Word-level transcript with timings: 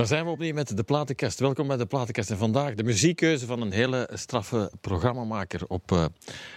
Dan 0.00 0.08
zijn 0.08 0.24
we 0.24 0.30
opnieuw 0.30 0.54
met 0.54 0.76
de 0.76 0.82
Platenkast. 0.82 1.40
Welkom 1.40 1.66
bij 1.66 1.76
de 1.76 1.86
Platenkast. 1.86 2.30
En 2.30 2.36
vandaag 2.36 2.74
de 2.74 2.82
muziekkeuze 2.82 3.46
van 3.46 3.60
een 3.60 3.72
hele 3.72 4.08
straffe 4.12 4.70
programmamaker 4.80 5.60
op 5.66 5.92
uh, 5.92 6.04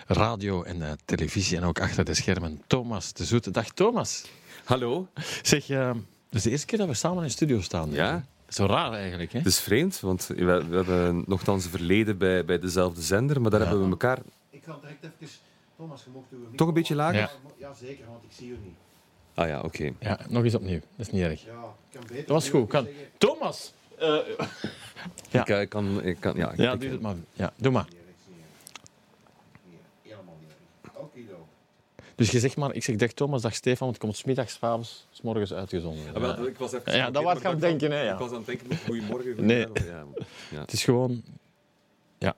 radio 0.07 0.63
en 0.63 0.77
uh, 0.77 0.91
televisie. 1.05 1.57
En 1.57 1.63
ook 1.63 1.79
achter 1.79 2.05
de 2.05 2.13
schermen, 2.13 2.61
Thomas 2.67 3.13
de 3.13 3.25
Zoete. 3.25 3.51
Dag 3.51 3.69
Thomas. 3.69 4.25
Hallo. 4.63 5.07
Zeg, 5.41 5.69
uh, 5.69 5.87
het 5.87 5.97
is 6.29 6.43
de 6.43 6.49
eerste 6.49 6.65
keer 6.65 6.77
dat 6.77 6.87
we 6.87 6.93
samen 6.93 7.17
in 7.17 7.23
de 7.23 7.29
studio 7.29 7.61
staan. 7.61 7.91
Ja. 7.91 8.25
Zo 8.47 8.65
raar 8.65 8.91
eigenlijk, 8.93 9.31
hè? 9.31 9.37
Het 9.37 9.47
is 9.47 9.59
vreemd, 9.59 9.99
want 9.99 10.27
we, 10.27 10.45
we 10.45 10.75
hebben 10.75 11.23
nogthans 11.27 11.63
een 11.63 11.71
verleden 11.71 12.17
bij, 12.17 12.45
bij 12.45 12.59
dezelfde 12.59 13.01
zender, 13.01 13.41
maar 13.41 13.51
daar 13.51 13.59
ja. 13.59 13.65
hebben 13.65 13.85
we 13.85 13.91
elkaar... 13.91 14.19
Ik 14.49 14.63
ga 14.63 14.77
direct 14.81 15.03
even... 15.03 15.35
Thomas, 15.77 16.03
je 16.03 16.09
mocht 16.13 16.57
Toch 16.57 16.67
een 16.67 16.73
beetje 16.73 16.95
lager? 16.95 17.19
Ja. 17.19 17.29
ja, 17.57 17.73
zeker, 17.73 18.05
want 18.05 18.23
ik 18.23 18.31
zie 18.31 18.47
u 18.47 18.57
niet. 18.63 18.82
Ah 19.33 19.47
ja, 19.47 19.57
oké. 19.57 19.65
Okay. 19.65 19.95
Ja, 19.99 20.19
nog 20.29 20.43
eens 20.43 20.55
opnieuw. 20.55 20.79
Dat 20.79 21.07
is 21.07 21.11
niet 21.11 21.23
erg. 21.23 21.45
Ja, 21.45 21.51
ik 21.51 21.91
kan 21.91 22.01
beter 22.01 22.17
dat 22.17 22.27
was 22.27 22.49
goed. 22.49 22.69
Kan... 22.69 22.87
Thomas! 23.17 23.73
Uh, 24.01 24.07
ja. 25.29 25.45
Ik, 25.45 25.47
ik, 25.47 25.69
kan, 25.69 26.03
ik 26.03 26.17
kan... 26.19 26.35
Ja, 26.35 26.53
ja 26.55 26.71
ik, 26.71 26.81
doe 26.81 26.89
het 26.89 27.01
maar. 27.01 27.15
Ja, 27.33 27.53
doe 27.55 27.71
maar. 27.71 27.85
Helemaal 30.01 30.37
niet 30.39 30.49
erg. 30.81 30.93
Oké, 30.95 31.19
Dus 32.15 32.31
je 32.31 32.39
zegt 32.39 32.57
maar, 32.57 32.73
ik 32.73 32.83
zeg 32.83 32.95
dag 32.95 33.11
Thomas, 33.11 33.41
dag 33.41 33.55
Stefan, 33.55 33.79
want 33.79 33.91
het 33.91 34.01
komt 34.05 34.17
smiddags, 34.17 34.57
avonds, 34.59 35.07
s 35.11 35.21
morgens 35.21 35.53
uitgezonden. 35.53 36.03
Ja, 36.13 36.19
wel, 36.19 36.47
ik 36.47 36.57
was 36.57 36.73
even 36.73 36.95
ja, 36.95 37.11
dat 37.11 37.23
was 37.23 37.39
gaan 37.39 37.59
denken, 37.59 37.91
hè. 37.91 38.01
Ja. 38.01 38.13
Ik 38.13 38.19
was 38.19 38.29
aan 38.29 38.35
het 38.35 38.45
denken, 38.45 38.77
goedemorgen, 38.85 39.45
Nee. 39.45 39.67
Ja. 39.73 40.05
Ja. 40.49 40.59
Het 40.59 40.73
is 40.73 40.83
gewoon... 40.83 41.23
Ja. 42.17 42.35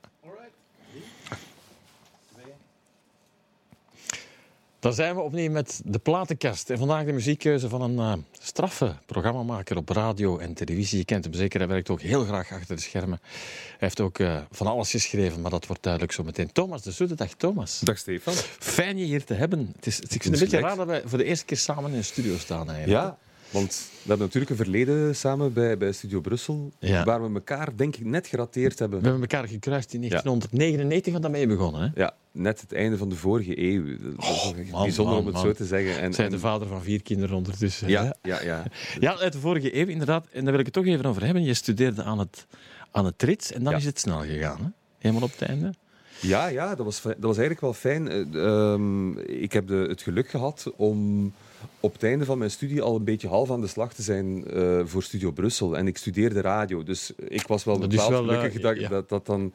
Dan 4.86 4.94
zijn 4.94 5.14
we 5.14 5.20
opnieuw 5.20 5.50
met 5.50 5.80
de 5.84 5.98
platenkast. 5.98 6.70
En 6.70 6.78
vandaag 6.78 7.04
de 7.04 7.12
muziekkeuze 7.12 7.68
van 7.68 7.80
een 7.80 8.18
uh, 8.18 8.24
straffe 8.40 8.94
programmamaker 9.06 9.76
op 9.76 9.88
radio 9.88 10.38
en 10.38 10.54
televisie. 10.54 10.98
Je 10.98 11.04
kent 11.04 11.24
hem 11.24 11.34
zeker, 11.34 11.58
hij 11.58 11.68
werkt 11.68 11.90
ook 11.90 12.00
heel 12.00 12.24
graag 12.24 12.52
achter 12.52 12.76
de 12.76 12.82
schermen. 12.82 13.18
Hij 13.22 13.76
heeft 13.78 14.00
ook 14.00 14.18
uh, 14.18 14.38
van 14.50 14.66
alles 14.66 14.90
geschreven, 14.90 15.40
maar 15.40 15.50
dat 15.50 15.66
wordt 15.66 15.82
duidelijk 15.82 16.12
zo 16.12 16.22
meteen. 16.22 16.52
Thomas 16.52 16.82
de 16.82 16.90
Zoete, 16.90 17.14
dag 17.14 17.34
Thomas. 17.34 17.80
Dag 17.80 17.98
Stefan. 17.98 18.34
Fijn 18.58 18.98
je 18.98 19.04
hier 19.04 19.24
te 19.24 19.34
hebben. 19.34 19.72
Het 19.76 19.86
is, 19.86 20.00
ik 20.00 20.08
vind 20.08 20.24
het 20.24 20.32
een 20.32 20.38
beetje 20.40 20.60
raar 20.60 20.76
dat 20.76 20.86
wij 20.86 21.02
voor 21.04 21.18
de 21.18 21.24
eerste 21.24 21.44
keer 21.44 21.56
samen 21.56 21.90
in 21.90 21.96
een 21.96 22.04
studio 22.04 22.36
staan 22.36 22.70
eigenlijk. 22.70 23.04
Ja, 23.04 23.18
want 23.50 23.88
we 23.92 24.08
hebben 24.08 24.26
natuurlijk 24.26 24.50
een 24.50 24.56
verleden 24.64 25.16
samen 25.16 25.52
bij, 25.52 25.76
bij 25.78 25.92
Studio 25.92 26.20
Brussel, 26.20 26.72
Ja. 26.78 27.04
waar 27.04 27.22
we 27.28 27.34
elkaar 27.34 27.76
denk 27.76 27.96
ik 27.96 28.04
net 28.04 28.26
gerateerd 28.26 28.78
hebben. 28.78 28.98
We 29.00 29.04
hebben 29.08 29.28
elkaar 29.28 29.48
gekruist 29.48 29.92
in 29.94 30.00
1999, 30.00 31.12
want 31.12 31.24
daarmee 31.24 31.46
begonnen. 31.46 31.80
Hè? 31.82 32.02
Ja, 32.02 32.14
net 32.32 32.60
het 32.60 32.72
einde 32.72 32.96
van 32.96 33.08
de 33.08 33.14
vorige 33.16 33.62
eeuw. 33.62 33.84
Dat 33.84 34.24
is 34.24 34.42
toch 34.42 34.56
echt 34.56 34.70
man, 34.70 34.82
bijzonder 34.82 35.12
man, 35.14 35.20
om 35.22 35.26
het 35.26 35.34
man. 35.34 35.44
zo 35.44 35.52
te 35.52 35.64
zeggen. 35.64 36.00
En, 36.00 36.12
Zij 36.14 36.24
en- 36.24 36.30
de 36.30 36.38
vader 36.38 36.68
van 36.68 36.82
vier 36.82 37.02
kinderen 37.02 37.36
ondertussen. 37.36 37.86
hè? 37.86 37.92
ja, 37.92 38.14
ja, 38.22 38.42
ja. 38.42 38.62
Ja, 39.00 39.18
uit 39.18 39.32
de 39.32 39.38
vorige 39.38 39.76
eeuw 39.76 39.86
inderdaad. 39.86 40.26
En 40.32 40.40
daar 40.42 40.50
wil 40.50 40.60
ik 40.60 40.64
het 40.66 40.74
toch 40.74 40.86
even 40.86 41.06
over 41.06 41.24
hebben. 41.24 41.42
Je 41.44 41.54
studeerde 41.54 42.02
aan 42.02 42.18
het, 42.18 42.46
aan 42.90 43.04
het 43.04 43.18
Trits 43.18 43.52
en 43.52 43.62
dan 43.62 43.72
Ja. 43.72 43.78
is 43.78 43.84
het 43.84 43.98
snel 44.00 44.20
gegaan. 44.20 44.58
Hè? 44.58 44.68
Helemaal 44.98 45.22
op 45.22 45.30
het 45.38 45.48
einde. 45.48 45.72
Ja, 46.20 46.46
ja 46.46 46.74
dat, 46.74 46.84
was, 46.86 47.02
dat 47.02 47.14
was 47.20 47.36
eigenlijk 47.38 47.60
wel 47.60 47.72
fijn. 47.74 48.08
Eh, 48.08 48.44
ehm, 48.72 49.18
ik 49.18 49.52
heb 49.52 49.66
de, 49.66 49.74
het 49.88 50.02
geluk 50.02 50.28
gehad 50.28 50.72
om 50.76 51.32
op 51.80 51.92
het 51.92 52.02
einde 52.02 52.24
van 52.24 52.38
mijn 52.38 52.50
studie 52.50 52.82
al 52.82 52.96
een 52.96 53.04
beetje 53.04 53.28
half 53.28 53.50
aan 53.50 53.60
de 53.60 53.66
slag 53.66 53.94
te 53.94 54.02
zijn 54.02 54.44
eh, 54.44 54.80
voor 54.84 55.02
Studio 55.02 55.30
Brussel. 55.30 55.76
En 55.76 55.86
ik 55.86 55.96
studeerde 55.96 56.40
radio, 56.40 56.82
dus 56.82 57.12
ik 57.28 57.46
was 57.46 57.64
wel 57.64 57.78
bepaald 57.78 58.08
wel, 58.08 58.30
eh, 58.30 58.36
gelukkig 58.36 58.60
dat, 58.60 58.78
ja. 58.78 58.88
dat, 58.88 59.08
dat 59.08 59.26
dan... 59.26 59.52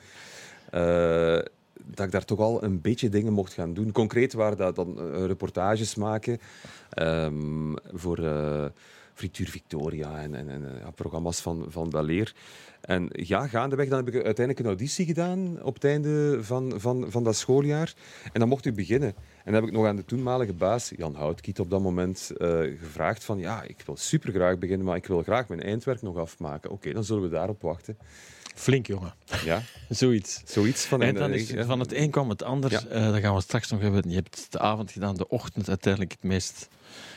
eh, 0.70 1.40
dat 1.84 2.06
ik 2.06 2.12
daar 2.12 2.26
toch 2.26 2.40
al 2.40 2.64
een 2.64 2.82
beetje 2.82 3.10
dingen 3.10 3.34
mocht 3.34 3.54
gaan 3.54 3.74
doen. 3.74 3.92
Concreet 3.92 4.34
waren 4.34 4.58
dat 4.58 4.76
dan 4.76 5.00
reportages 5.26 5.96
maken 5.96 6.40
ehm, 6.90 7.74
voor 7.94 8.20
Frituur 9.14 9.48
Victoria 9.50 10.20
en, 10.22 10.36
en, 10.36 10.50
en 10.50 10.76
eh, 10.76 10.80
ja, 10.82 10.92
programma's 10.92 11.40
van, 11.42 11.66
van 11.70 11.90
Baleer. 11.90 12.34
En 12.82 13.08
ja, 13.12 13.48
gaandeweg 13.48 13.90
dan 13.90 13.98
heb 13.98 14.08
ik 14.08 14.14
uiteindelijk 14.14 14.60
een 14.60 14.66
auditie 14.66 15.06
gedaan 15.06 15.64
op 15.64 15.74
het 15.74 15.84
einde 15.84 16.44
van, 16.44 16.74
van, 16.76 17.06
van 17.10 17.24
dat 17.24 17.36
schooljaar. 17.36 17.94
En 18.34 18.40
dan 18.40 18.50
mocht 18.50 18.66
ik 18.66 18.76
beginnen. 18.76 19.10
En 19.44 19.52
dan 19.52 19.54
heb 19.54 19.64
ik 19.64 19.72
nog 19.72 19.86
aan 19.86 19.96
de 19.96 20.06
toenmalige 20.06 20.54
baas, 20.54 20.92
Jan 20.98 21.16
Houtkiet, 21.16 21.60
op 21.60 21.70
dat 21.70 21.82
moment 21.82 22.32
eh, 22.38 22.60
gevraagd 22.80 23.24
van 23.24 23.40
ja, 23.40 23.64
ik 23.64 23.84
wil 23.86 23.98
supergraag 23.98 24.58
beginnen, 24.58 24.86
maar 24.86 24.96
ik 24.96 25.06
wil 25.06 25.24
graag 25.24 25.48
mijn 25.48 25.62
eindwerk 25.62 26.02
nog 26.02 26.18
afmaken. 26.18 26.72
Oké, 26.72 26.94
dan 26.94 27.04
zullen 27.04 27.24
we 27.24 27.30
daarop 27.30 27.62
wachten. 27.62 27.98
Flink, 28.56 28.88
jongen. 28.88 29.14
Ja, 29.46 29.62
Zoiets. 29.90 30.42
zoiets 30.46 30.86
van... 30.86 31.02
En 31.02 31.08
een- 31.08 31.16
dan 31.16 31.32
is, 31.34 31.50
ja. 31.50 31.66
van 31.66 31.80
het 31.80 31.94
een 31.94 32.10
kwam 32.10 32.30
het 32.30 32.44
ander. 32.44 32.72
Ja. 32.72 32.86
Eh, 32.86 33.12
dat 33.12 33.22
gaan 33.22 33.36
we 33.36 33.42
straks 33.42 33.72
nog 33.72 33.82
hebben. 33.82 34.10
Je 34.10 34.16
hebt 34.16 34.48
de 34.52 34.60
avond 34.60 34.92
gedaan, 34.92 35.16
de 35.16 35.28
ochtend 35.28 35.70
uiteindelijk 35.70 36.12
het 36.12 36.24
meest 36.24 36.68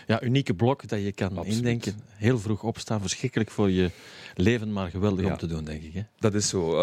ja, 0.07 0.23
unieke 0.23 0.55
blok 0.55 0.89
dat 0.89 1.03
je 1.03 1.13
kan 1.13 1.29
Absoluut. 1.29 1.57
indenken. 1.57 1.95
Heel 2.09 2.39
vroeg 2.39 2.63
opstaan, 2.63 3.01
verschrikkelijk 3.01 3.51
voor 3.51 3.71
je 3.71 3.91
leven, 4.35 4.73
maar 4.73 4.91
geweldig 4.91 5.25
Ja. 5.25 5.33
om 5.33 5.39
te 5.39 5.47
doen, 5.47 5.65
denk 5.65 5.83
ik. 5.83 5.93
Hè? 5.95 6.03
Dat 6.19 6.35
is 6.35 6.49
zo. 6.49 6.79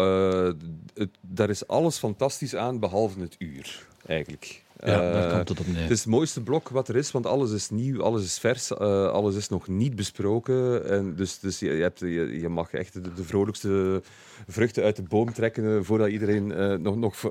Eh, 0.48 0.52
het, 0.94 1.10
daar 1.20 1.50
is 1.50 1.66
alles 1.66 1.98
fantastisch 1.98 2.54
aan, 2.56 2.78
behalve 2.78 3.20
het 3.20 3.34
uur, 3.38 3.86
eigenlijk. 4.06 4.62
Ja, 4.84 5.12
daar 5.12 5.34
komt 5.34 5.48
het 5.48 5.60
op 5.60 5.66
neer. 5.66 5.82
Het 5.82 5.90
is 5.90 5.98
het 5.98 6.08
mooiste 6.08 6.42
blok 6.42 6.68
wat 6.68 6.88
er 6.88 6.96
is, 6.96 7.10
want 7.10 7.26
alles 7.26 7.50
is 7.50 7.70
nieuw, 7.70 8.02
alles 8.02 8.24
is 8.24 8.38
vers, 8.38 8.70
eh, 8.70 9.06
alles 9.06 9.36
is 9.36 9.48
nog 9.48 9.68
niet 9.68 9.96
besproken. 9.96 10.88
En 10.88 11.14
dus 11.14 11.38
dus 11.38 11.58
je, 11.58 11.68
hebt, 11.68 11.98
je, 11.98 12.38
je 12.40 12.48
mag 12.48 12.72
echt 12.72 12.92
de, 12.92 13.12
de 13.14 13.24
vrolijkste 13.24 14.02
vruchten 14.48 14.82
uit 14.82 14.96
de 14.96 15.02
boom 15.02 15.32
trekken 15.32 15.76
eh, 15.76 15.84
voordat 15.84 16.08
iedereen, 16.08 16.52
eh, 16.52 16.74
nog, 16.74 16.96
nog, 16.96 17.30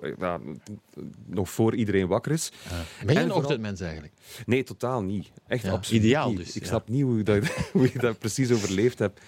nog 1.26 1.50
voor 1.50 1.76
iedereen 1.76 2.08
wakker 2.08 2.32
is. 2.32 2.52
Ben 3.06 3.14
je 3.14 3.20
en 3.20 3.26
een 3.26 3.34
ochtendmens 3.34 3.82
eigenlijk? 3.82 4.14
Nee, 4.46 4.64
totaal 4.64 5.04
niet. 5.04 5.32
Echt 5.48 5.64
Ja, 5.64 5.72
absoluut 5.72 6.04
ideaal 6.04 6.30
niet. 6.30 6.38
dus, 6.38 6.56
Ik 6.56 6.62
ja. 6.62 6.68
snap 6.68 6.90
niet 6.90 7.04
hoe, 7.04 7.24
dat, 7.24 7.44
hoe 7.74 7.90
je 7.94 8.00
dat 8.00 8.20
precies 8.20 8.52
overleefd 8.52 9.00
hebt. 9.00 9.20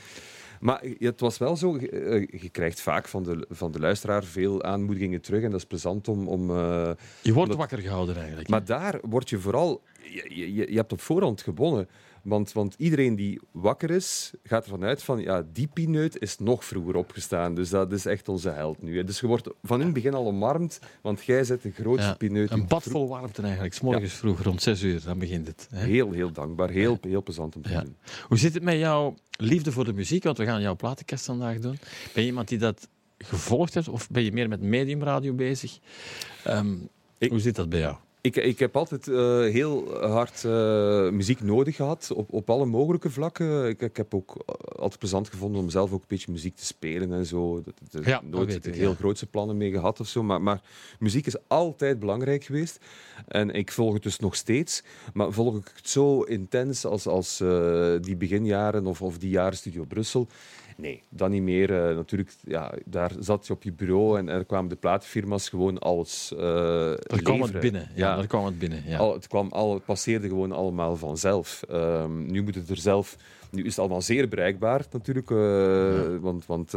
Maar 0.63 0.83
het 0.99 1.19
was 1.19 1.37
wel 1.37 1.55
zo, 1.55 1.77
je, 1.79 1.89
eh, 1.89 2.41
je 2.41 2.49
krijgt 2.49 2.81
vaak 2.81 3.07
van 3.07 3.23
de, 3.23 3.45
van 3.49 3.71
de 3.71 3.79
luisteraar 3.79 4.23
veel 4.23 4.63
aanmoedigingen 4.63 5.21
terug 5.21 5.43
en 5.43 5.51
dat 5.51 5.59
is 5.59 5.65
plezant 5.65 6.07
om... 6.07 6.27
om 6.27 6.49
eh, 6.49 6.55
Je 7.21 7.33
wordt 7.33 7.51
Omdat- 7.51 7.55
wakker 7.57 7.77
gehouden 7.79 8.15
eigenlijk. 8.17 8.47
maar 8.49 8.65
daar 8.65 8.99
word 9.01 9.29
je 9.29 9.39
vooral... 9.39 9.81
Je, 10.03 10.53
je, 10.55 10.71
je 10.71 10.75
hebt 10.77 10.91
op 10.91 11.01
voorhand 11.01 11.41
gewonnen. 11.41 11.87
Want, 12.23 12.51
want 12.51 12.75
iedereen 12.77 13.15
die 13.15 13.39
wakker 13.51 13.91
is, 13.91 14.31
gaat 14.43 14.63
ervan 14.63 14.83
uit 14.83 15.03
van... 15.03 15.19
Ja, 15.19 15.45
die 15.53 15.67
pineut 15.73 16.21
is 16.21 16.37
nog 16.39 16.65
vroeger 16.65 16.95
opgestaan. 16.95 17.55
Dus 17.55 17.69
dat 17.69 17.91
is 17.91 18.05
echt 18.05 18.29
onze 18.29 18.49
held 18.49 18.81
nu. 18.81 18.97
hè. 18.97 19.03
Dus 19.03 19.19
je 19.19 19.27
wordt 19.27 19.47
van 19.63 19.79
in 19.79 19.85
het 19.85 19.93
begin 19.93 20.13
al 20.13 20.25
omarmd, 20.25 20.79
want 21.01 21.23
jij 21.23 21.43
zet 21.43 21.61
de 21.61 21.71
grootste 21.71 22.07
Ja, 22.07 22.13
pineut. 22.15 22.51
Een 22.51 22.67
bad 22.67 22.83
vol 22.83 23.07
warmte 23.07 23.41
eigenlijk. 23.41 23.73
's 23.73 23.81
morgens 23.81 24.13
vroeg, 24.13 24.41
rond 24.41 24.61
6 24.61 24.81
uur, 24.81 25.01
dan 25.05 25.19
begint 25.19 25.47
het. 25.47 25.67
Hè? 25.71 25.85
Heel, 25.85 26.11
heel 26.11 26.31
dankbaar. 26.31 26.69
Heel, 26.69 26.97
heel 27.01 27.23
plezant 27.23 27.55
om 27.55 27.61
te 27.61 27.69
Ja. 27.69 27.81
doen. 27.81 27.95
Hoe 28.27 28.37
zit 28.37 28.53
het 28.53 28.63
met 28.63 28.77
jouw 28.77 29.15
liefde 29.37 29.71
voor 29.71 29.85
de 29.85 29.93
muziek? 29.93 30.23
Want 30.23 30.37
we 30.37 30.45
gaan 30.45 30.61
jouw 30.61 30.75
platenkast 30.75 31.25
vandaag 31.25 31.59
doen. 31.59 31.77
Ben 32.13 32.23
je 32.23 32.29
iemand 32.29 32.47
die 32.47 32.57
dat 32.57 32.87
gevolgd 33.17 33.73
heeft 33.73 33.87
of 33.87 34.09
ben 34.09 34.23
je 34.23 34.31
meer 34.31 34.49
met 34.49 34.61
mediumradio 34.61 35.33
bezig? 35.33 35.79
Ehm, 36.43 36.73
Ik- 37.17 37.29
hoe 37.29 37.39
zit 37.39 37.55
dat 37.55 37.69
bij 37.69 37.79
jou? 37.79 37.95
Ik, 38.23 38.35
ik 38.35 38.59
heb 38.59 38.75
altijd 38.77 39.07
eh, 39.07 39.39
heel 39.39 39.97
hard 40.01 40.43
eh, 40.43 41.09
muziek 41.09 41.41
nodig 41.41 41.75
gehad, 41.75 42.11
op, 42.15 42.33
op 42.33 42.49
alle 42.49 42.65
mogelijke 42.65 43.09
vlakken. 43.09 43.67
Ik, 43.67 43.81
ik 43.81 43.97
heb 43.97 44.13
ook 44.13 44.35
eh, 44.45 44.55
altijd 44.79 44.99
plezant 44.99 45.29
gevonden 45.29 45.61
om 45.61 45.69
zelf 45.69 45.91
ook 45.93 45.99
een 46.01 46.05
beetje 46.07 46.31
muziek 46.31 46.55
te 46.55 46.65
spelen 46.65 47.13
en 47.13 47.25
zo. 47.25 47.61
Dat- 47.65 47.73
dat- 47.91 48.05
Ja, 48.05 48.21
nooit 48.25 48.65
ik, 48.65 48.75
heel 48.75 48.89
ja. 48.89 48.95
grootse 48.95 49.25
plannen 49.25 49.57
mee 49.57 49.71
gehad 49.71 49.99
of 49.99 50.07
zo. 50.07 50.23
Maar, 50.23 50.41
maar 50.41 50.61
muziek 50.99 51.25
is 51.25 51.35
altijd 51.47 51.99
belangrijk 51.99 52.43
geweest. 52.43 52.79
En 53.27 53.49
ik 53.49 53.71
volg 53.71 53.93
het 53.93 54.03
dus 54.03 54.19
nog 54.19 54.35
steeds. 54.35 54.83
Maar 55.13 55.31
volg 55.31 55.57
ik 55.57 55.71
het 55.75 55.89
zo 55.89 56.21
intens 56.21 56.85
als, 56.85 57.07
als 57.07 57.37
die 58.01 58.15
beginjaren 58.15 58.85
of, 58.87 59.01
of 59.01 59.17
die 59.17 59.29
jaren 59.29 59.57
Studio 59.57 59.83
Brussel? 59.83 60.27
Nee, 60.77 61.03
dat 61.09 61.29
niet 61.29 61.41
meer. 61.41 61.87
Eh, 61.89 61.95
natuurlijk, 61.95 62.31
ja, 62.43 62.73
daar 62.85 63.11
zat 63.19 63.47
je 63.47 63.53
op 63.53 63.63
je 63.63 63.71
bureau 63.71 64.17
en 64.17 64.29
er 64.29 64.45
kwamen 64.45 64.69
de 64.69 64.75
platenfirma's 64.75 65.49
gewoon 65.49 65.79
alles 65.79 66.31
eh 66.33 66.39
Daar 66.39 67.21
kwam 67.23 67.41
het 67.41 67.59
binnen. 67.59 67.89
Ja, 67.95 68.15
daar 68.15 68.27
kwam 68.27 68.45
het 68.45 68.59
binnen. 68.59 68.83
Ja. 68.85 68.97
Al, 68.97 69.13
het, 69.13 69.27
kwam 69.27 69.47
al, 69.51 69.73
het 69.73 69.85
passeerde 69.85 70.27
gewoon 70.27 70.51
allemaal 70.51 70.95
vanzelf. 70.95 71.63
Ehm, 71.69 72.25
nu 72.25 72.41
moet 72.43 72.55
het 72.55 72.69
er 72.69 72.77
zelf. 72.77 73.15
Nu 73.51 73.61
is 73.63 73.69
het 73.69 73.79
allemaal 73.79 74.01
zeer 74.01 74.27
bereikbaar 74.27 74.85
natuurlijk, 74.91 75.31
eh, 75.31 76.19
want, 76.21 76.45
want 76.45 76.71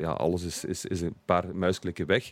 ja, 0.00 0.10
alles 0.10 0.42
is, 0.42 0.64
is, 0.64 0.84
is 0.84 1.00
een 1.00 1.14
paar 1.24 1.44
muisklikken 1.54 2.06
weg. 2.06 2.30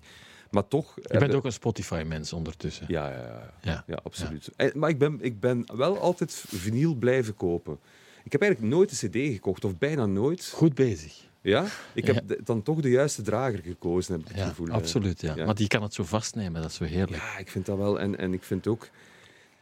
Maar 0.51 0.69
toch. 0.69 0.95
Je 1.03 1.19
bent 1.19 1.35
ook 1.35 1.45
een 1.45 1.53
Spotify-mens 1.53 2.33
ondertussen. 2.33 2.87
Ja, 2.89 3.09
ja, 3.11 3.17
ja, 3.17 3.53
Ja. 3.63 3.85
ja 3.87 3.99
absoluut. 4.03 4.51
En- 4.57 4.73
maar 4.75 4.91
ik 4.91 4.99
ben, 4.99 5.19
ik 5.21 5.41
ben 5.41 5.65
wel 5.77 5.99
altijd 5.99 6.33
vinyl 6.49 6.95
blijven 6.95 7.35
kopen. 7.35 7.79
Ik 8.27 8.33
heb 8.33 8.41
eigenlijk 8.43 8.73
nooit 8.75 8.91
een 9.03 9.09
CD 9.11 9.33
gekocht, 9.35 9.65
of 9.65 9.79
bijna 9.79 10.07
nooit. 10.07 10.51
Goed 10.55 10.75
bezig. 10.75 11.25
Ja? 11.41 11.65
Ik 11.95 12.07
heb 12.07 12.29
Ja. 12.29 12.37
dan 12.45 12.63
toch 12.63 12.81
de 12.81 12.91
juiste 12.91 13.23
drager 13.23 13.61
gekozen, 13.63 14.13
heb 14.13 14.23
ik 14.23 14.29
het 14.29 14.37
Ja, 14.37 14.47
gevoel. 14.49 14.71
absoluut. 14.71 15.21
Ja. 15.21 15.35
Ja. 15.37 15.45
Want 15.45 15.57
die 15.57 15.67
kan 15.69 15.83
het 15.83 15.95
zo 15.95 16.05
vastnemen, 16.05 16.61
dat 16.63 16.71
is 16.71 16.77
zo 16.77 16.85
heerlijk. 16.85 17.23
Ja, 17.23 17.39
ik 17.39 17.51
vind 17.51 17.67
dat 17.67 17.77
wel. 17.79 18.01
En, 18.01 18.19
en 18.19 18.33
ik 18.33 18.43
vind 18.43 18.67
ook... 18.67 18.89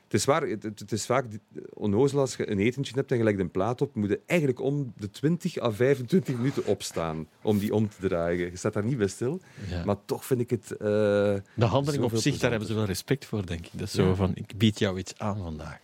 Het 0.04 0.14
is, 0.22 0.24
waar, 0.24 0.42
het, 0.42 0.92
is 0.92 1.06
vaak 1.06 1.24
onnozel 1.72 2.18
als 2.20 2.36
je 2.36 2.50
een 2.50 2.58
etentje 2.58 2.94
hebt 2.94 3.10
en 3.10 3.16
je 3.18 3.24
legt 3.24 3.38
een 3.38 3.50
plaat 3.50 3.80
op, 3.80 3.94
moet 3.94 4.08
je 4.08 4.20
eigenlijk 4.26 4.60
om 4.60 4.92
de 4.96 5.10
20 5.10 5.60
à 5.62 5.70
25 5.72 6.36
minuten 6.36 6.66
opstaan 6.66 7.26
om 7.42 7.58
die 7.58 7.74
om 7.74 7.88
te 7.88 8.08
draaien. 8.08 8.50
Je 8.50 8.56
staat 8.56 8.72
daar 8.72 8.84
niet 8.84 8.98
bij 8.98 9.06
stil. 9.06 9.40
Ja. 9.68 9.84
Maar 9.84 9.96
toch 10.04 10.24
vind 10.24 10.40
ik 10.40 10.50
het... 10.50 10.70
eh, 10.70 10.78
de 10.78 11.64
handeling 11.64 12.02
op 12.04 12.16
zich, 12.16 12.38
daar 12.38 12.50
hebben 12.50 12.68
ze 12.68 12.74
wel 12.74 12.84
respect 12.84 13.24
voor, 13.24 13.46
denk 13.46 13.64
ik. 13.66 13.70
Dat 13.72 13.86
is 13.86 13.94
zo 13.94 14.14
van, 14.14 14.30
ik 14.34 14.56
bied 14.58 14.78
jou 14.78 14.98
iets 14.98 15.18
aan 15.18 15.36
vandaag. 15.38 15.78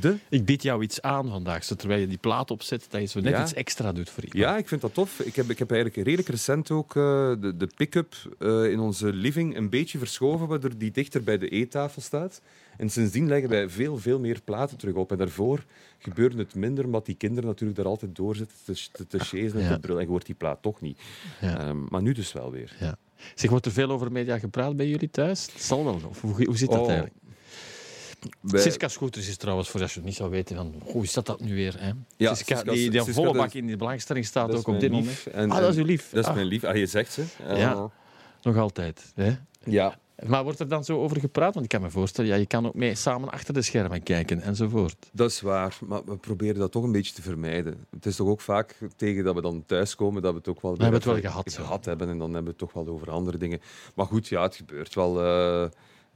De? 0.00 0.16
Ik 0.28 0.44
bied 0.44 0.62
jou 0.62 0.82
iets 0.82 1.02
aan 1.02 1.28
vandaag, 1.28 1.64
terwijl 1.64 2.00
je 2.00 2.06
die 2.06 2.18
plaat 2.18 2.50
opzet, 2.50 2.86
dat 2.90 3.00
je 3.00 3.06
zo 3.06 3.20
net 3.20 3.32
Ja. 3.32 3.42
iets 3.42 3.54
extra 3.54 3.92
doet 3.92 4.10
voor 4.10 4.24
iemand. 4.24 4.42
Ja, 4.42 4.56
ik 4.56 4.68
vind 4.68 4.80
dat 4.80 4.94
tof. 4.94 5.20
Ik 5.20 5.36
heb, 5.36 5.50
ik 5.50 5.58
heb 5.58 5.70
eigenlijk 5.70 6.06
redelijk 6.06 6.28
recent 6.28 6.70
ook 6.70 6.96
eh, 6.96 7.02
de, 7.40 7.54
de 7.56 7.68
pick-up 7.76 8.14
eh, 8.38 8.70
in 8.70 8.78
onze 8.80 9.12
living 9.12 9.56
een 9.56 9.70
beetje 9.70 9.98
verschoven, 9.98 10.46
waardoor 10.46 10.76
die 10.78 10.90
dichter 10.90 11.22
bij 11.24 11.38
de 11.38 11.48
eettafel 11.48 12.02
staat. 12.02 12.40
En 12.76 12.90
sindsdien 12.90 13.26
leggen 13.28 13.48
wij 13.48 13.68
veel, 13.68 13.98
veel 13.98 14.18
meer 14.18 14.40
platen 14.44 14.76
terug 14.76 14.94
op. 14.94 15.10
En 15.12 15.18
daarvoor 15.18 15.64
gebeurde 15.98 16.36
het 16.38 16.54
minder, 16.54 16.84
omdat 16.84 17.06
die 17.06 17.14
kinderen 17.14 17.48
natuurlijk 17.48 17.78
daar 17.78 17.86
altijd 17.88 18.16
door 18.16 18.36
zitten 18.36 18.56
te, 18.64 18.88
te, 18.92 19.06
te 19.06 19.18
chasen 19.18 19.54
en 19.54 19.60
Ja. 19.66 19.72
te 19.74 19.78
brullen. 19.80 20.00
En 20.00 20.06
je 20.06 20.10
hoort 20.12 20.26
die 20.26 20.34
plaat 20.34 20.62
toch 20.62 20.80
niet. 20.80 20.98
Ja. 21.40 21.58
Ehm, 21.58 21.76
maar 21.88 22.02
nu 22.02 22.12
dus 22.12 22.32
wel 22.32 22.50
weer. 22.50 22.76
Ja. 22.80 22.96
Zeg, 23.34 23.50
wordt 23.50 23.66
er 23.66 23.72
veel 23.72 23.90
over 23.90 24.12
media 24.12 24.38
gepraat 24.38 24.76
bij 24.76 24.88
jullie 24.88 25.10
thuis? 25.10 25.48
Het 25.52 25.62
zal 25.62 25.84
wel. 25.84 26.00
Of 26.08 26.20
hoe, 26.20 26.44
hoe 26.44 26.56
zit 26.56 26.70
dat 26.70 26.80
Oh, 26.80 26.88
eigenlijk? 26.88 27.16
Siska 28.44 28.88
Scooters 28.88 29.28
is 29.28 29.36
trouwens, 29.36 29.68
voor 29.68 29.80
als 29.80 29.90
je 29.92 29.98
het 29.98 30.06
niet 30.08 30.16
zou 30.16 30.30
weten, 30.30 30.56
van, 30.56 30.74
hoe 30.84 31.02
is 31.02 31.12
dat 31.12 31.26
dat 31.26 31.40
nu 31.40 31.54
weer? 31.54 31.74
Hè? 31.78 31.90
Ja, 32.16 32.34
Siska, 32.34 32.54
Siska- 32.56 32.72
die, 32.72 32.90
die 32.90 33.00
Siska, 33.00 33.12
volle 33.22 33.32
bak 33.38 33.52
in 33.52 33.66
de 33.66 33.76
belangstelling 33.76 34.24
staat 34.26 34.54
ook 34.54 34.66
op 34.68 34.80
dit 34.80 34.90
lief. 34.90 35.24
moment. 35.26 35.26
En- 35.26 35.50
ah, 35.50 35.58
dat 35.60 35.70
is 35.72 35.76
uw 35.78 35.84
lief. 35.84 36.10
Dat 36.10 36.22
is 36.22 36.28
Ah, 36.28 36.34
mijn 36.34 36.46
lief. 36.46 36.64
Ah, 36.64 36.76
je 36.76 36.86
zegt 36.86 37.12
ze. 37.12 37.24
Ja. 37.46 37.90
Nog 38.42 38.56
altijd. 38.56 39.12
Hè? 39.14 39.32
ja. 39.64 39.98
Maar 40.26 40.42
wordt 40.44 40.60
er 40.60 40.68
dan 40.68 40.84
zo 40.84 40.98
over 41.02 41.20
gepraat? 41.20 41.52
Want 41.54 41.64
ik 41.66 41.70
kan 41.72 41.80
me 41.82 41.90
voorstellen, 41.90 42.30
ja, 42.30 42.36
je 42.36 42.46
kan 42.46 42.66
ook 42.66 42.74
mee 42.74 42.94
samen 42.94 43.30
achter 43.30 43.54
de 43.54 43.62
schermen 43.62 44.02
kijken 44.02 44.40
enzovoort. 44.42 44.96
Dat 45.12 45.30
is 45.30 45.40
waar, 45.40 45.78
maar 45.86 46.04
we 46.04 46.16
proberen 46.16 46.54
dat 46.58 46.72
toch 46.72 46.82
een 46.84 46.92
beetje 46.92 47.12
te 47.14 47.22
vermijden. 47.22 47.86
Het 47.90 48.06
is 48.06 48.16
toch 48.16 48.28
ook 48.28 48.40
vaak 48.40 48.78
tegen 48.96 49.24
dat 49.24 49.34
we 49.34 49.40
dan 49.40 49.64
thuiskomen 49.66 50.22
dat 50.22 50.32
we 50.32 50.38
het 50.38 50.48
ook 50.48 50.62
wel, 50.62 50.70
hebben 50.72 50.92
het 50.92 51.04
wel 51.04 51.16
even 51.16 51.28
gehad, 51.30 51.52
zo. 51.52 51.62
gehad 51.62 51.84
hebben 51.84 52.08
en 52.08 52.18
dan 52.18 52.26
hebben 52.34 52.44
we 52.44 52.48
het 52.50 52.58
toch 52.58 52.84
wel 52.84 52.94
over 52.94 53.10
andere 53.10 53.38
dingen. 53.38 53.60
Maar 53.94 54.06
goed, 54.06 54.28
ja, 54.28 54.42
het 54.42 54.56
gebeurt 54.56 54.94
wel 54.94 55.22
eh, 55.24 55.70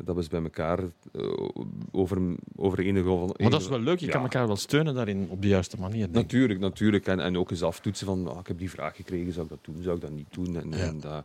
dat 0.04 0.14
we 0.14 0.20
eens 0.20 0.28
bij 0.30 0.42
elkaar 0.42 0.78
eh, 1.12 1.48
over, 1.92 2.18
over 2.56 2.78
enige... 2.78 3.08
Maar 3.38 3.50
dat 3.50 3.60
is 3.60 3.68
wel 3.68 3.80
leuk, 3.80 3.98
je 3.98 4.06
Ja. 4.06 4.12
kan 4.12 4.22
elkaar 4.22 4.46
wel 4.46 4.56
steunen 4.56 4.94
daarin 4.94 5.26
op 5.30 5.42
de 5.42 5.48
juiste 5.48 5.76
manier. 5.80 6.02
denk. 6.04 6.14
Natuurlijk, 6.14 6.60
natuurlijk. 6.60 7.06
En, 7.06 7.20
en 7.20 7.36
ook 7.38 7.50
eens 7.50 7.62
aftoetsen 7.62 8.06
van, 8.06 8.28
ah, 8.28 8.38
ik 8.38 8.46
heb 8.46 8.58
die 8.58 8.70
vraag 8.70 8.96
gekregen, 8.96 9.32
zou 9.32 9.44
ik 9.44 9.50
dat 9.50 9.74
doen, 9.74 9.82
zou 9.82 9.94
ik 9.96 10.02
dat 10.02 10.10
niet 10.10 10.26
doen? 10.34 10.56
En, 10.56 10.70
Ja. 10.70 10.76
en 10.86 11.00
daar, 11.00 11.24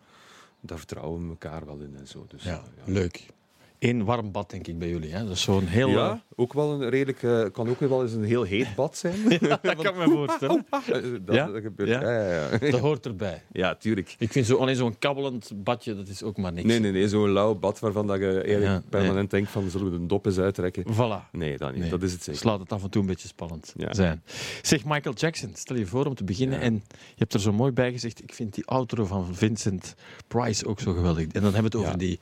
daar 0.61 0.77
vertrouwen 0.77 1.21
we 1.23 1.29
elkaar 1.29 1.65
wel 1.65 1.79
in 1.79 1.95
en 1.97 2.07
zo. 2.07 2.25
Dus, 2.27 2.43
Ja, 2.43 2.51
eh, 2.51 2.85
ja. 2.85 2.93
leuk. 2.93 3.25
Eén 3.83 4.03
warm 4.05 4.31
bad, 4.31 4.49
denk 4.49 4.67
ik, 4.67 4.79
bij 4.79 4.89
jullie. 4.89 5.11
Hè? 5.13 5.23
Dat 5.23 5.31
is 5.35 5.41
zo'n 5.41 5.65
heel... 5.65 5.87
eh, 5.87 5.93
Ja, 5.93 6.23
ook 6.35 6.53
wel 6.53 6.71
een 6.71 6.89
redelijk, 6.89 7.23
eh, 7.23 7.43
kan 7.51 7.69
ook 7.69 7.79
wel 7.79 8.01
eens 8.01 8.13
een 8.13 8.23
heel 8.23 8.43
heet 8.43 8.75
bad 8.75 8.97
zijn. 8.97 9.15
dat 9.39 9.61
kan 9.61 9.85
ik 9.85 9.95
me 9.95 10.03
voorstellen. 10.09 10.65
Eh, 10.71 11.01
dat, 11.21 11.35
Ja? 11.35 11.47
dat 11.47 11.61
gebeurt. 11.61 11.89
Ja? 11.89 12.21
Ja. 12.51 12.57
Dat 12.57 12.79
hoort 12.79 13.05
erbij. 13.05 13.43
ja 13.51 13.75
tuurlijk. 13.75 14.15
Ik 14.17 14.31
vind 14.31 14.45
zo, 14.45 14.55
alleen 14.57 14.75
zo'n 14.75 14.97
kabbelend 14.99 15.51
badje, 15.55 15.95
dat 15.95 16.07
is 16.07 16.23
ook 16.23 16.37
maar 16.37 16.53
niks. 16.53 16.67
Nee, 16.67 16.79
nee, 16.79 16.91
nee, 16.91 17.07
zo'n 17.07 17.29
lauw 17.29 17.55
bad 17.55 17.79
waarvan 17.79 18.07
dat 18.07 18.19
je 18.19 18.41
eigenlijk 18.41 18.89
permanent 18.89 19.29
denkt 19.31 19.49
van 19.51 19.69
zullen 19.69 19.91
we 19.91 19.99
de 19.99 20.05
dop 20.05 20.25
eens 20.25 20.37
uittrekken. 20.39 20.83
Voilà. 20.93 21.31
Nee, 21.31 21.57
dat 21.57 21.71
niet. 21.71 21.79
Nee. 21.81 21.89
Dat 21.89 22.03
is 22.03 22.11
het 22.11 22.19
zeker. 22.23 22.41
Dus 22.41 22.43
laat 22.51 22.59
het 22.59 22.71
af 22.71 22.83
en 22.83 22.89
toe 22.89 23.01
een 23.01 23.07
beetje 23.07 23.27
spannend 23.27 23.73
zijn. 23.89 24.23
Zeg, 24.61 24.85
Michael 24.85 25.15
Jackson, 25.15 25.51
stel 25.55 25.75
je 25.75 25.85
voor 25.85 26.05
om 26.05 26.15
te 26.15 26.23
beginnen. 26.23 26.59
En 26.59 26.73
je 26.73 27.15
hebt 27.15 27.33
er 27.33 27.39
zo 27.39 27.51
mooi 27.53 27.71
bij 27.71 27.91
gezegd, 27.91 28.23
ik 28.23 28.33
vind 28.33 28.53
die 28.53 28.65
outro 28.65 29.05
van 29.05 29.35
Vincent 29.35 29.95
Price 30.27 30.65
ook 30.67 30.79
zo 30.79 30.93
geweldig. 30.93 31.23
En 31.27 31.41
dan 31.41 31.53
hebben 31.53 31.71
we 31.71 31.77
het 31.77 31.87
over 31.87 31.97
die... 31.99 32.19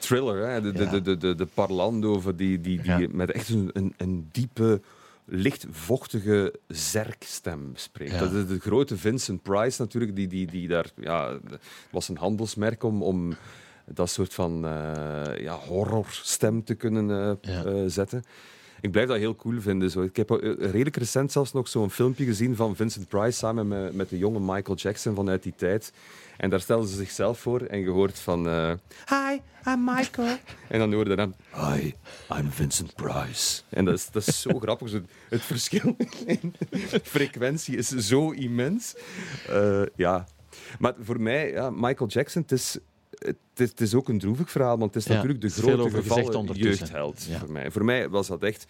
Thriller, 0.00 0.48
hè? 0.48 0.60
De, 0.60 0.72
de, 0.72 0.82
Ja. 0.84 0.90
de, 0.90 1.00
de, 1.02 1.16
de, 1.16 1.34
de 1.34 1.46
parlando 1.54 2.20
die, 2.22 2.60
die, 2.60 2.60
die 2.60 2.98
Ja. 2.98 3.06
met 3.10 3.30
echt 3.30 3.48
een, 3.48 3.70
een, 3.72 3.94
een 3.96 4.28
diepe, 4.32 4.80
licht 5.24 5.66
vochtige 5.70 6.54
zerkstem 6.68 7.70
spreekt. 7.74 8.10
Ja. 8.12 8.18
Dat 8.18 8.32
is 8.32 8.46
de 8.46 8.58
grote 8.60 8.96
Vincent 8.96 9.42
Price 9.42 9.80
natuurlijk, 9.82 10.16
die, 10.16 10.26
die, 10.26 10.46
die 10.46 10.68
daar... 10.68 10.90
Ja, 10.96 11.38
was 11.90 12.08
een 12.08 12.16
handelsmerk 12.16 12.82
om... 12.82 13.02
om 13.02 13.34
dat 13.86 14.10
soort 14.10 14.34
van 14.34 14.64
eh, 14.66 15.38
ja, 15.40 15.54
horrorstem 15.56 16.64
te 16.64 16.74
kunnen 16.74 17.10
eh, 17.10 17.54
Ja. 17.54 17.64
eh, 17.64 17.82
zetten. 17.86 18.24
Ik 18.84 18.90
blijf 18.90 19.08
dat 19.08 19.16
heel 19.16 19.36
cool 19.36 19.60
vinden. 19.60 19.90
Zo. 19.90 20.02
Ik 20.02 20.16
heb 20.16 20.30
eh, 20.30 20.70
redelijk 20.70 20.96
recent 20.96 21.32
zelfs 21.32 21.52
nog 21.52 21.68
zo'n 21.68 21.90
filmpje 21.90 22.24
gezien 22.24 22.56
van 22.56 22.76
Vincent 22.76 23.08
Price 23.08 23.38
samen 23.38 23.68
met, 23.68 23.94
met 23.94 24.08
de 24.08 24.18
jonge 24.18 24.40
Michael 24.40 24.76
Jackson 24.76 25.14
vanuit 25.14 25.42
die 25.42 25.54
tijd. 25.56 25.92
En 26.36 26.50
daar 26.50 26.60
stelden 26.60 26.88
ze 26.88 26.96
zichzelf 26.96 27.38
voor 27.38 27.60
en 27.60 27.80
je 27.80 27.90
hoort 27.90 28.18
van... 28.18 28.48
eh, 28.48 28.72
Hi, 29.08 29.38
I'm 29.70 29.84
Michael. 29.84 30.36
En 30.68 30.78
dan 30.78 30.92
hoorde 30.92 31.16
dan... 31.16 31.34
Hi, 31.54 31.92
I'm 32.38 32.50
Vincent 32.50 32.94
Price. 32.94 33.62
En 33.68 33.84
dat 33.84 33.94
is, 33.94 34.10
dat 34.10 34.26
is 34.26 34.40
zo 34.40 34.58
grappig. 34.64 34.88
Zo, 34.88 35.00
het 35.28 35.42
verschil 35.42 35.96
in 36.26 36.54
frequentie 37.02 37.76
is 37.76 37.88
zo 37.88 38.30
immens. 38.30 38.96
Eh, 39.48 39.82
ja. 39.96 40.26
Maar 40.78 40.94
voor 41.00 41.20
mij, 41.20 41.50
ja, 41.50 41.70
Michael 41.70 42.08
Jackson, 42.08 42.42
het 42.42 42.52
is... 42.52 42.78
Het 43.18 43.36
is, 43.56 43.68
het 43.68 43.80
is 43.80 43.94
ook 43.94 44.08
een 44.08 44.18
droevig 44.18 44.50
verhaal, 44.50 44.78
want 44.78 44.94
het 44.94 45.02
is 45.02 45.08
Ja, 45.08 45.14
natuurlijk 45.14 45.40
de 45.40 45.48
grote 45.50 45.90
gevallen 45.90 46.46
jeugdheld 46.52 47.24
Ja. 47.28 47.38
voor 47.38 47.52
mij. 47.52 47.70
Voor 47.70 47.84
mij 47.84 48.08
was 48.08 48.26
dat 48.26 48.42
echt 48.42 48.66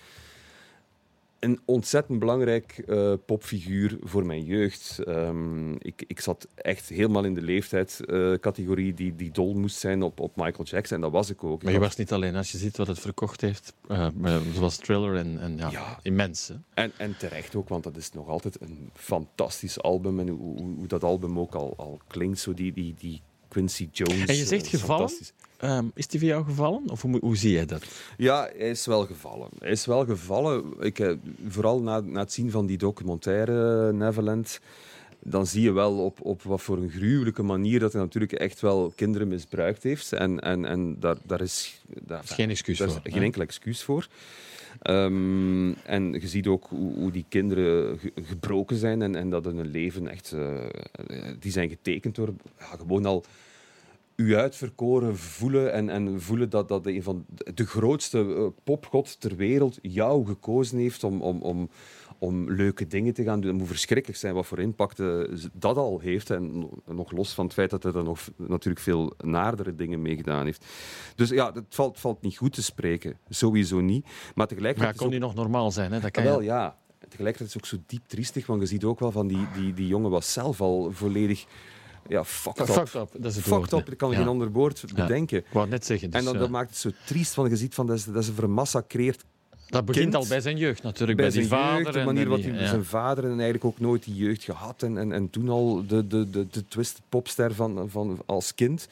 een 1.39 1.61
ontzettend 1.65 2.19
belangrijk 2.19 2.83
eh, 2.87 3.13
popfiguur 3.27 3.97
voor 4.03 4.27
mijn 4.27 4.45
jeugd. 4.45 4.99
Ehm, 5.05 5.73
ik, 5.73 6.05
ik 6.07 6.21
zat 6.21 6.49
echt 6.55 6.89
helemaal 6.89 7.25
in 7.25 7.35
de 7.35 7.43
leeftijdscategorie 7.43 8.95
die, 8.95 9.17
die 9.17 9.31
dol 9.31 9.55
moest 9.55 9.77
zijn 9.77 10.03
op, 10.03 10.21
op 10.21 10.37
Michael 10.37 10.65
Jackson. 10.65 10.97
En 10.97 11.03
dat 11.03 11.13
was 11.13 11.31
ik 11.31 11.45
ook. 11.45 11.63
Maar 11.63 11.73
je 11.73 11.79
was 11.79 11.97
niet 11.97 12.13
alleen, 12.13 12.37
als 12.37 12.53
je 12.53 12.59
ziet 12.59 12.77
wat 12.77 12.87
het 12.87 12.99
verkocht 12.99 13.41
heeft, 13.41 13.73
eh, 13.89 14.07
eh, 14.23 14.41
zoals 14.55 14.77
Thriller 14.77 15.17
en, 15.17 15.41
en 15.41 15.57
ja, 15.57 15.71
Ja. 15.71 15.99
immens. 16.03 16.49
hè. 16.49 16.55
en, 16.75 16.93
en 16.97 17.17
terecht 17.17 17.55
ook, 17.55 17.69
want 17.69 17.85
dat 17.85 17.97
is 17.97 18.13
nog 18.13 18.29
altijd 18.29 18.61
een 18.61 18.91
fantastisch 18.95 19.81
album. 19.83 20.21
En 20.21 20.29
hoe, 20.29 20.57
hoe, 20.59 20.75
hoe 20.77 20.87
dat 20.87 21.05
album 21.05 21.39
ook 21.39 21.55
al, 21.55 21.75
al 21.77 22.01
klinkt, 22.07 22.39
zo 22.39 22.55
die, 22.55 22.73
die, 22.73 22.95
die 22.99 23.21
Quincy 23.55 23.89
Jones. 23.93 24.25
En 24.25 24.37
je 24.37 24.45
zegt 24.45 24.65
eh, 24.65 24.71
gevallen? 24.71 25.11
Ehm, 25.59 25.85
is 25.95 26.07
die 26.07 26.21
voor 26.21 26.29
jou 26.29 26.45
gevallen? 26.45 26.91
Of 26.91 27.03
hoe, 27.03 27.19
hoe 27.21 27.37
zie 27.37 27.53
jij 27.53 27.67
dat? 27.67 27.85
Ja, 28.17 28.51
hij 28.57 28.71
is 28.71 28.87
wel 28.87 29.07
gevallen. 29.07 29.49
Hij 29.59 29.71
is 29.71 29.87
wel 29.87 30.05
gevallen. 30.05 30.65
Ik, 30.81 30.99
eh, 30.99 31.13
vooral 31.49 31.81
na, 31.83 32.01
na 32.01 32.21
het 32.21 32.33
zien 32.33 32.51
van 32.51 32.67
die 32.67 32.79
documentaire 32.79 33.93
Neverland, 33.93 34.61
dan 35.19 35.47
zie 35.47 35.63
je 35.63 35.73
wel 35.73 36.05
op, 36.05 36.19
op 36.23 36.43
wat 36.43 36.63
voor 36.63 36.77
een 36.79 36.91
gruwelijke 36.91 37.43
manier 37.43 37.79
dat 37.81 37.93
hij 37.93 38.03
natuurlijk 38.03 38.33
echt 38.33 38.61
wel 38.61 38.93
kinderen 38.97 39.29
misbruikt 39.29 39.83
heeft. 39.83 40.13
En, 40.13 40.41
en, 40.41 40.65
en 40.65 40.97
daar, 41.01 41.17
daar 41.23 41.41
is, 41.41 41.81
daar, 42.07 42.23
is 42.25 42.31
geen 42.31 42.51
excuus 42.51 42.79
daar 42.79 42.89
voor, 42.89 42.97
is 42.97 43.05
hè? 43.05 43.13
geen 43.13 43.23
enkel 43.23 43.43
excuus 43.43 43.83
voor. 43.83 44.09
Ehm, 44.83 45.73
en 45.73 46.13
je 46.13 46.29
ziet 46.29 46.47
ook 46.47 46.67
hoe, 46.69 46.95
hoe 46.95 47.11
die 47.11 47.25
kinderen 47.29 47.99
ge- 47.99 48.13
gebroken 48.23 48.77
zijn 48.77 49.03
en, 49.03 49.15
en 49.15 49.31
dat 49.31 49.45
hun 49.45 49.71
leven 49.71 50.09
echt... 50.09 50.33
eh, 50.33 50.59
die 51.41 51.53
zijn 51.53 51.69
getekend 51.69 52.15
door 52.15 52.35
ja, 52.59 52.65
gewoon 52.79 53.07
al 53.07 53.25
u 54.17 54.37
uitverkoren 54.37 55.17
voelen 55.17 55.73
en, 55.73 55.89
en 55.89 56.21
voelen 56.21 56.51
dat, 56.51 56.69
dat 56.69 56.87
een 56.87 57.03
van 57.03 57.25
de 57.55 57.67
grootste 57.67 58.19
eh, 58.35 58.47
popgod 58.65 59.21
ter 59.21 59.37
wereld 59.37 59.79
jou 59.83 60.27
gekozen 60.27 60.79
heeft 60.79 61.05
om, 61.05 61.23
om, 61.23 61.43
om, 61.43 61.69
om 62.19 62.51
leuke 62.53 62.87
dingen 62.87 63.15
te 63.15 63.23
gaan 63.23 63.41
doen. 63.41 63.51
Het 63.51 63.59
moet 63.59 63.69
verschrikkelijk 63.69 64.21
zijn 64.21 64.35
wat 64.35 64.47
voor 64.47 64.59
impact 64.59 65.01
eh, 65.01 65.21
dat 65.53 65.77
al 65.77 65.99
heeft. 66.01 66.31
En 66.31 66.69
nog 66.87 67.13
los 67.13 67.35
van 67.35 67.45
het 67.45 67.55
feit 67.55 67.71
dat 67.71 67.83
hij 67.83 67.93
er 67.93 68.05
nog 68.05 68.21
natuurlijk 68.37 68.85
veel 68.85 69.13
naardere 69.25 69.75
dingen 69.75 70.03
mee 70.03 70.17
gedaan 70.17 70.45
heeft. 70.45 70.67
Dus 71.15 71.29
ja, 71.29 71.53
het 71.53 71.65
valt, 71.69 72.01
valt 72.01 72.23
niet 72.23 72.37
goed 72.37 72.53
te 72.53 72.63
spreken. 72.63 73.19
Sowieso 73.29 73.81
niet. 73.81 74.05
Maar 74.05 74.13
Maar 74.35 74.47
tegelijkertijd... 74.47 74.97
kon 74.97 75.07
is 75.07 75.13
die 75.13 75.21
nog 75.21 75.35
normaal 75.35 75.71
zijn? 75.71 75.93
Hè? 75.93 75.97
Dat 75.97 76.07
ook- 76.07 76.13
kan 76.13 76.25
wel, 76.25 76.41
ja. 76.41 76.77
Tegelijkertijd 77.09 77.49
is 77.49 77.55
het 77.55 77.65
ook 77.65 77.81
zo 77.81 77.85
diep 77.87 78.07
triestig, 78.07 78.47
want 78.47 78.61
je 78.61 78.67
ziet 78.67 78.85
ook 78.85 79.01
wel 79.01 79.11
van 79.13 79.27
die, 79.27 79.47
die, 79.55 79.75
die 79.75 79.87
jongen 79.87 80.11
was 80.11 80.33
zelf 80.33 80.61
al 80.61 80.91
volledig 80.93 81.45
ja, 82.09 82.25
fucked 82.25 82.69
up. 82.69 82.75
Fucked 82.75 82.95
up, 82.95 83.09
dat 83.13 83.31
is 83.31 83.37
het 83.37 83.45
Fucked 83.45 83.71
woord, 83.71 83.89
up, 83.89 83.97
kan 83.99 84.11
Ja. 84.11 84.17
geen 84.17 84.27
ander 84.29 84.51
woord 84.51 84.85
bedenken. 84.95 85.39
Ik 85.39 85.45
wou 85.51 85.61
het 85.65 85.71
net 85.75 85.87
zeggen. 85.87 86.11
Dus, 86.11 86.19
en 86.21 86.25
dan, 86.27 86.39
dat 86.39 86.51
maakt 86.51 86.69
het 86.71 86.79
zo 86.79 86.91
triest, 87.07 87.35
want 87.35 87.51
je 87.51 87.57
ziet 87.57 87.75
van 87.75 87.87
dat 87.87 87.97
is, 87.97 88.05
dat 88.05 88.23
is 88.23 88.29
een 88.29 88.35
vermassacreerd 88.35 89.25
dat 89.69 89.85
begint 89.85 90.05
kind 90.11 90.23
al 90.23 90.29
bij 90.29 90.41
zijn 90.41 90.57
jeugd 90.57 90.83
natuurlijk. 90.83 91.19
bij 91.19 91.31
zijn 91.31 91.47
vader. 91.47 91.83
jeugd, 91.83 91.93
de 91.93 92.05
manier 92.05 92.23
en 92.23 92.29
wat 92.29 92.43
die- 92.43 92.51
hij 92.53 92.61
ja. 92.63 92.69
zijn 92.69 92.85
vader 92.85 93.25
en 93.25 93.31
eigenlijk 93.31 93.65
ook 93.65 93.81
nooit 93.81 94.05
die 94.05 94.15
jeugd 94.15 94.43
gehad 94.45 94.83
en, 94.83 94.99
en, 94.99 95.13
en 95.13 95.31
toen 95.31 95.49
al 95.49 95.87
de, 95.87 96.07
de, 96.07 96.31
de, 96.31 96.47
de 96.51 96.65
twist 96.69 97.01
popster 97.09 97.55
van, 97.55 97.91
van 97.91 98.23
als 98.27 98.55
kind. 98.55 98.89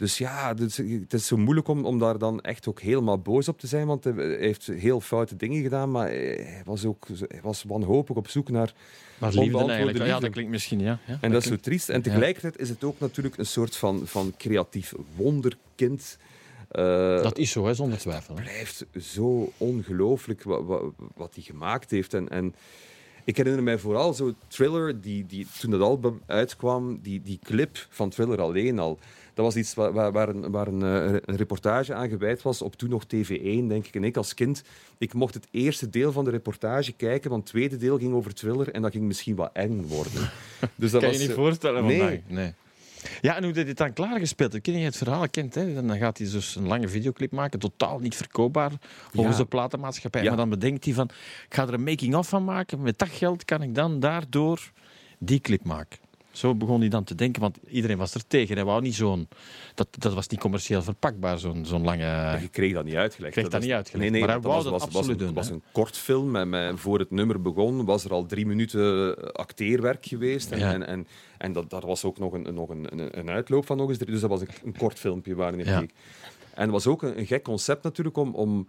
Dus 0.00 0.18
ja, 0.18 0.54
dus 0.54 0.76
het 0.76 1.12
is 1.12 1.26
zo 1.26 1.36
moeilijk 1.36 1.68
om, 1.68 1.84
om 1.84 1.98
daar 1.98 2.18
dan 2.18 2.40
echt 2.40 2.68
ook 2.68 2.80
helemaal 2.80 3.18
boos 3.18 3.48
op 3.48 3.58
te 3.58 3.66
zijn, 3.66 3.86
want 3.86 4.04
hij 4.04 4.12
heeft 4.38 4.66
heel 4.66 5.00
foute 5.00 5.36
dingen 5.36 5.62
gedaan, 5.62 5.90
maar 5.90 6.08
hij 6.08 6.62
was 6.64 6.84
ook 6.84 7.06
hij 7.28 7.40
was 7.42 7.62
wanhopig 7.62 8.16
op 8.16 8.28
zoek 8.28 8.48
naar... 8.50 8.72
Maar 9.18 9.32
liefde 9.32 9.58
eigenlijk. 9.58 10.06
Ja, 10.06 10.20
dat 10.20 10.30
klinkt 10.30 10.50
misschien, 10.50 10.80
ja. 10.80 10.98
ja 11.06 11.18
En 11.20 11.30
dat 11.30 11.42
is 11.42 11.48
zo 11.48 11.56
triest. 11.56 11.88
En 11.88 12.02
tegelijkertijd 12.02 12.58
is 12.58 12.68
het 12.68 12.84
ook 12.84 12.98
natuurlijk 12.98 13.36
een 13.36 13.46
soort 13.46 13.76
van, 13.76 14.06
van 14.06 14.34
creatief 14.38 14.92
wonderkind. 15.16 16.18
Eh, 16.68 17.22
Dat 17.22 17.38
is 17.38 17.50
zo, 17.50 17.66
hè, 17.66 17.74
zonder 17.74 17.98
twijfel. 17.98 18.36
Hè. 18.36 18.42
blijft 18.42 18.86
zo 19.00 19.52
ongelooflijk 19.56 20.42
wat, 20.42 20.64
wat, 20.64 20.82
wat 21.16 21.34
hij 21.34 21.42
gemaakt 21.42 21.90
heeft. 21.90 22.14
En, 22.14 22.28
en 22.28 22.54
ik 23.24 23.36
herinner 23.36 23.62
mij 23.62 23.78
vooral 23.78 24.14
zo 24.14 24.34
Thriller, 24.48 25.00
die, 25.00 25.26
die, 25.26 25.46
toen 25.60 25.70
dat 25.70 25.80
album 25.80 26.20
uitkwam, 26.26 26.98
die, 27.02 27.22
die 27.22 27.38
clip 27.42 27.86
van 27.90 28.10
Thriller 28.10 28.40
alleen 28.40 28.78
al. 28.78 28.98
Dat 29.34 29.44
was 29.44 29.56
iets 29.56 29.74
waar, 29.74 30.28
een, 30.28 30.50
waar 30.50 30.66
een, 30.66 30.82
eh, 30.82 31.20
een 31.24 31.36
reportage 31.36 31.94
aan 31.94 32.08
gewijd 32.08 32.42
was, 32.42 32.62
op 32.62 32.74
toen 32.74 32.90
nog 32.90 33.04
TV1, 33.04 33.66
denk 33.68 33.86
ik. 33.86 33.94
En 33.94 34.04
ik 34.04 34.16
als 34.16 34.34
kind, 34.34 34.62
ik 34.98 35.14
mocht 35.14 35.34
het 35.34 35.46
eerste 35.50 35.90
deel 35.90 36.12
van 36.12 36.24
de 36.24 36.30
reportage 36.30 36.92
kijken, 36.92 37.30
want 37.30 37.42
het 37.42 37.50
tweede 37.50 37.76
deel 37.76 37.98
ging 37.98 38.12
over 38.14 38.34
Thriller 38.34 38.70
en 38.70 38.82
dat 38.82 38.92
ging 38.92 39.04
misschien 39.04 39.34
wat 39.34 39.50
eng 39.52 39.86
worden. 39.86 40.12
Dus 40.74 40.90
dat 40.90 41.00
kan 41.00 41.10
was, 41.10 41.20
je 41.20 41.26
niet 41.26 41.36
eh, 41.36 41.42
voorstellen 41.42 41.84
nee. 41.84 41.98
vandaag. 41.98 42.18
Nee. 42.26 42.54
Ja, 43.20 43.36
en 43.36 43.44
hoe 43.44 43.52
dit 43.52 43.76
dan 43.76 43.92
klaargespeeld. 43.92 44.60
Ken 44.60 44.78
je 44.78 44.84
het 44.84 44.96
verhaal? 44.96 45.28
Kent, 45.28 45.54
hè? 45.54 45.74
Dan 45.74 45.98
gaat 45.98 46.18
hij 46.18 46.30
dus 46.30 46.56
een 46.56 46.66
lange 46.66 46.88
videoclip 46.88 47.32
maken, 47.32 47.58
totaal 47.58 47.98
niet 47.98 48.16
verkoopbaar 48.16 48.72
volgens 49.10 49.36
Ja. 49.36 49.42
de 49.42 49.48
platenmaatschappij. 49.48 50.22
Ja. 50.22 50.28
Maar 50.28 50.36
dan 50.36 50.48
bedenkt 50.48 50.84
hij 50.84 50.94
van, 50.94 51.10
ik 51.48 51.54
ga 51.54 51.66
er 51.66 51.74
een 51.74 51.82
making-of 51.82 52.28
van 52.28 52.44
maken. 52.44 52.82
Met 52.82 52.98
dat 52.98 53.08
geld 53.08 53.44
kan 53.44 53.62
ik 53.62 53.74
dan 53.74 54.00
daardoor 54.00 54.70
die 55.18 55.40
clip 55.40 55.64
maken. 55.64 55.98
Zo 56.30 56.54
begon 56.54 56.80
hij 56.80 56.88
dan 56.88 57.04
te 57.04 57.14
denken, 57.14 57.40
want 57.40 57.58
iedereen 57.68 57.96
was 57.96 58.14
er 58.14 58.26
tegen. 58.26 58.54
Hij 58.56 58.64
wou 58.64 58.82
niet 58.82 58.94
zo'n... 58.94 59.28
Dat, 59.74 59.88
dat 59.98 60.14
was 60.14 60.26
niet 60.28 60.40
commercieel 60.40 60.82
verpakbaar, 60.82 61.38
zo'n 61.38 61.66
zo'n 61.66 61.82
lange... 61.84 62.38
je 62.40 62.48
kreeg 62.50 62.72
dat 62.72 62.84
niet 62.84 62.94
uitgelegd. 62.94 63.32
kreeg 63.32 63.48
dat 63.48 63.60
niet 63.60 63.70
uitgelegd, 63.72 64.10
Nee, 64.10 64.10
nee, 64.10 64.20
maar 64.20 64.30
hij 64.30 64.40
dat 64.40 64.52
was, 64.52 64.64
dat 64.64 64.72
absoluut 64.72 65.06
was, 65.18 65.26
doen, 65.26 65.34
was 65.34 65.48
een 65.48 65.62
kort 65.72 65.96
film. 65.96 66.36
En 66.36 66.78
voor 66.78 66.98
het 66.98 67.10
nummer 67.10 67.40
begon, 67.42 67.84
was 67.84 68.04
er 68.04 68.12
al 68.12 68.26
drie 68.26 68.46
minuten 68.46 69.16
eh, 69.16 69.24
acteerwerk 69.32 70.06
geweest. 70.06 70.50
En, 70.50 70.58
Ja. 70.58 70.72
en, 70.72 70.86
en, 70.86 71.06
en 71.38 71.52
dat, 71.52 71.70
daar 71.70 71.86
was 71.86 72.04
ook 72.04 72.18
nog 72.18 72.32
een, 72.32 72.54
nog 72.54 72.68
een, 72.68 72.86
een, 72.98 73.18
een 73.18 73.30
uitloop 73.30 73.66
van 73.66 73.76
nog 73.76 73.88
eens 73.88 73.98
drie. 73.98 74.10
Dus 74.10 74.20
dat 74.20 74.30
was 74.30 74.40
een, 74.40 74.48
een 74.64 74.76
kort 74.76 74.98
filmpje 74.98 75.34
waar 75.34 75.56
je 75.56 75.64
Ja. 75.64 75.78
keek. 75.78 75.90
En 76.54 76.62
het 76.62 76.70
was 76.70 76.86
ook 76.86 77.02
een, 77.02 77.18
een 77.18 77.26
gek 77.26 77.42
concept 77.42 77.82
natuurlijk 77.82 78.16
om, 78.16 78.34
om 78.34 78.68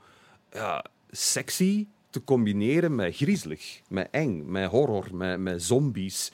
ja, 0.51 0.85
sexy 1.11 1.87
te 2.09 2.23
combineren 2.23 2.95
met 2.95 3.15
griezelig, 3.15 3.79
met 3.87 4.07
eng, 4.11 4.43
met 4.51 4.69
horror, 4.69 5.07
met, 5.15 5.39
met 5.39 5.63
zombies. 5.63 6.31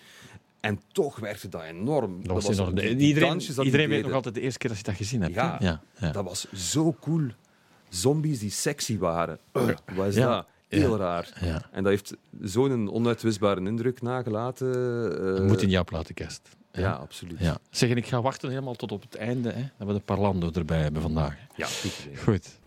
En 0.68 0.80
toch 0.92 1.20
werkte 1.20 1.50
dat 1.50 1.64
enorm. 1.64 2.24
Dat 2.28 2.44
was 2.44 2.58
enorm. 2.58 2.76
die- 2.76 2.96
die 2.96 3.08
iedereen 3.08 3.42
dat 3.56 3.66
weet 3.66 4.04
nog 4.04 4.12
altijd 4.14 4.36
de 4.36 4.42
eerste 4.42 4.60
keer 4.60 4.70
dat 4.70 4.78
je 4.80 4.86
dat 4.86 4.96
gezien 4.96 5.22
hebt. 5.22 5.34
Ja, 5.34 5.58
hè? 5.60 5.66
ja, 5.66 5.82
ja. 6.00 6.12
Dat 6.12 6.24
was 6.24 6.52
zo 6.54 6.96
cool. 7.02 7.28
Zombies 7.90 8.40
die 8.40 8.50
sexy 8.52 8.98
waren. 8.98 9.40
Wat 9.96 10.08
is 10.08 10.16
Ja. 10.16 10.28
dat? 10.36 10.48
Heel 10.68 10.98
raar. 10.98 11.30
En 11.72 11.84
dat 11.84 11.92
heeft 11.92 12.14
zo'n 12.42 12.92
onuitwisbare 12.92 13.62
indruk 13.62 14.02
nagelaten. 14.02 14.68
eh, 15.28 15.36
Dat 15.38 15.44
moet 15.48 15.62
in 15.62 15.70
jouw 15.70 15.84
platenkast. 15.84 16.50
Ja, 16.72 16.92
absoluut. 16.92 17.40
Ja. 17.40 17.58
Zeg, 17.70 17.90
en 17.90 17.98
ik 17.98 18.06
ga 18.08 18.22
wachten 18.22 18.50
helemaal 18.50 18.76
tot 18.76 18.92
op 18.92 19.02
het 19.02 19.16
einde, 19.16 19.50
hè, 19.52 19.62
dat 19.78 19.88
we 19.88 19.94
de 19.94 20.00
Parlando 20.00 20.50
erbij 20.54 20.82
hebben 20.82 21.02
vandaag. 21.02 21.36
Ja. 21.56 21.68
Goed. 22.24 22.60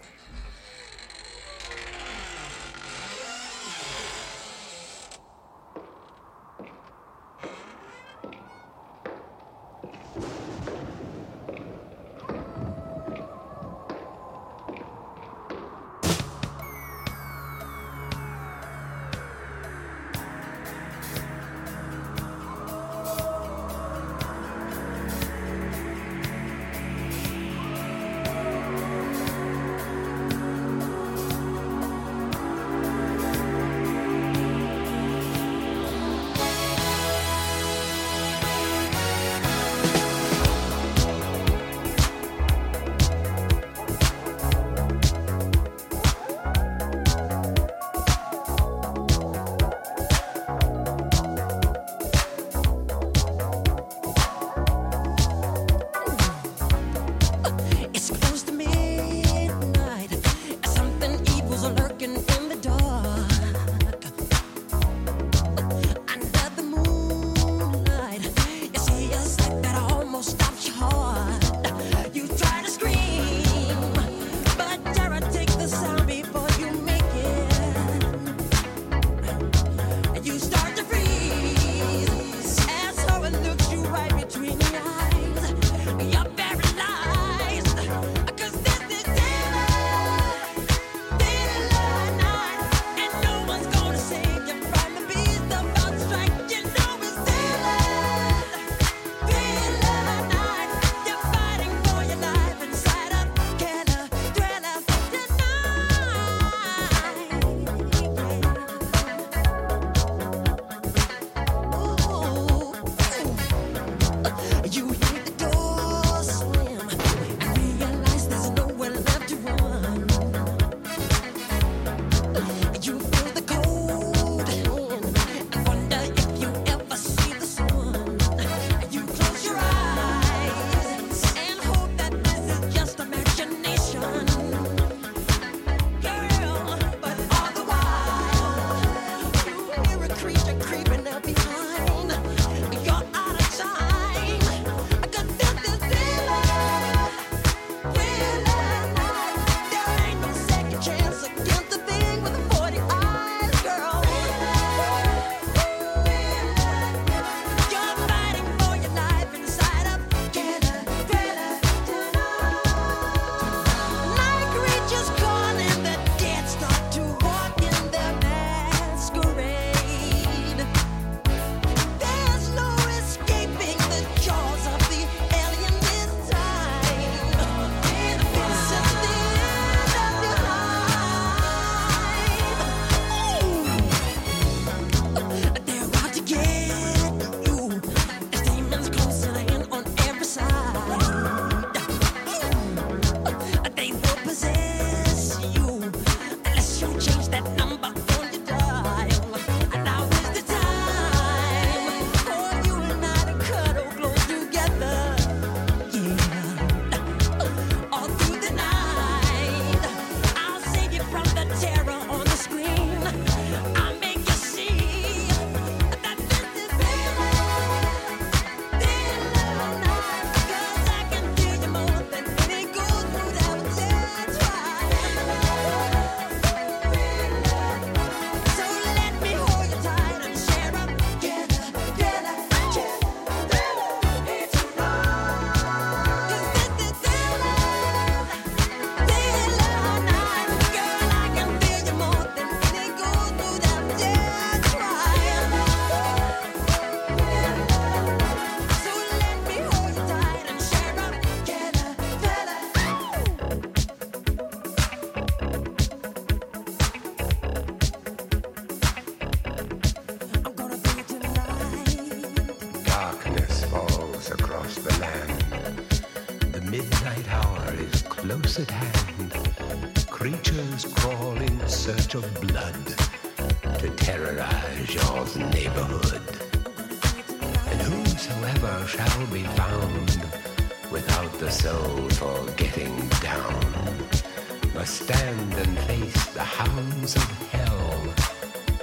And 285.56 285.78
face 285.80 286.26
the 286.34 286.42
hounds 286.42 287.16
of 287.16 287.48
hell 287.50 288.14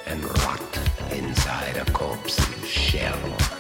and 0.06 0.24
rot 0.24 0.80
inside 1.12 1.78
a 1.78 1.92
corpse's 1.92 2.68
shell. 2.68 3.57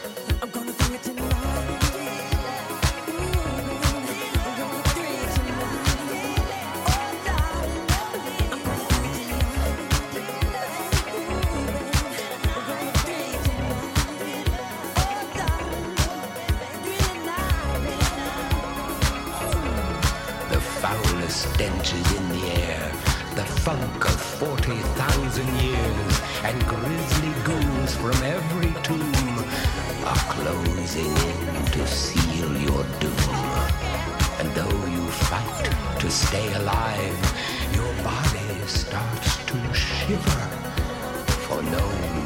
40,000 24.97 25.47
years, 25.61 26.21
and 26.43 26.65
grisly 26.65 27.31
ghouls 27.43 27.95
from 27.95 28.17
every 28.23 28.73
tomb 28.81 29.45
are 30.05 30.23
closing 30.33 31.05
in 31.05 31.65
to 31.65 31.85
seal 31.85 32.51
your 32.57 32.83
doom. 32.99 33.35
And 34.39 34.49
though 34.55 34.85
you 34.87 35.05
fight 35.29 35.99
to 35.99 36.09
stay 36.09 36.51
alive, 36.53 37.19
your 37.73 37.93
body 38.03 38.65
starts 38.65 39.45
to 39.45 39.73
shiver, 39.73 40.47
for 41.45 41.61
no 41.61 42.16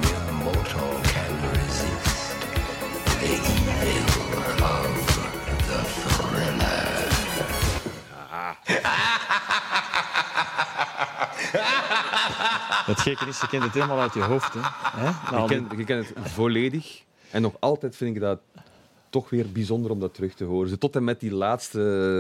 Het 12.92 13.00
gekke 13.00 13.26
is, 13.26 13.42
je 13.42 13.48
kent 13.48 13.64
het 13.64 13.74
helemaal 13.74 14.00
uit 14.00 14.14
je 14.14 14.22
hoofd. 14.22 14.54
Hè? 14.54 14.60
Je 15.06 15.14
die- 15.38 15.46
kent, 15.48 15.72
je 15.78 15.84
kent 15.84 16.08
het 16.08 16.32
volledig. 16.32 17.04
En 17.32 17.42
nog 17.42 17.54
altijd 17.60 17.96
vind 17.96 18.16
ik 18.16 18.22
dat 18.22 18.40
toch 19.12 19.30
weer 19.30 19.52
bijzonder 19.52 19.92
om 19.92 20.00
dat 20.00 20.14
terug 20.14 20.34
te 20.34 20.44
horen. 20.44 20.80
Tot 20.80 20.96
en 20.96 21.04
met 21.04 21.20
die 21.20 21.34
laatste 21.34 21.80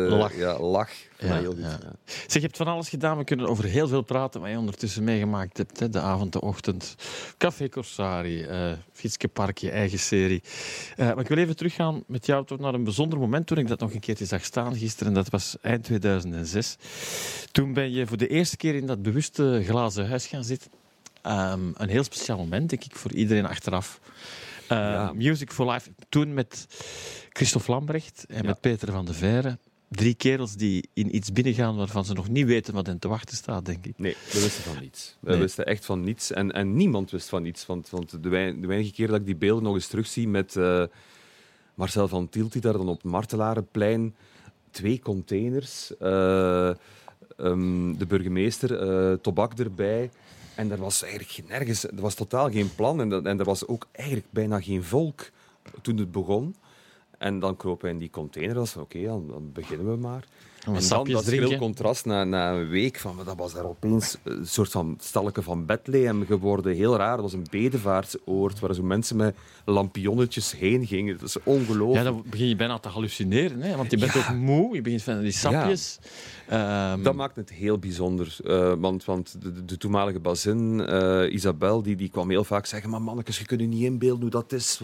Lach. 0.09 0.35
Ja, 0.37 0.59
lach. 0.59 0.91
Van 1.17 1.27
Ja, 1.27 1.39
heel 1.39 1.57
ja. 1.57 1.79
Zeg, 2.05 2.33
je 2.33 2.39
hebt 2.39 2.57
van 2.57 2.67
alles 2.67 2.89
gedaan. 2.89 3.17
We 3.17 3.23
kunnen 3.23 3.47
over 3.47 3.63
heel 3.63 3.87
veel 3.87 4.01
praten 4.01 4.41
wat 4.41 4.49
je 4.49 4.57
ondertussen 4.57 5.03
meegemaakt 5.03 5.57
hebt. 5.57 5.79
Hè? 5.79 5.89
De 5.89 5.99
avond, 5.99 6.33
de 6.33 6.41
ochtend, 6.41 6.95
Café 7.37 7.69
Corsari, 7.69 8.43
eh 8.43 8.71
Fietske 8.91 9.27
Park, 9.27 9.57
je 9.57 9.71
eigen 9.71 9.99
serie. 9.99 10.43
Eh, 10.95 11.05
maar 11.05 11.19
ik 11.19 11.27
wil 11.27 11.37
even 11.37 11.55
teruggaan 11.55 12.03
met 12.07 12.25
jou 12.25 12.45
naar 12.57 12.73
een 12.73 12.83
bijzonder 12.83 13.19
moment 13.19 13.47
toen 13.47 13.57
ik 13.57 13.67
dat 13.67 13.79
nog 13.79 13.93
een 13.93 13.99
keertje 13.99 14.25
zag 14.25 14.43
staan 14.43 14.75
gisteren. 14.75 15.13
Dat 15.13 15.29
was 15.29 15.55
eind 15.61 15.83
2006. 15.83 16.77
Toen 17.51 17.73
ben 17.73 17.91
je 17.91 18.07
voor 18.07 18.17
de 18.17 18.27
eerste 18.27 18.57
keer 18.57 18.75
in 18.75 18.85
dat 18.85 19.01
bewuste 19.01 19.61
glazen 19.65 20.07
huis 20.07 20.25
gaan 20.25 20.43
zitten. 20.43 20.71
Ehm, 21.21 21.71
een 21.73 21.89
heel 21.89 22.03
speciaal 22.03 22.37
moment, 22.37 22.69
denk 22.69 22.83
ik, 22.83 22.95
voor 22.95 23.11
iedereen 23.11 23.45
achteraf. 23.45 23.99
Eh, 24.71 24.77
Ja. 24.77 25.13
Music 25.13 25.51
for 25.51 25.71
Life. 25.71 25.89
Toen 26.09 26.33
met 26.33 26.67
Christophe 27.29 27.71
Lambrecht 27.71 28.25
en 28.27 28.35
Ja. 28.41 28.43
met 28.43 28.59
Peter 28.61 28.91
van 28.91 29.05
de 29.05 29.13
Veire. 29.13 29.57
Drie 29.89 30.13
kerels 30.13 30.55
die 30.55 30.89
in 30.93 31.15
iets 31.15 31.31
binnengaan 31.31 31.75
waarvan 31.75 32.05
ze 32.05 32.13
nog 32.13 32.29
niet 32.29 32.45
weten 32.45 32.73
wat 32.73 32.85
hen 32.85 32.99
te 32.99 33.07
wachten 33.07 33.35
staat, 33.37 33.65
denk 33.65 33.85
ik. 33.85 33.97
Nee, 33.97 34.15
we 34.31 34.39
wisten 34.41 34.63
van 34.63 34.81
niets. 34.81 35.17
We 35.19 35.29
Nee. 35.31 35.39
wisten 35.39 35.65
echt 35.65 35.85
van 35.85 36.03
niets. 36.03 36.31
En, 36.31 36.51
en 36.51 36.75
niemand 36.75 37.11
wist 37.11 37.29
van 37.29 37.41
niets. 37.43 37.65
Want, 37.65 37.89
want 37.89 38.23
de, 38.23 38.29
wein- 38.29 38.61
de 38.61 38.67
weinige 38.67 38.91
keer 38.91 39.07
dat 39.07 39.19
ik 39.19 39.25
die 39.25 39.35
beelden 39.35 39.63
nog 39.63 39.73
eens 39.73 39.87
terugzie 39.87 40.27
met 40.27 40.55
eh, 40.55 40.83
Marcel 41.75 42.07
van 42.07 42.29
Tielt, 42.29 42.51
die 42.51 42.61
daar 42.61 42.73
dan 42.73 42.87
op 42.89 43.01
het 43.01 43.11
Martelarenplein 43.11 44.15
twee 44.71 44.99
containers, 44.99 45.97
eh, 45.97 46.69
ehm, 47.37 47.93
de 47.97 48.05
burgemeester, 48.07 48.79
eh, 48.79 49.13
tobak 49.21 49.53
erbij. 49.59 50.09
En 50.61 50.71
er 50.71 50.77
was 50.77 51.03
eigenlijk 51.03 51.49
nergens, 51.49 51.83
er 51.83 52.01
was 52.01 52.15
totaal 52.15 52.51
geen 52.51 52.75
plan. 52.75 53.01
En, 53.01 53.25
en 53.25 53.39
er 53.39 53.45
was 53.45 53.67
ook 53.67 53.87
eigenlijk 53.91 54.27
bijna 54.29 54.61
geen 54.61 54.83
volk 54.83 55.29
toen 55.81 55.97
het 55.97 56.11
begon. 56.11 56.55
En 57.17 57.39
dan 57.39 57.57
kropen 57.57 57.87
we 57.87 57.93
in 57.93 57.99
die 57.99 58.09
container. 58.09 58.55
Dat 58.55 58.75
oké, 58.79 59.03
dan 59.03 59.51
beginnen 59.53 59.91
we 59.91 59.97
maar. 59.97 60.27
En 60.65 60.73
dan 60.73 60.81
sapjes 60.81 61.15
dat 61.15 61.25
drinken. 61.25 61.57
contrast 61.57 62.05
na, 62.05 62.23
na 62.23 62.51
een 62.53 62.69
week. 62.69 62.99
Van, 62.99 63.15
dat 63.25 63.37
was 63.37 63.53
daar 63.53 63.65
opeens 63.65 64.17
een 64.23 64.47
soort 64.47 64.71
van 64.71 64.97
stalletje 65.01 65.41
van 65.41 65.65
Bethlehem 65.65 66.25
geworden. 66.25 66.75
Heel 66.75 66.95
raar. 66.97 67.11
Dat 67.15 67.21
was 67.21 67.33
een 67.33 67.47
bedevaartsoord 67.51 68.59
waar 68.59 68.73
zo 68.73 68.83
mensen 68.83 69.15
met 69.15 69.35
lampionnetjes 69.65 70.51
heen 70.57 70.85
gingen. 70.87 71.17
Dat 71.17 71.27
is 71.27 71.33
Ja, 71.33 71.41
ongelooflijk. 71.43 72.03
dan 72.05 72.23
begin 72.29 72.47
je 72.47 72.55
bijna 72.55 72.79
te 72.79 72.87
hallucineren, 72.89 73.61
hè? 73.61 73.75
want 73.75 73.91
je 73.91 73.97
bent 73.97 74.13
Ja. 74.13 74.19
ook 74.19 74.35
moe, 74.35 74.75
je 74.75 74.81
begint 74.81 75.03
van 75.03 75.19
die 75.21 75.31
sapjes. 75.31 75.99
Ehm, 76.47 77.03
Dat 77.03 77.15
maakt 77.15 77.35
het 77.35 77.49
heel 77.49 77.77
bijzonder. 77.77 78.37
eh, 78.45 78.73
want 78.79 79.05
want 79.05 79.41
de, 79.41 79.65
de, 79.65 79.77
toenmalige 79.77 80.19
bazin, 80.19 80.85
eh, 80.87 81.33
Isabel, 81.33 81.81
die, 81.81 81.95
die 81.95 82.09
kwam 82.09 82.29
heel 82.29 82.43
vaak 82.43 82.65
zeggen: 82.65 82.89
Maar 82.89 83.01
mannetjes, 83.01 83.39
je 83.39 83.45
kunt 83.45 83.61
je 83.61 83.67
niet 83.67 83.83
inbeelden 83.83 84.21
hoe 84.21 84.29
dat 84.29 84.51
is. 84.51 84.79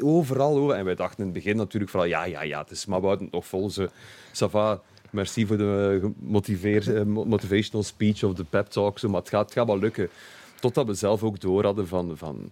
Overal. 0.00 0.56
Over. 0.56 0.74
En 0.76 0.84
wij 0.84 0.94
dachten 0.94 1.18
in 1.18 1.24
het 1.24 1.34
begin 1.34 1.56
natuurlijk 1.56 1.90
van: 1.92 2.08
Ja, 2.08 2.24
ja, 2.24 2.42
ja, 2.42 2.60
het 2.60 2.70
is 2.70 2.86
maar 2.86 2.98
we 3.00 3.04
houden 3.06 3.24
het 3.26 3.34
nog 3.34 3.46
vol. 3.46 3.70
Ze, 3.70 3.90
ça 4.32 4.50
va, 4.50 4.80
merci 5.10 5.46
voor 5.46 5.56
de 5.56 6.00
eh, 6.94 7.02
mo- 7.02 7.24
motivational 7.24 7.82
speech 7.84 8.22
of 8.22 8.34
de 8.34 8.44
pep 8.44 8.66
talk. 8.66 8.98
Zo, 8.98 9.08
maar 9.08 9.20
het 9.20 9.28
gaat, 9.28 9.44
het 9.44 9.52
gaat 9.52 9.66
wel 9.66 9.78
lukken. 9.78 10.08
Totdat 10.60 10.86
we 10.86 10.94
zelf 10.94 11.22
ook 11.22 11.40
door 11.40 11.64
hadden 11.64 11.88
van. 11.88 12.16
van 12.16 12.50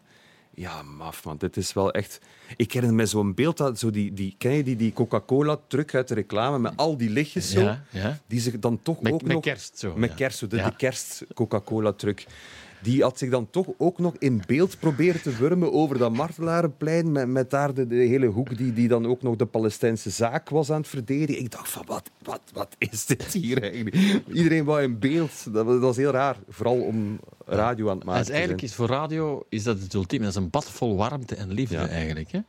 ja, 0.55 0.83
maf, 0.83 1.25
man. 1.25 1.37
Dit 1.37 1.57
is 1.57 1.73
wel 1.73 1.93
echt... 1.93 2.21
Ik 2.57 2.73
herinner 2.73 2.97
me 2.97 3.07
zo'n 3.07 3.35
beeld, 3.35 3.57
dat, 3.57 3.79
zo 3.79 3.91
die, 3.91 4.13
die, 4.13 4.35
ken 4.39 4.53
je 4.53 4.63
die, 4.63 4.77
die 4.77 4.93
Coca-Cola-truc 4.93 5.95
uit 5.95 6.09
de 6.09 6.15
reclame 6.15 6.59
met 6.59 6.73
al 6.77 6.97
die 6.97 7.11
lichtjes 7.11 7.51
zo? 7.51 7.61
ja, 7.61 7.85
ja. 7.91 8.19
Die 8.27 8.41
zich 8.41 8.59
dan 8.59 8.83
toch 8.83 9.01
Met, 9.01 9.13
ook 9.13 9.23
met 9.23 9.33
nog... 9.33 9.43
kerst 9.43 9.79
zo. 9.79 9.95
Met 9.97 10.11
ja. 10.11 10.17
kerst, 10.17 10.39
zo 10.39 10.47
de, 10.47 10.57
de 10.57 10.77
kerst-Coca-Cola-truc. 10.77 12.27
Die 12.87 13.03
had 13.03 13.19
zich 13.19 13.31
dan 13.31 13.51
toch 13.51 13.67
ook 13.79 13.99
nog 13.99 14.15
in 14.19 14.43
beeld 14.47 14.79
proberen 14.79 15.23
te 15.23 15.37
wurmen 15.37 15.73
over 15.73 15.99
dat 15.99 16.13
Martelarenplein, 16.13 17.13
met, 17.13 17.29
met 17.29 17.51
daar 17.51 17.75
de, 17.75 17.87
de 17.87 17.95
hele 17.95 18.27
hoek 18.27 18.57
die, 18.57 18.73
die 18.73 18.89
dan 18.89 19.07
ook 19.07 19.23
nog 19.23 19.37
de 19.37 19.47
Palestijnse 19.47 20.11
zaak 20.11 20.49
was 20.49 20.71
aan 20.71 20.81
het 20.81 20.89
verdedigen. 20.89 21.43
Ik 21.43 21.51
dacht 21.51 21.71
van, 21.71 21.83
wat, 21.87 22.11
wat, 22.23 22.41
wat 22.53 22.75
is 22.79 23.07
dit 23.07 23.33
hier 23.33 23.63
eigenlijk? 23.63 24.21
Iedereen 24.33 24.65
wou 24.65 24.83
in 24.83 24.99
beeld. 24.99 25.53
Dat, 25.53 25.65
was- 25.65 25.73
dat 25.75 25.83
was 25.83 25.97
heel 25.97 26.11
raar. 26.11 26.37
Vooral 26.49 26.81
om 26.81 27.21
radio 27.47 27.91
aan 27.91 27.97
het 27.97 28.05
maken 28.07 28.25
te 28.25 28.33
eigenlijk 28.33 28.63
is 28.63 28.75
voor 28.75 28.87
radio 28.89 29.45
is 29.49 29.63
dat 29.63 29.81
het 29.81 29.95
ultieme. 29.95 30.25
Dat 30.25 30.35
is 30.35 30.41
een 30.43 30.51
bad 30.51 30.71
vol 30.71 30.97
warmte 30.97 31.35
en 31.35 31.51
liefde 31.53 31.75
Ja. 31.77 31.89
eigenlijk. 31.89 32.31
Hè? 32.33 32.41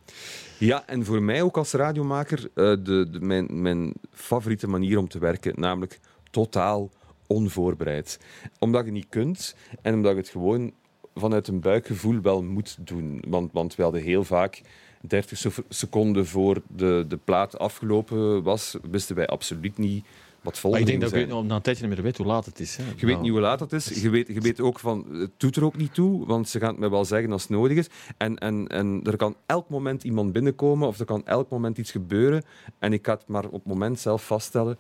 Ja, 0.57 0.83
en 0.87 1.05
voor 1.05 1.21
mij 1.21 1.41
ook 1.41 1.57
als 1.57 1.71
radiomaker 1.71 2.39
eh, 2.39 2.53
de, 2.55 3.07
de, 3.11 3.19
mijn, 3.19 3.61
mijn 3.61 3.93
favoriete 4.11 4.67
manier 4.67 4.97
om 4.97 5.07
te 5.07 5.19
werken, 5.19 5.53
namelijk 5.55 5.99
totaal 6.31 6.89
onvoorbereid. 7.27 8.19
Omdat 8.59 8.85
je 8.85 8.91
niet 8.91 9.09
kunt 9.09 9.55
en 9.81 9.93
omdat 9.93 10.11
je 10.11 10.17
het 10.17 10.29
gewoon 10.29 10.71
vanuit 11.15 11.47
een 11.47 11.59
buikgevoel 11.59 12.21
wel 12.21 12.43
moet 12.43 12.77
doen. 12.79 13.23
Want, 13.27 13.51
want 13.51 13.75
we 13.75 13.83
hadden 13.83 14.01
heel 14.01 14.23
vaak 14.23 14.61
30 15.01 15.37
sef- 15.37 15.63
seconden 15.69 16.25
voor 16.25 16.61
de, 16.67 17.05
de 17.07 17.17
plaat 17.17 17.59
afgelopen 17.59 18.43
was, 18.43 18.77
wisten 18.91 19.15
wij 19.15 19.27
absoluut 19.27 19.77
niet 19.77 20.05
wat 20.41 20.53
Maar 20.53 20.61
volgende 20.61 20.91
ik 20.93 20.99
denk 20.99 21.11
dat 21.11 21.21
je 21.21 21.43
na 21.43 21.55
een 21.55 21.61
tijdje 21.61 21.85
niet 21.85 21.93
meer 21.95 22.03
weet 22.03 22.17
hoe 22.17 22.25
laat 22.25 22.45
het 22.45 22.59
is. 22.59 22.75
Hè? 22.75 22.83
Je 22.83 22.89
weet 23.05 23.09
Nou, 23.09 23.21
niet 23.21 23.31
hoe 23.31 23.39
laat 23.41 23.59
het 23.59 23.73
is. 23.73 24.01
Je 24.01 24.09
weet, 24.09 24.27
je 24.27 24.39
weet 24.41 24.59
ook 24.59 24.79
van, 24.79 25.05
het 25.11 25.31
doet 25.37 25.55
er 25.55 25.63
ook 25.63 25.77
niet 25.77 25.93
toe, 25.93 26.25
want 26.25 26.49
ze 26.49 26.59
gaan 26.59 26.69
het 26.69 26.77
mij 26.79 26.89
wel 26.89 27.05
zeggen 27.05 27.31
als 27.31 27.41
het 27.41 27.51
nodig 27.51 27.77
is. 27.77 27.87
En, 28.17 28.37
en, 28.37 28.67
en 28.67 29.01
er 29.03 29.15
kan 29.17 29.35
elk 29.45 29.69
moment 29.69 30.03
iemand 30.03 30.33
binnenkomen 30.33 30.87
of 30.87 30.99
er 30.99 31.05
kan 31.05 31.25
elk 31.25 31.49
moment 31.49 31.77
iets 31.77 31.91
gebeuren. 31.91 32.43
En 32.79 32.93
ik 32.93 33.05
ga 33.05 33.13
het 33.13 33.27
maar 33.27 33.45
op 33.45 33.51
het 33.53 33.65
moment 33.65 33.99
zelf 33.99 34.25
vaststellen. 34.25 34.77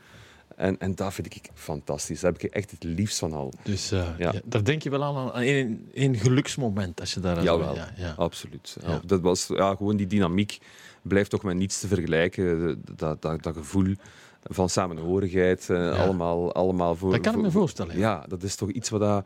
En, 0.57 0.79
en 0.79 0.95
dat 0.95 1.13
vind 1.13 1.35
ik 1.35 1.49
fantastisch. 1.53 2.19
Daar 2.19 2.31
heb 2.31 2.41
ik 2.41 2.51
echt 2.51 2.71
het 2.71 2.83
liefst 2.83 3.19
van 3.19 3.33
al. 3.33 3.53
Dus 3.63 3.91
eh, 3.91 3.99
Ja. 4.17 4.31
ja, 4.33 4.41
daar 4.45 4.63
denk 4.63 4.81
je 4.83 4.89
wel 4.89 5.03
aan, 5.03 5.15
aan 5.31 5.41
één, 5.41 5.89
één 5.93 6.15
geluksmoment 6.15 6.99
als 6.99 7.13
je 7.13 7.19
daar... 7.19 7.43
Jawel, 7.43 7.75
Ja, 7.75 7.89
ja. 7.97 8.13
absoluut. 8.17 8.77
Ja. 8.81 9.01
Dat 9.05 9.21
was 9.21 9.47
ja, 9.47 9.75
gewoon 9.75 9.97
die 9.97 10.07
dynamiek. 10.07 10.57
Blijft 11.01 11.29
toch 11.29 11.43
met 11.43 11.55
niets 11.55 11.79
te 11.79 11.87
vergelijken. 11.87 12.81
Dat, 12.95 13.21
dat, 13.21 13.43
dat 13.43 13.55
gevoel 13.55 13.93
van 14.43 14.69
samenhorigheid. 14.69 15.69
eh, 15.69 15.99
allemaal, 16.01 16.53
allemaal 16.53 16.95
voor, 16.95 17.11
Dat 17.11 17.19
kan 17.21 17.33
ik 17.33 17.37
me 17.41 17.51
voor- 17.51 17.59
voorstellen. 17.61 17.97
Ja, 17.97 18.25
dat 18.27 18.43
is 18.43 18.55
toch 18.55 18.69
iets 18.69 18.89
wat 18.89 18.99
dat... 18.99 19.25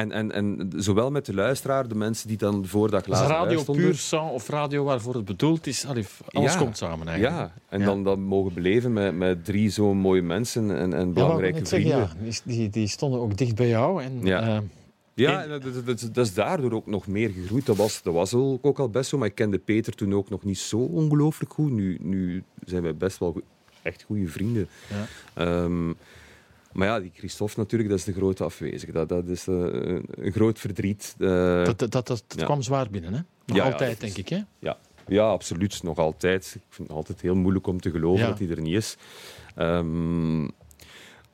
En, 0.00 0.12
en, 0.12 0.32
en 0.32 0.72
zowel 0.76 1.10
met 1.10 1.26
de 1.26 1.34
luisteraar, 1.34 1.88
de 1.88 1.94
mensen 1.94 2.28
die 2.28 2.36
dan 2.36 2.66
voor 2.66 2.90
dat 2.90 3.00
Is 3.00 3.06
glazen 3.06 3.26
radio 3.26 3.58
stonden... 3.58 3.84
puur 3.84 3.94
sang 3.94 4.30
of 4.30 4.48
radio 4.48 4.84
waarvoor 4.84 5.14
het 5.14 5.24
bedoeld 5.24 5.66
is? 5.66 5.86
Alles 5.86 6.52
Ja. 6.52 6.56
komt 6.58 6.76
samen 6.76 7.08
eigenlijk. 7.08 7.38
Ja, 7.38 7.52
en 7.68 7.78
Ja. 7.80 7.84
dan 7.86 8.04
dat 8.04 8.18
mogen 8.18 8.54
beleven 8.54 8.92
met, 8.92 9.16
met 9.16 9.44
drie 9.44 9.70
zo'n 9.70 9.96
mooie 9.96 10.22
mensen 10.22 10.76
en, 10.76 10.92
en 10.94 11.06
Ja, 11.06 11.12
belangrijke 11.12 11.58
net 11.58 11.68
vrienden. 11.68 11.90
zeggen, 11.98 12.18
ja, 12.24 12.30
die, 12.44 12.56
die, 12.56 12.68
die 12.70 12.88
stonden 12.88 13.20
ook 13.20 13.36
dicht 13.36 13.54
bij 13.54 13.68
jou. 13.68 14.02
En, 14.02 14.20
Ja. 14.22 14.40
eh, 14.56 14.58
Ja, 15.14 15.42
en 15.42 15.48
dat, 15.48 15.62
dat, 15.62 15.86
dat- 15.86 16.08
dat 16.12 16.26
is 16.26 16.34
daardoor 16.34 16.72
ook 16.72 16.86
nog 16.86 17.06
meer 17.06 17.30
gegroeid. 17.30 17.66
Dat 17.66 17.76
was, 17.76 18.02
dat 18.02 18.14
was 18.14 18.34
ook 18.34 18.78
al 18.78 18.88
best 18.88 19.08
zo, 19.10 19.18
maar 19.18 19.28
ik 19.28 19.34
kende 19.34 19.58
Peter 19.58 19.94
toen 19.94 20.14
ook 20.14 20.30
nog 20.30 20.44
niet 20.44 20.58
zo 20.58 20.78
ongelooflijk 20.78 21.52
goed. 21.52 21.70
Nu, 21.70 21.98
nu 22.00 22.42
zijn 22.64 22.82
we 22.82 22.94
best 22.94 23.18
wel 23.18 23.40
echt 23.82 24.02
goede 24.02 24.26
vrienden. 24.28 24.68
Ja. 24.88 25.06
Ehm, 25.44 25.92
maar 26.72 26.86
ja, 26.86 27.00
die 27.00 27.10
Christophe 27.14 27.54
natuurlijk, 27.60 27.90
dat 27.90 27.98
is 27.98 28.04
de 28.04 28.12
grote 28.12 28.44
afwezige. 28.44 28.92
Dat, 28.92 29.08
dat 29.08 29.26
is 29.28 29.46
eh, 29.48 29.54
een, 29.54 30.04
een 30.10 30.32
groot 30.32 30.58
verdriet. 30.58 31.14
Eh, 31.18 31.64
Dat, 31.64 31.78
dat, 31.78 31.92
dat, 31.92 32.06
dat 32.06 32.24
Ja. 32.36 32.44
kwam 32.44 32.62
zwaar 32.62 32.90
binnen, 32.90 33.12
hè? 33.12 33.20
Nog 33.46 33.56
Ja, 33.56 33.64
ja, 33.64 33.70
altijd, 33.72 33.92
is- 33.92 33.98
denk 33.98 34.16
ik, 34.16 34.28
hè? 34.28 34.40
ja. 34.58 34.78
ja, 35.06 35.28
absoluut. 35.28 35.82
Nog 35.82 35.98
altijd. 35.98 36.44
Ik 36.56 36.62
vind 36.68 36.88
het 36.88 36.96
altijd 36.96 37.20
heel 37.20 37.34
moeilijk 37.34 37.66
om 37.66 37.80
te 37.80 37.90
geloven 37.90 38.26
dat 38.26 38.38
hij 38.38 38.48
er 38.48 38.60
niet 38.60 38.74
is. 38.76 38.96
Ehm, 39.54 40.48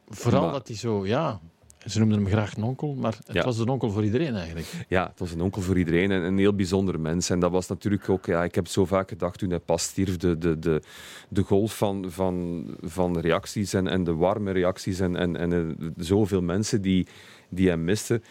Vooral 0.08 0.42
Maar- 0.42 0.52
dat 0.52 0.68
hij 0.68 0.76
zo, 0.76 1.06
ja... 1.06 1.40
Ze 1.86 1.98
noemden 1.98 2.18
hem 2.18 2.28
graag 2.28 2.56
een 2.56 2.62
onkel, 2.62 2.94
maar 2.94 3.16
het 3.26 3.34
Ja. 3.36 3.44
was 3.44 3.58
een 3.58 3.68
onkel 3.68 3.90
voor 3.90 4.04
iedereen 4.04 4.34
eigenlijk. 4.34 4.66
Ja, 4.88 5.06
het 5.08 5.18
was 5.18 5.32
een 5.32 5.40
onkel 5.40 5.62
voor 5.62 5.78
iedereen 5.78 6.10
en 6.10 6.22
een 6.22 6.38
heel 6.38 6.54
bijzonder 6.54 7.00
mens. 7.00 7.30
En 7.30 7.40
dat 7.40 7.50
was 7.50 7.66
natuurlijk 7.68 8.08
ook, 8.08 8.26
ja, 8.26 8.44
ik 8.44 8.54
heb 8.54 8.66
zo 8.66 8.84
vaak 8.84 9.08
gedacht 9.08 9.38
toen 9.38 9.50
hij 9.50 9.58
pas 9.58 9.82
stierf, 9.82 10.16
de, 10.16 10.38
de, 10.38 10.58
de, 10.58 10.82
de 11.28 11.42
golf 11.42 11.76
van, 11.76 12.04
van, 12.10 12.64
van 12.82 13.18
reacties 13.18 13.72
en, 13.74 13.86
en 13.88 14.04
de 14.04 14.14
warme 14.14 14.50
reacties 14.52 15.00
en, 15.00 15.16
en, 15.16 15.36
en 15.36 15.52
eh, 15.52 15.86
zoveel 15.96 16.42
mensen 16.42 16.82
die, 16.82 17.06
die 17.48 17.68
hem 17.68 17.84
misten. 17.84 18.22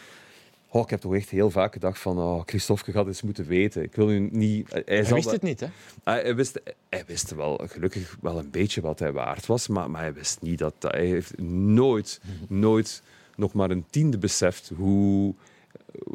Oh, 0.68 0.82
ik 0.82 0.90
heb 0.90 1.00
toch 1.00 1.14
echt 1.14 1.28
heel 1.30 1.50
vaak 1.50 1.72
gedacht 1.72 1.98
van, 1.98 2.18
oh, 2.18 2.42
Christophe, 2.46 2.92
gaat 2.92 3.06
eens 3.06 3.22
moeten 3.22 3.46
weten. 3.46 3.82
Ik 3.82 3.94
wil 3.94 4.06
nu 4.06 4.28
niet... 4.32 4.72
Hij, 4.72 4.82
Hij 4.86 4.96
wist 5.04 5.24
dat- 5.24 5.32
het 5.32 5.42
niet, 5.42 5.60
hè? 5.60 5.66
hij, 6.04 6.20
hij 6.22 6.34
wist, 6.34 6.60
hij 6.88 7.04
wist 7.06 7.34
wel 7.34 7.60
gelukkig 7.66 8.16
wel 8.20 8.38
een 8.38 8.50
beetje 8.50 8.80
wat 8.80 8.98
hij 8.98 9.12
waard 9.12 9.46
was, 9.46 9.68
maar, 9.68 9.90
maar 9.90 10.00
hij 10.00 10.12
wist 10.14 10.40
niet 10.42 10.58
dat 10.58 10.74
hij 10.80 11.06
heeft 11.06 11.38
nooit, 11.40 12.20
nooit 12.48 13.02
nog 13.36 13.52
maar 13.52 13.70
een 13.70 13.84
tiende 13.90 14.18
beseft 14.18 14.72
hoe, 14.76 15.34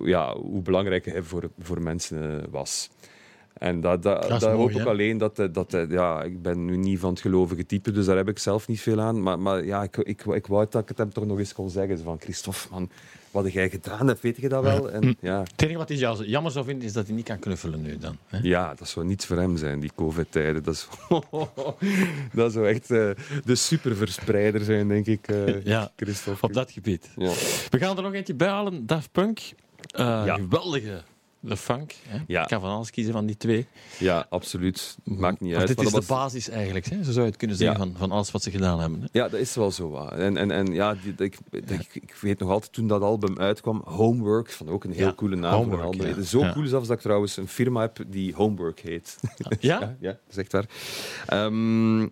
ja, 0.03 0.35
hoe 0.35 0.61
belangrijk 0.61 1.05
hij 1.05 1.21
voor, 1.23 1.49
voor 1.59 1.81
mensen 1.81 2.41
eh, 2.41 2.47
was. 2.51 2.89
En 3.53 3.81
dat, 3.81 4.03
dat, 4.03 4.21
Dat 4.21 4.31
is 4.31 4.39
dat 4.39 4.41
mooi, 4.55 4.61
hoop 4.73 4.81
ik 4.81 4.87
alleen 4.87 5.17
dat, 5.17 5.37
hij- 5.37 5.51
dat 5.51 5.71
ja, 5.89 6.23
ik 6.23 6.41
ben 6.41 6.65
nu 6.65 6.77
niet 6.77 6.99
van 6.99 7.09
het 7.09 7.19
gelovige 7.21 7.65
type, 7.65 7.91
dus 7.91 8.05
daar 8.05 8.17
heb 8.17 8.29
ik 8.29 8.39
zelf 8.39 8.67
niet 8.67 8.81
veel 8.81 9.01
aan. 9.01 9.21
Maar, 9.23 9.39
maar 9.39 9.65
ja, 9.65 9.83
ik, 9.83 9.97
ik, 9.97 10.25
ik 10.25 10.47
wou 10.47 10.65
dat 10.69 10.81
ik 10.81 10.87
het 10.87 10.97
hem 10.97 11.13
toch 11.13 11.25
nog 11.25 11.39
eens 11.39 11.53
kon 11.53 11.69
zeggen. 11.69 11.99
Van 11.99 12.19
Christophe, 12.19 12.59
man, 12.71 12.89
wat 13.31 13.53
jij 13.53 13.69
gedaan 13.69 14.07
hebt, 14.07 14.21
weet 14.21 14.37
je 14.37 14.49
dat 14.49 14.63
wel? 14.63 14.91
En, 14.91 15.17
ja, 15.19 15.39
Het 15.41 15.61
enige 15.61 15.77
wat 15.77 15.89
hij 15.89 15.97
jammer 16.27 16.51
zou 16.51 16.65
vinden, 16.65 16.85
is 16.87 16.93
dat 16.93 17.05
hij 17.07 17.15
niet 17.15 17.25
kan 17.25 17.39
knuffelen 17.39 17.81
nu 17.81 17.97
dan. 17.97 18.17
Hè? 18.27 18.39
ja, 18.41 18.73
dat 18.73 18.87
zou 18.89 19.05
niets 19.05 19.25
voor 19.25 19.37
hem 19.37 19.57
zijn, 19.57 19.79
die 19.79 19.91
COVID-tijden. 19.95 20.63
Dat, 20.63 20.73
is, 20.73 20.87
dat 22.33 22.51
zou 22.53 22.67
echt 22.67 22.91
eh, 22.91 23.09
de 23.45 23.55
superverspreider 23.55 24.63
zijn, 24.63 24.87
denk 24.87 25.05
ik, 25.05 25.27
Ja, 25.63 25.91
Christophe. 25.95 26.45
op 26.45 26.53
dat 26.53 26.71
gebied. 26.71 27.09
Ja. 27.15 27.31
We 27.69 27.77
gaan 27.77 27.97
er 27.97 28.03
nog 28.03 28.13
eentje 28.13 28.33
bij 28.33 28.47
halen, 28.47 28.85
Daft 28.85 29.11
Punk. 29.11 29.39
Eh. 29.91 30.33
Geweldige 30.35 31.01
de 31.41 31.57
funk. 31.57 31.95
Hè? 32.07 32.17
Ja. 32.27 32.41
Ik 32.41 32.47
kan 32.47 32.61
van 32.61 32.69
alles 32.69 32.89
kiezen 32.89 33.13
van 33.13 33.25
die 33.25 33.37
twee. 33.37 33.67
ja, 33.99 34.25
absoluut. 34.29 34.97
Maakt 35.03 35.39
niet 35.39 35.55
uit. 35.55 35.67
dit 35.67 35.77
maar 35.77 35.85
is 35.85 35.91
de 35.91 36.03
basis 36.07 36.49
eigenlijk, 36.49 36.85
hè? 36.85 37.03
zo 37.03 37.11
zou 37.11 37.19
je 37.19 37.29
het 37.29 37.37
kunnen 37.37 37.57
zeggen, 37.57 37.77
Ja. 37.79 37.83
van, 37.85 37.95
van 37.97 38.11
alles 38.11 38.31
wat 38.31 38.43
ze 38.43 38.51
gedaan 38.51 38.79
hebben. 38.79 39.01
Hè? 39.01 39.07
Ja, 39.11 39.29
dat 39.29 39.39
is 39.39 39.55
wel 39.55 39.71
zo. 39.71 40.05
En, 40.05 40.37
en, 40.37 40.51
en 40.51 40.73
ja, 40.73 40.95
die, 41.03 41.13
ik, 41.17 41.37
ik, 41.51 41.89
ik 41.93 42.15
weet 42.21 42.39
nog 42.39 42.49
altijd 42.49 42.73
toen 42.73 42.87
dat 42.87 43.01
album 43.01 43.39
uitkwam, 43.39 43.81
Homework, 43.85 44.51
van 44.51 44.69
ook 44.69 44.83
een 44.83 44.91
heel 44.91 45.05
Ja, 45.07 45.13
coole 45.13 45.35
naam 45.35 45.53
Homework, 45.53 46.25
zo 46.25 46.51
cool 46.51 46.67
zelfs 46.67 46.87
dat 46.87 46.97
ik 46.97 47.03
trouwens 47.03 47.37
een 47.37 47.47
firma 47.47 47.81
heb 47.81 47.97
die 48.07 48.33
Homework 48.33 48.79
heet. 48.79 49.17
Ja? 49.59 49.79
ja, 49.79 49.95
ja, 49.99 50.09
dat 50.11 50.19
is 50.29 50.37
echt 50.37 50.51
waar. 50.51 50.65
Ehm, 51.27 52.07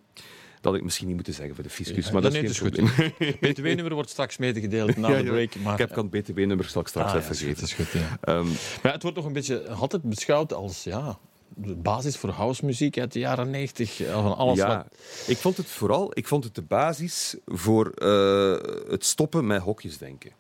dat 0.62 0.76
ik 0.76 0.84
misschien 0.84 1.06
niet 1.08 1.16
moeten 1.16 1.34
zeggen 1.34 1.56
voor 1.56 1.64
de 1.64 1.70
fiscus, 1.70 2.06
Ja, 2.06 2.12
maar 2.12 2.22
dat 2.22 2.32
nee, 2.32 2.44
is 2.44 2.60
geen 2.60 2.72
is 2.72 2.92
probleem. 2.94 3.34
BTW-nummer 3.40 3.94
wordt 3.94 4.10
straks 4.10 4.38
medegedeeld 4.38 4.98
na 4.98 5.10
Ja, 5.18 5.18
de 5.18 5.24
break. 5.24 5.56
Maar, 5.56 5.74
Ik 5.74 5.80
heb 5.80 5.92
kan 5.94 6.10
het 6.12 6.24
BTW-nummer 6.26 6.66
straks, 6.66 6.90
straks 6.90 7.12
Ah, 7.14 7.22
even 7.24 7.36
geven. 7.36 7.64
is 7.64 7.74
goed, 7.74 7.92
ja. 7.92 8.18
Ehm, 8.22 8.48
Maar 8.84 8.94
het 8.94 9.02
wordt 9.02 9.18
nog 9.18 9.26
een 9.26 9.34
beetje 9.34 9.70
altijd 9.70 10.02
beschouwd 10.04 10.54
als 10.54 10.84
ja, 10.84 11.18
de 11.56 11.76
basis 11.76 12.18
voor 12.18 12.30
housemuziek 12.30 12.98
uit 13.00 13.12
de 13.14 13.20
jaren 13.20 13.50
90. 13.50 14.02
eh, 14.02 14.14
Van 14.14 14.38
alles 14.38 14.58
ja, 14.58 14.68
wat... 14.68 14.86
ik 15.28 15.38
vond 15.38 15.58
het 15.58 15.68
vooral 15.68 16.12
ik 16.14 16.28
vond 16.28 16.44
het 16.44 16.56
de 16.56 16.62
basis 16.62 17.36
voor 17.46 17.90
eh, 17.90 18.92
het 18.92 19.06
stoppen 19.06 19.48
met 19.48 19.62
hokjesdenken. 19.62 20.32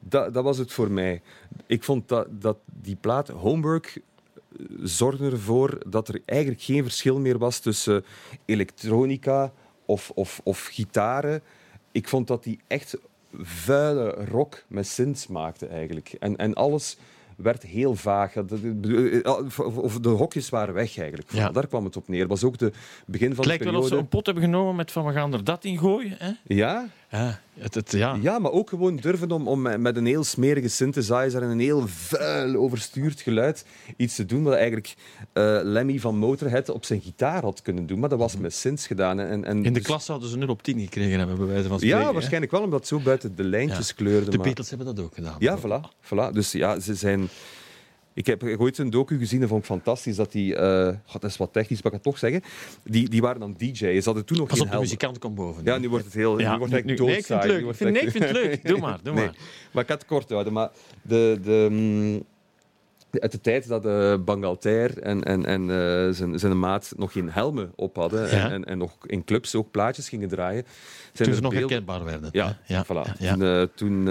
Dat, 0.00 0.34
dat 0.34 0.44
was 0.44 0.58
het 0.58 0.72
voor 0.72 0.90
mij. 0.90 1.22
Ik 1.66 1.82
vond 1.84 2.08
dat, 2.08 2.26
dat 2.30 2.56
die 2.64 2.96
plaat 2.96 3.28
Homework 3.28 4.00
zorgde 4.82 5.30
ervoor 5.30 5.78
dat 5.86 6.08
er 6.08 6.20
eigenlijk 6.24 6.62
geen 6.62 6.82
verschil 6.82 7.18
meer 7.20 7.38
was 7.38 7.58
tussen 7.58 8.04
elektronica 8.44 9.52
of, 9.86 10.10
of, 10.14 10.40
of 10.44 10.64
gitaren. 10.66 11.42
Ik 11.92 12.08
vond 12.08 12.26
dat 12.26 12.42
die 12.44 12.58
echt 12.66 12.96
vuile 13.42 14.10
rock 14.30 14.64
met 14.68 14.86
synths 14.86 15.26
maakte 15.26 15.66
eigenlijk. 15.66 16.12
En, 16.20 16.36
en 16.36 16.54
alles 16.54 16.96
werd 17.36 17.62
heel 17.62 17.94
vaag. 17.94 18.32
Dat- 18.32 18.48
dat- 18.62 19.26
Of 19.44 19.58
of 19.58 19.98
de 20.00 20.08
hokjes 20.08 20.48
waren 20.48 20.74
weg 20.74 20.98
eigenlijk. 20.98 21.32
Ja. 21.32 21.50
Daar 21.50 21.66
kwam 21.66 21.84
het 21.84 21.96
op 21.96 22.08
neer. 22.08 22.20
Het 22.20 22.28
was 22.28 22.44
ook 22.44 22.58
de 22.58 22.72
begin 23.06 23.28
van 23.28 23.36
Het 23.36 23.46
lijkt 23.46 23.62
de 23.64 23.70
wel 23.70 23.78
of 23.78 23.84
ze 23.84 23.88
periode... 23.90 23.96
een 24.12 24.16
pot 24.16 24.26
hebben 24.26 24.44
genomen 24.44 24.76
met 24.76 24.92
van 24.92 25.06
we 25.06 25.12
gaan 25.12 25.32
er 25.32 25.44
dat 25.44 25.64
in 25.64 25.78
gooien. 25.78 26.14
Hè? 26.18 26.30
Ja, 26.46 26.88
Ja, 27.12 27.40
het, 27.58 27.74
het, 27.74 27.92
ja. 27.92 28.18
ja, 28.20 28.38
maar 28.38 28.50
ook 28.52 28.68
gewoon 28.68 28.96
durven 28.96 29.30
om, 29.30 29.48
om 29.48 29.80
met 29.80 29.96
een 29.96 30.06
heel 30.06 30.24
smerige 30.24 30.68
synthesizer 30.68 31.42
en 31.42 31.48
een 31.48 31.60
heel 31.60 31.86
vuil, 31.86 32.56
overstuurd 32.56 33.20
geluid 33.20 33.64
iets 33.96 34.14
te 34.14 34.26
doen 34.26 34.42
wat 34.42 34.54
eigenlijk 34.54 34.94
eh, 35.32 35.58
Lemmy 35.62 35.98
van 35.98 36.16
Motorhead 36.16 36.68
op 36.68 36.84
zijn 36.84 37.00
gitaar 37.00 37.42
had 37.42 37.62
kunnen 37.62 37.86
doen. 37.86 37.98
Maar 37.98 38.08
dat 38.08 38.18
was 38.18 38.36
met 38.36 38.54
synths 38.54 38.86
gedaan. 38.86 39.20
En, 39.20 39.44
en 39.44 39.56
In 39.56 39.62
de 39.62 39.70
dus- 39.70 39.82
klas 39.82 40.04
zouden 40.04 40.28
ze 40.28 40.36
0 40.36 40.48
op 40.48 40.62
10 40.62 40.80
gekregen 40.80 41.18
hebben, 41.18 41.36
bij 41.36 41.46
wijze 41.46 41.68
van 41.68 41.76
spreken. 41.76 41.98
Ja, 41.98 42.06
hè. 42.06 42.12
waarschijnlijk 42.12 42.52
wel, 42.52 42.62
omdat 42.62 42.78
het 42.78 42.88
zo 42.88 43.00
buiten 43.00 43.36
de 43.36 43.44
lijntjes 43.44 43.88
Ja. 43.88 43.94
kleurde. 43.94 44.30
De 44.30 44.36
maar... 44.36 44.46
Beatles 44.46 44.68
hebben 44.68 44.86
dat 44.86 45.04
ook 45.04 45.14
gedaan. 45.14 45.36
Ja, 45.38 45.58
voilà, 45.58 45.88
voilà. 46.04 46.32
Dus 46.32 46.52
ja, 46.52 46.80
ze 46.80 46.94
zijn... 46.94 47.28
Ik 48.14 48.26
heb 48.26 48.42
ooit 48.58 48.78
een 48.78 48.90
docu 48.90 49.18
gezien, 49.18 49.40
dat 49.40 49.48
vond 49.48 49.60
ik 49.60 49.66
fantastisch, 49.66 50.16
dat 50.16 50.32
die... 50.32 50.56
eh, 50.56 50.96
God, 51.06 51.20
dat 51.20 51.30
is 51.30 51.36
wat 51.36 51.52
technisch, 51.52 51.82
maar 51.82 51.92
ik 51.92 51.98
het 51.98 52.02
toch 52.02 52.18
zeggen. 52.18 52.42
Die, 52.84 53.08
die 53.08 53.20
waren 53.20 53.40
dan 53.40 53.54
DJ's. 53.58 53.78
Ze 53.78 54.00
hadden 54.04 54.24
toen 54.24 54.38
nog 54.38 54.48
Pas 54.48 54.58
geen 54.58 54.66
op, 54.66 54.72
de 54.72 54.78
muzikant 54.80 55.18
komt 55.18 55.34
boven. 55.34 55.64
Ja, 55.64 55.78
nu 55.78 55.88
wordt 55.88 56.04
het 56.04 56.14
heel... 56.14 56.38
Ja, 56.40 56.52
nu 56.52 56.58
wordt 56.58 56.72
nu- 56.72 56.78
het 56.78 56.86
nu- 56.86 56.92
echt 56.92 57.00
nee, 57.08 57.16
ik 57.16 57.24
vind 57.26 57.40
het 57.42 57.50
leuk. 57.50 57.68
Ik 57.68 57.74
vind- 57.76 57.78
het 57.78 57.92
nee, 57.92 58.02
ik 58.02 58.10
vind 58.10 58.24
het 58.24 58.32
leuk. 58.32 58.66
Doe 58.66 58.78
maar, 58.86 58.98
doe 59.02 59.14
Nee. 59.14 59.24
maar. 59.24 59.34
Maar 59.72 59.82
ik 59.82 59.88
ga 59.88 59.94
het 59.94 60.04
kort 60.06 60.30
houden. 60.30 60.52
Maar 60.52 60.70
de, 61.02 61.38
de, 61.42 61.66
mm, 61.70 62.22
uit 63.20 63.32
de 63.32 63.40
tijd 63.40 63.68
dat 63.68 63.86
uh, 63.86 64.14
Bangalter 64.24 64.98
en, 64.98 65.22
en, 65.22 65.46
en 65.46 65.62
uh, 65.62 66.14
zijn, 66.14 66.38
zijn 66.38 66.58
maat 66.58 66.92
nog 66.96 67.12
geen 67.12 67.30
helmen 67.30 67.72
op 67.76 67.96
hadden 67.96 68.22
Ja. 68.22 68.44
en, 68.44 68.50
en, 68.52 68.64
en 68.64 68.78
nog 68.78 68.96
in 69.06 69.24
clubs 69.24 69.54
ook 69.54 69.70
plaatjes 69.70 70.08
gingen 70.08 70.28
draaien. 70.28 70.64
Zijn 71.12 71.28
Toen 71.28 71.36
ze 71.36 71.42
nog 71.42 71.52
beelden- 71.52 71.68
herkenbaar 71.70 72.04
werden. 72.04 72.28
ja, 72.32 72.58
ja. 72.66 72.84
voilà. 72.84 73.18
ja. 73.18 73.30
Toen, 73.36 73.42
eh, 73.42 73.62
toen 73.74 74.08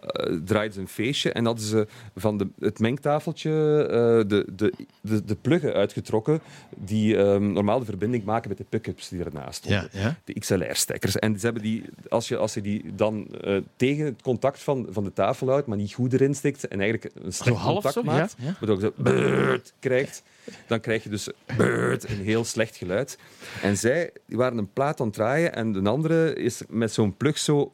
eh, 0.00 0.32
eh, 0.32 0.40
draaiden 0.44 0.74
ze 0.74 0.80
een 0.80 0.88
feestje 0.88 1.32
en 1.32 1.44
hadden 1.44 1.64
ze 1.64 1.86
van 2.16 2.38
de, 2.38 2.48
het 2.58 2.78
mengtafeltje 2.78 3.50
eh, 3.90 4.28
de, 4.28 4.46
de, 4.54 4.72
de, 5.00 5.24
de 5.24 5.34
pluggen 5.34 5.72
uitgetrokken 5.72 6.40
die 6.76 7.16
ehm, 7.16 7.52
normaal 7.52 7.78
de 7.78 7.84
verbinding 7.84 8.24
maken 8.24 8.48
met 8.48 8.58
de 8.58 8.64
pick-ups 8.68 9.08
die 9.08 9.24
ernaast 9.24 9.54
stonden. 9.54 9.88
Ja, 9.92 10.00
ja. 10.00 10.16
De 10.24 10.32
XLR-stekkers. 10.32 11.18
En 11.18 11.38
ze 11.38 11.44
hebben 11.44 11.62
die, 11.62 11.84
als, 12.08 12.28
je, 12.28 12.36
als 12.36 12.54
je 12.54 12.60
die 12.60 12.94
dan 12.94 13.26
eh, 13.26 13.56
tegen 13.76 14.04
het 14.04 14.22
contact 14.22 14.62
van, 14.62 14.86
van 14.90 15.04
de 15.04 15.12
tafel 15.12 15.48
houdt, 15.48 15.66
maar 15.66 15.76
niet 15.76 15.92
goed 15.92 16.12
erin 16.12 16.34
stikt 16.34 16.68
en 16.68 16.80
eigenlijk 16.80 17.14
een 17.14 17.54
half 17.54 17.72
contact 17.72 17.94
zo, 17.94 18.02
maakt, 18.02 18.34
ja, 18.38 18.56
waardoor 18.60 18.76
je 18.76 18.92
zo 18.96 19.02
beurt 19.02 19.72
krijgt, 19.78 20.22
dan 20.66 20.80
krijg 20.80 21.02
je 21.02 21.08
dus 21.08 21.28
een 21.46 22.22
heel 22.22 22.44
slecht 22.44 22.76
geluid. 22.76 23.18
En 23.62 23.76
zij 23.76 24.10
waren 24.26 24.58
een 24.58 24.72
plaat 24.72 25.00
aan 25.00 25.06
het 25.06 25.14
draaien 25.14 25.54
en 25.54 25.72
de 25.72 25.88
andere 25.88 26.34
is 26.34 26.62
met 26.68 26.92
zo'n 26.92 27.16
plug 27.16 27.38
zo 27.38 27.72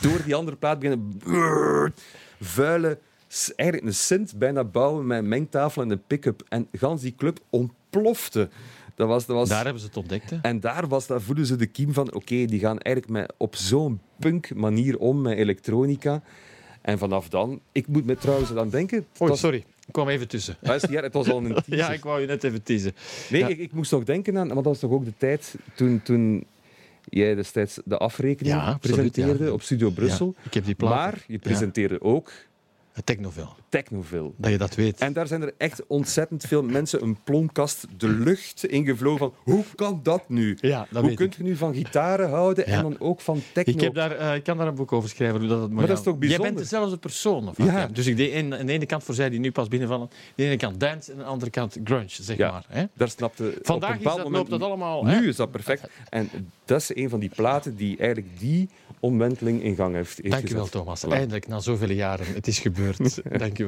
door 0.00 0.22
die 0.24 0.34
andere 0.34 0.56
plaat 0.56 0.78
beginnen 0.78 1.18
vuile, 2.40 2.98
eigenlijk 3.56 3.88
een 3.88 3.94
synth 3.94 4.36
bijna 4.38 4.64
bouwen 4.64 5.06
met 5.06 5.18
een 5.18 5.28
mengtafel 5.28 5.82
en 5.82 5.90
een 5.90 6.02
pick-up. 6.06 6.42
En 6.48 6.68
gans 6.72 7.00
die 7.02 7.14
club 7.16 7.38
ontplofte. 7.50 8.48
Dat 8.94 9.08
was, 9.08 9.26
dat 9.26 9.36
was... 9.36 9.48
Daar 9.48 9.64
hebben 9.64 9.80
ze 9.80 9.86
het 9.86 9.96
ontdekt. 9.96 10.30
Hè? 10.30 10.36
En 10.42 10.60
daar, 10.60 10.88
was, 10.88 11.06
daar 11.06 11.20
voelden 11.20 11.46
ze 11.46 11.56
de 11.56 11.66
kiem 11.66 11.92
van, 11.92 12.12
oké, 12.14 12.44
die 12.44 12.58
gaan 12.60 12.78
eigenlijk 12.78 13.14
met, 13.14 13.32
op 13.36 13.56
zo'n 13.56 14.00
punk 14.18 14.54
manier 14.54 14.98
om 14.98 15.20
met 15.22 15.38
elektronica. 15.38 16.22
En 16.82 16.98
vanaf 16.98 17.28
dan, 17.28 17.60
ik 17.72 17.86
moet 17.86 18.04
me 18.04 18.16
trouwens 18.16 18.54
aan 18.54 18.70
denken... 18.70 19.06
was- 19.18 19.40
sorry. 19.40 19.64
Ik 19.86 19.92
kwam 19.92 20.08
even 20.08 20.28
tussen. 20.28 20.56
Ah, 20.62 20.74
is 20.74 20.82
het 20.82 21.12
was 21.12 21.28
al 21.30 21.36
een 21.44 21.54
teaser. 21.66 21.76
Ja, 21.76 21.92
ik 21.92 22.04
wou 22.04 22.20
je 22.20 22.26
net 22.26 22.44
even 22.44 22.62
teasen. 22.62 22.92
Nee, 23.30 23.40
Ja. 23.40 23.48
ik, 23.48 23.58
ik 23.58 23.72
moest 23.72 23.90
nog 23.90 24.04
denken 24.04 24.38
aan, 24.38 24.46
maar 24.46 24.54
dat 24.56 24.64
was 24.64 24.78
toch 24.78 24.90
ook 24.90 25.04
de 25.04 25.12
tijd 25.16 25.54
toen, 25.74 26.02
toen 26.02 26.44
jij 27.04 27.34
destijds 27.34 27.78
de 27.84 27.98
afrekening 27.98 28.54
Ja, 28.56 28.60
absoluut, 28.60 28.80
presenteerde 28.96 29.44
ja. 29.44 29.50
op 29.50 29.62
Studio 29.62 29.90
Brussel. 29.90 30.34
Ja, 30.36 30.42
ik 30.44 30.54
heb 30.54 30.64
die 30.64 30.74
plaat. 30.74 30.94
Maar 30.94 31.24
je 31.26 31.38
presenteerde 31.38 32.00
ook 32.02 32.32
Technoville. 33.04 33.48
Technoville. 33.68 34.30
Dat 34.36 34.50
je 34.50 34.58
dat 34.58 34.74
weet. 34.74 34.98
En 34.98 35.12
daar 35.12 35.26
zijn 35.26 35.42
er 35.42 35.52
echt 35.58 35.86
ontzettend 35.86 36.44
veel 36.46 36.62
mensen 36.62 37.02
een 37.02 37.18
plonkast 37.24 37.86
de 37.96 38.08
lucht 38.08 38.64
ingevlogen 38.66 39.18
van 39.18 39.34
hoe 39.54 39.64
kan 39.74 40.00
dat 40.02 40.28
nu? 40.28 40.58
Ja, 40.60 40.78
dat 40.90 41.00
hoe 41.00 41.08
weet 41.08 41.16
kunt 41.18 41.34
je 41.34 41.42
nu 41.42 41.56
van 41.56 41.74
gitaren 41.74 42.28
houden 42.30 42.64
Ja. 42.70 42.76
en 42.76 42.82
dan 42.82 42.96
ook 42.98 43.20
van 43.20 43.42
techno? 43.52 43.72
Ik, 43.72 43.80
heb 43.80 43.94
daar, 43.94 44.10
eh, 44.12 44.34
ik 44.34 44.42
kan 44.42 44.56
daar 44.58 44.66
een 44.66 44.74
boek 44.74 44.92
over 44.92 45.08
schrijven. 45.08 45.38
Hoe 45.40 45.48
dat 45.48 45.58
het 45.60 45.68
moet 45.68 45.78
Maar 45.78 45.86
dat 45.86 45.98
is 45.98 46.04
toch 46.04 46.12
Jij 46.18 46.20
bijzonder? 46.28 46.52
bent 46.54 46.62
dezelfde 46.70 46.96
persoon. 46.96 47.48
Of 47.48 47.56
wat? 47.56 47.66
Ja. 47.66 47.86
Dus 47.86 48.06
ik 48.06 48.16
deed 48.16 48.34
aan 48.34 48.66
de 48.66 48.72
ene 48.72 48.86
kant 48.86 49.04
voor 49.04 49.14
zij 49.14 49.28
die 49.30 49.40
nu 49.40 49.52
pas 49.52 49.68
binnenvallen. 49.68 50.06
Aan 50.10 50.16
de 50.34 50.44
ene 50.44 50.56
kant 50.56 50.80
dance 50.80 51.10
en 51.12 51.18
aan 51.18 51.24
de 51.24 51.30
andere 51.30 51.50
kant 51.50 51.78
grunge, 51.84 52.04
zeg 52.08 52.36
Ja. 52.36 52.50
maar. 52.50 52.64
Hè? 52.68 52.84
Daar 52.94 53.08
snapte 53.08 53.44
op 53.58 53.66
Vandaag 53.66 53.96
is 53.96 54.02
dat, 54.02 54.16
moment 54.16 54.34
loopt 54.34 54.50
dat 54.50 54.62
allemaal... 54.62 55.04
Nu 55.04 55.10
hè? 55.10 55.20
is 55.22 55.36
dat 55.36 55.50
perfect. 55.50 55.88
En 56.08 56.28
dat 56.64 56.80
is 56.80 56.96
een 56.96 57.08
van 57.08 57.20
die 57.20 57.30
platen 57.34 57.76
die 57.76 57.96
eigenlijk 57.98 58.38
die 58.38 58.68
omwenteling 59.00 59.62
in 59.62 59.74
gang 59.74 59.94
heeft, 59.94 60.18
heeft 60.22 60.30
Dank 60.30 60.50
u 60.50 60.54
wel, 60.54 60.64
gezet. 60.64 60.80
Thomas. 60.80 61.04
Eindelijk, 61.04 61.48
na 61.48 61.60
zoveel 61.60 61.90
jaren. 61.90 62.26
Het 62.34 62.46
is 62.46 62.58
gebeurd. 62.58 63.20
Dank 63.38 63.58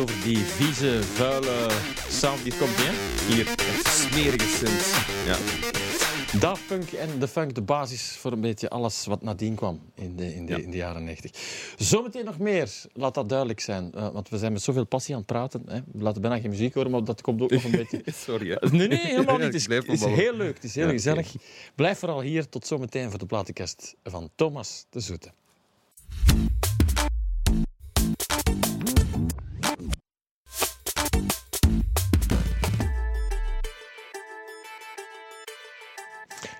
over 0.00 0.22
die 0.22 0.36
vieze, 0.38 1.02
vuile 1.02 1.68
sound 2.08 2.42
die 2.42 2.52
komt, 2.58 2.76
hè? 2.76 2.92
Hier, 3.34 3.46
echt 3.48 3.86
smerige. 3.86 4.66
Ja. 5.26 5.36
Daft 6.38 6.66
Punk 6.66 6.90
en 6.92 7.18
de 7.18 7.28
funk, 7.28 7.54
de 7.54 7.62
basis 7.62 8.16
voor 8.18 8.32
een 8.32 8.40
beetje 8.40 8.68
alles 8.68 9.06
wat 9.06 9.22
nadien 9.22 9.54
kwam 9.54 9.80
in 9.94 10.16
de, 10.16 10.34
in 10.34 10.46
de, 10.46 10.52
Ja. 10.52 10.58
in 10.58 10.70
de 10.70 10.76
jaren 10.76 11.04
90. 11.04 11.30
Zometeen 11.76 12.24
nog 12.24 12.38
meer, 12.38 12.70
laat 12.92 13.14
dat 13.14 13.28
duidelijk 13.28 13.60
zijn. 13.60 13.92
Eh, 13.94 14.08
want 14.12 14.28
we 14.28 14.38
zijn 14.38 14.52
met 14.52 14.62
zoveel 14.62 14.84
passie 14.86 15.14
aan 15.14 15.20
het 15.20 15.28
praten. 15.30 15.62
Hè. 15.66 15.80
We 15.92 16.02
laten 16.02 16.20
bijna 16.20 16.38
geen 16.40 16.50
muziek 16.50 16.74
horen, 16.74 16.90
maar 16.90 17.04
dat 17.04 17.20
komt 17.20 17.42
ook 17.42 17.50
nog 17.50 17.64
een 17.64 17.70
beetje... 17.70 18.02
Sorry. 18.26 18.50
Hè. 18.50 18.68
Nee, 18.70 18.88
nee, 18.88 18.98
helemaal 18.98 19.36
niet. 19.36 19.44
Het 19.52 19.54
is, 19.54 19.66
het 20.00 20.04
heel 20.04 20.34
leuk, 20.36 20.54
het 20.54 20.64
is 20.64 20.74
heel 20.74 20.86
Ja, 20.86 20.92
gezellig. 20.92 21.34
Blijf 21.74 21.98
vooral 21.98 22.20
hier. 22.20 22.48
Tot 22.48 22.66
zometeen 22.66 23.10
voor 23.10 23.18
de 23.18 23.26
platenkast 23.26 23.94
van 24.04 24.30
Thomas 24.34 24.86
de 24.90 25.00
Zoete. 25.00 25.30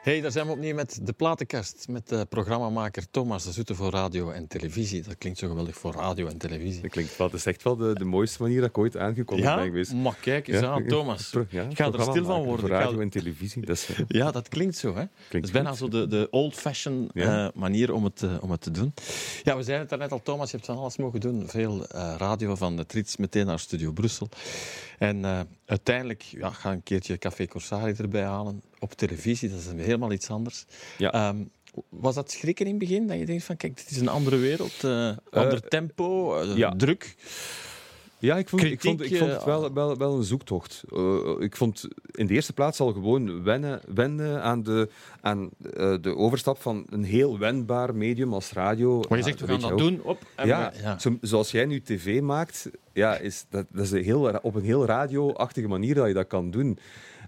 Hey, 0.03 0.21
daar 0.21 0.31
zijn 0.31 0.47
we 0.47 0.53
opnieuw 0.53 0.75
met 0.75 0.99
de 1.03 1.13
platenkast. 1.13 1.87
Met 1.89 2.09
de 2.09 2.27
programmamaker 2.29 3.11
Thomas 3.11 3.45
de 3.45 3.53
Zoete 3.53 3.75
voor 3.75 3.91
radio 3.91 4.31
en 4.31 4.47
televisie. 4.47 5.03
Dat 5.03 5.19
klinkt 5.19 5.39
zo 5.39 5.49
geweldig 5.49 5.77
voor 5.77 5.93
radio 5.93 6.27
en 6.27 6.39
televisie. 6.39 6.83
Dat 6.83 6.91
klinkt 6.91 7.17
wel, 7.17 7.31
dat 7.31 7.39
is 7.39 7.47
echt 7.47 7.63
wel 7.63 7.77
de, 7.77 7.95
de 7.95 8.05
mooiste 8.05 8.43
manier 8.43 8.61
dat 8.61 8.69
ik 8.69 8.79
ooit 8.79 8.97
aangekondigd 8.97 9.49
Ja, 9.49 9.57
ben 9.57 9.65
geweest. 9.65 9.93
maar 9.95 10.17
kijk 10.21 10.49
eens 10.49 10.63
aan, 10.63 10.87
Thomas. 10.87 11.31
Pro- 11.31 11.41
Ik 11.51 11.77
ga 11.77 11.93
er 11.93 12.01
stil 12.03 12.25
van 12.25 12.43
worden. 12.45 12.61
Voor 12.61 12.69
radio 12.69 13.01
en 13.01 13.09
televisie. 13.11 13.67
Dat 13.67 13.77
is, 13.77 13.89
Ja, 14.09 14.31
dat 14.31 14.49
klinkt 14.49 14.77
zo. 14.77 14.95
Hè? 14.95 15.05
dat 15.31 15.43
is 15.45 15.51
bijna 15.51 15.69
goed. 15.69 15.79
zo 15.79 15.89
de, 15.89 16.07
de 16.07 16.29
old-fashioned 16.31 17.11
eh, 17.15 17.49
manier 17.55 17.93
om 17.93 18.05
het, 18.05 18.23
eh, 18.23 18.37
om 18.41 18.51
het 18.51 18.61
te 18.61 18.71
doen. 18.71 18.95
Ja, 19.43 19.57
we 19.57 19.63
zeiden 19.63 19.79
het 19.81 19.89
daarnet 19.89 20.13
al, 20.13 20.23
Thomas, 20.23 20.51
je 20.51 20.57
hebt 20.57 20.69
van 20.69 20.79
alles 20.79 20.97
mogen 20.97 21.21
doen. 21.21 21.49
Veel 21.49 21.87
eh, 21.87 22.15
radio 22.19 22.55
van 22.55 22.77
de 22.77 22.87
Trits 22.87 23.17
meteen 23.17 23.47
naar 23.47 23.59
Studio 23.59 23.93
Brussel. 23.93 24.29
En 24.99 25.47
uiteindelijk 25.67 26.23
ja, 26.23 26.51
ga 26.51 26.73
een 26.73 26.83
keertje 26.83 27.19
Café 27.19 27.47
Corsari 27.47 27.93
erbij 27.93 28.25
halen. 28.25 28.63
Op 28.81 28.93
televisie, 28.93 29.49
dat 29.51 29.59
is 29.59 29.67
helemaal 29.85 30.13
iets 30.13 30.31
anders. 30.31 30.65
Ja. 30.99 31.13
Ehm, 31.13 31.37
was 31.89 32.15
dat 32.15 32.31
schrikken 32.31 32.65
in 32.67 32.71
het 32.71 32.81
begin? 32.81 33.07
Dat 33.07 33.19
je 33.19 33.27
denkt 33.27 33.45
van, 33.45 33.57
kijk, 33.57 33.77
dit 33.77 33.91
is 33.91 33.97
een 34.01 34.09
andere 34.09 34.37
wereld. 34.37 34.85
eh 34.85 35.11
ander 35.31 35.69
tempo, 35.69 36.37
eh, 36.41 36.57
ja. 36.57 36.75
druk. 36.77 37.15
Ja, 38.19 38.37
ik 38.37 38.49
vond, 38.49 38.63
ik 38.63 38.81
vond, 38.81 39.01
ik 39.01 39.17
vond 39.17 39.31
het 39.31 39.41
eh, 39.41 39.47
wel, 39.47 39.73
wel, 39.73 39.97
wel 39.97 40.17
een 40.17 40.23
zoektocht. 40.25 40.83
Eh, 40.93 41.19
ik 41.39 41.57
vond 41.57 41.89
in 42.11 42.27
de 42.27 42.35
eerste 42.35 42.53
plaats 42.53 42.81
al 42.81 42.93
gewoon 42.93 43.43
wennen, 43.43 43.81
wennen 43.95 44.43
aan, 44.43 44.63
de, 44.63 44.89
aan 45.21 45.51
eh, 45.75 45.95
de 46.01 46.17
overstap 46.17 46.61
van 46.61 46.87
een 46.91 47.05
heel 47.05 47.39
wendbaar 47.39 47.95
medium 47.95 48.33
als 48.35 48.53
radio. 48.53 49.03
Maar 49.09 49.19
je 49.19 49.25
zegt, 49.25 49.41
we 49.41 49.47
gaan 49.47 49.61
dat 49.61 49.73
ook. 49.73 49.79
doen. 49.79 50.01
Op, 50.03 50.19
Ja, 50.45 50.73
we- 50.75 50.83
ja. 50.83 50.99
Zo, 50.99 51.19
zoals 51.21 51.51
jij 51.51 51.65
nu 51.65 51.81
tv 51.83 52.21
maakt, 52.21 52.71
ja, 52.93 53.17
is 53.17 53.45
dat, 53.51 53.67
dat 53.73 53.85
is 53.85 53.91
een 53.91 54.05
heel, 54.05 54.39
op 54.43 54.55
een 54.55 54.65
heel 54.65 54.85
radio-achtige 54.87 55.69
manier 55.69 55.95
dat 55.95 56.07
je 56.07 56.15
dat 56.15 56.27
kan 56.27 56.51
doen. 56.51 56.79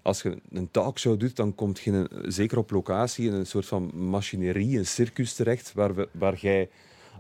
Als 0.03 0.23
je 0.23 0.37
een 0.51 0.71
talkshow 0.71 1.21
doet, 1.21 1.37
dan 1.37 1.55
komt 1.55 1.81
je 1.81 1.91
een, 1.93 2.33
zeker 2.33 2.59
op 2.59 2.71
locatie 2.71 3.27
in 3.27 3.33
een 3.33 3.47
soort 3.47 3.67
van 3.67 3.91
machinerie, 3.95 4.79
een 4.79 4.87
circus 4.87 5.35
terecht, 5.35 5.73
waar, 5.73 5.95
we, 5.95 6.09
waar 6.13 6.37
jij 6.37 6.69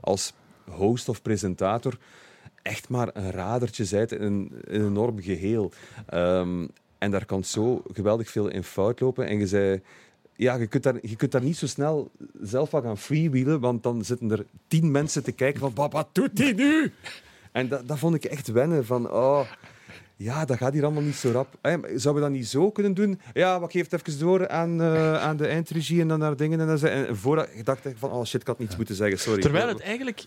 als 0.00 0.32
host 0.70 1.08
of 1.08 1.22
presentator 1.22 1.98
echt 2.62 2.88
maar 2.88 3.10
een 3.12 3.30
radertje 3.30 3.86
bent 3.90 4.12
in 4.12 4.22
een, 4.22 4.52
enorm 4.68 5.20
geheel. 5.20 5.72
Ehm, 6.06 6.66
en 6.98 7.10
daar 7.10 7.24
kan 7.24 7.44
zo 7.44 7.82
geweldig 7.92 8.30
veel 8.30 8.48
in 8.48 8.64
fout 8.64 9.00
lopen. 9.00 9.26
En 9.26 9.38
je 9.38 9.46
zei 9.46 9.80
ja, 10.36 10.54
je 10.54 10.66
kunt, 10.66 10.82
daar, 10.82 10.98
je 11.02 11.16
kunt 11.16 11.32
daar 11.32 11.42
niet 11.42 11.56
zo 11.56 11.66
snel 11.66 12.10
zelf 12.42 12.70
van 12.70 12.82
gaan 12.82 12.98
freewheelen, 12.98 13.60
want 13.60 13.82
dan 13.82 14.04
zitten 14.04 14.30
er 14.30 14.46
tien 14.68 14.90
mensen 14.90 15.22
te 15.22 15.32
kijken 15.32 15.60
van, 15.60 15.72
"Wat- 15.74 15.92
wat 15.92 16.08
doet 16.12 16.38
hij 16.38 16.52
nu? 16.52 16.92
En 17.52 17.68
dat, 17.68 17.88
dat 17.88 17.98
vond 17.98 18.14
ik 18.14 18.24
echt 18.24 18.48
wennen, 18.48 18.84
van, 18.86 19.10
oh, 19.10 19.40
ja, 20.16 20.44
dat 20.44 20.56
gaat 20.56 20.72
hier 20.72 20.84
allemaal 20.84 21.02
niet 21.02 21.14
zo 21.14 21.30
rap. 21.30 21.58
Zouden 21.94 22.14
we 22.14 22.20
dat 22.20 22.30
niet 22.30 22.46
zo 22.48 22.70
kunnen 22.70 22.94
doen? 22.94 23.20
Ja, 23.32 23.60
wat 23.60 23.72
geeft 23.72 23.92
even 23.92 24.18
door 24.18 24.48
aan, 24.48 24.80
eh, 24.80 25.22
aan 25.22 25.36
de 25.36 25.46
eindregie 25.46 26.00
en 26.00 26.08
dan 26.08 26.18
naar 26.18 26.36
dingen. 26.36 26.60
En, 26.60 26.66
dan 26.66 26.78
ze- 26.78 26.88
en 26.88 27.16
voordat 27.16 27.48
ik 27.54 27.64
dacht 27.64 27.80
van, 27.96 28.10
oh 28.10 28.24
shit, 28.24 28.40
ik 28.40 28.46
had 28.46 28.58
niets 28.58 28.76
moeten 28.76 28.94
zeggen, 28.94 29.18
sorry. 29.18 29.40
Terwijl 29.40 29.68
het 29.68 29.80
eigenlijk, 29.80 30.24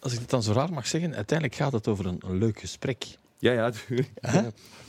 als 0.00 0.12
ik 0.12 0.18
het 0.18 0.30
dan 0.30 0.42
zo 0.42 0.52
raar 0.52 0.72
mag 0.72 0.86
zeggen, 0.86 1.14
uiteindelijk 1.14 1.58
gaat 1.58 1.72
het 1.72 1.88
over 1.88 2.06
een, 2.06 2.20
een 2.26 2.38
leuk 2.38 2.58
gesprek. 2.60 3.04
Ja, 3.38 3.52
ja. 3.52 3.70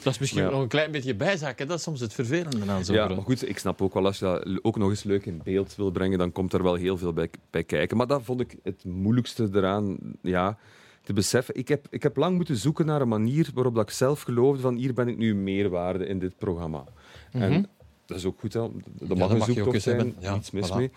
Dat 0.04 0.14
is 0.14 0.20
misschien 0.20 0.44
Ja. 0.44 0.50
nog 0.50 0.62
een 0.62 0.68
klein 0.68 0.92
beetje 0.92 1.16
bijzaken. 1.16 1.68
Dat 1.68 1.78
is 1.78 1.84
soms 1.84 2.00
het 2.00 2.14
vervelende 2.14 2.72
aan 2.72 2.86
zo'n 2.86 2.96
Ja, 2.96 3.08
maar 3.08 3.22
goed, 3.24 3.50
ik 3.50 3.58
snap 3.58 3.82
ook 3.82 3.94
wel 3.94 4.06
als 4.06 4.20
je 4.20 4.26
dat 4.26 4.60
ook 4.62 4.78
nog 4.78 4.90
eens 4.90 5.04
leuk 5.04 5.26
in 5.26 5.42
beeld 5.44 5.76
wil 5.76 5.92
brengen, 5.92 6.18
dan 6.18 6.32
komt 6.32 6.54
er 6.54 6.64
wel 6.64 6.76
heel 6.76 6.98
veel 6.98 7.14
bij, 7.14 7.30
bij 7.50 7.64
kijken. 7.64 7.98
Maar 7.98 8.08
dat 8.08 8.22
vond 8.24 8.40
ik 8.42 8.56
het 8.64 8.84
moeilijkste 8.86 9.50
eraan, 9.54 9.98
ja, 10.22 10.58
te 11.04 11.14
beseffen. 11.14 11.56
Ik 11.56 11.68
heb, 11.68 11.88
ik 11.90 12.04
heb 12.04 12.18
lang 12.18 12.36
moeten 12.36 12.58
zoeken 12.58 12.86
naar 12.86 13.02
een 13.02 13.08
manier 13.08 13.50
waarop 13.54 13.76
dat 13.76 13.84
ik 13.84 13.96
zelf 13.96 14.22
geloofde 14.22 14.62
van 14.62 14.76
hier 14.76 14.94
ben 14.94 15.08
ik 15.08 15.18
nu 15.18 15.36
meerwaarde 15.36 16.06
in 16.06 16.20
dit 16.20 16.38
programma. 16.38 16.84
En 17.32 17.68
dat 18.06 18.18
is 18.18 18.26
ook 18.26 18.40
goed, 18.40 18.54
hè. 18.54 18.60
dat 18.60 18.72
mag 18.72 18.82
Mhm. 19.08 19.20
dat 19.20 19.32
een 19.32 19.38
mag 19.38 19.38
je 19.38 19.42
ook 19.42 19.46
zoektocht 19.46 19.74
eens 19.74 19.84
zijn, 19.84 19.98
hebben. 19.98 20.16
Ja, 20.20 20.34
niets 20.34 20.52
mis 20.52 20.72
voilà. 20.72 20.76
mee. 20.76 20.92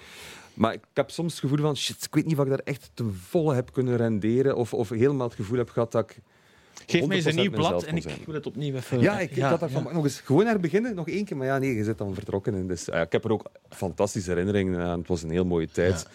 Maar 0.55 0.73
ik 0.73 0.81
heb 0.93 1.11
soms 1.11 1.33
het 1.33 1.41
gevoel 1.41 1.59
van, 1.59 1.77
shit, 1.77 2.05
ik 2.05 2.15
weet 2.15 2.25
niet 2.25 2.39
of 2.39 2.45
ik 2.45 2.51
daar 2.51 2.61
echt 2.65 2.91
ten 2.95 3.15
volle 3.15 3.55
heb 3.55 3.73
kunnen 3.73 3.97
renderen 3.97 4.57
of, 4.57 4.75
of 4.75 4.89
helemaal 4.89 5.27
het 5.27 5.37
gevoel 5.37 5.59
heb 5.59 5.71
gehad 5.71 5.93
dat 5.93 6.11
ik... 6.11 6.19
Geef 6.87 7.07
mij 7.07 7.17
eens 7.17 7.25
een 7.25 7.33
100% 7.33 7.35
nieuw 7.35 7.51
blad 7.51 7.85
en 7.85 7.97
ik 7.97 8.05
wil 8.27 8.35
het 8.35 8.47
opnieuw 8.47 8.75
even... 8.75 9.01
Ja, 9.01 9.21
ik, 9.21 9.31
ik 9.31 9.43
had 9.43 9.61
daarvan 9.61 9.85
ja. 9.85 9.93
nog 9.93 10.05
eens 10.05 10.21
gewoon 10.21 10.45
naar 10.45 10.61
beginnen, 10.61 10.95
nog 10.95 11.09
één 11.09 11.25
keer. 11.25 11.37
Maar 11.37 11.47
ja, 11.47 11.59
nee, 11.59 11.75
je 11.75 11.85
zit 11.85 11.99
dan 11.99 12.15
vertrokken. 12.15 12.55
En 12.55 12.67
dus, 12.67 12.85
ja, 12.85 13.01
ik 13.01 13.13
heb 13.13 13.25
er 13.25 13.33
ook 13.33 13.51
fantastische 13.69 14.31
herinneringen 14.31 14.81
aan. 14.81 14.99
Het 14.99 15.09
was 15.09 15.23
een 15.23 15.31
heel 15.31 15.45
mooie 15.45 15.69
tijd. 15.69 16.09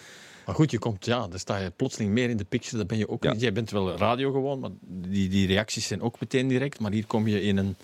Maar 0.46 0.56
goed, 0.56 0.72
je 0.72 0.80
komt, 0.80 1.06
ja, 1.06 1.28
dan 1.28 1.40
sta 1.40 1.58
je 1.58 1.72
plotseling 1.76 2.12
meer 2.12 2.30
in 2.30 2.38
de 2.38 2.44
picture. 2.44 2.78
Dat 2.78 2.88
ben 2.88 2.98
je 2.98 3.10
ook 3.10 3.24
Ja. 3.24 3.32
niet. 3.32 3.42
Jij 3.42 3.54
bent 3.54 3.72
wel 3.72 3.98
radio 3.98 4.32
gewoon, 4.32 4.60
maar 4.60 4.70
die, 4.82 5.30
die 5.30 5.48
reacties 5.48 5.88
zijn 5.88 6.02
ook 6.02 6.20
meteen 6.20 6.48
direct. 6.48 6.80
Maar 6.80 6.92
hier 6.92 7.06
kom 7.06 7.28
je 7.28 7.42
in 7.42 7.58
een... 7.58 7.76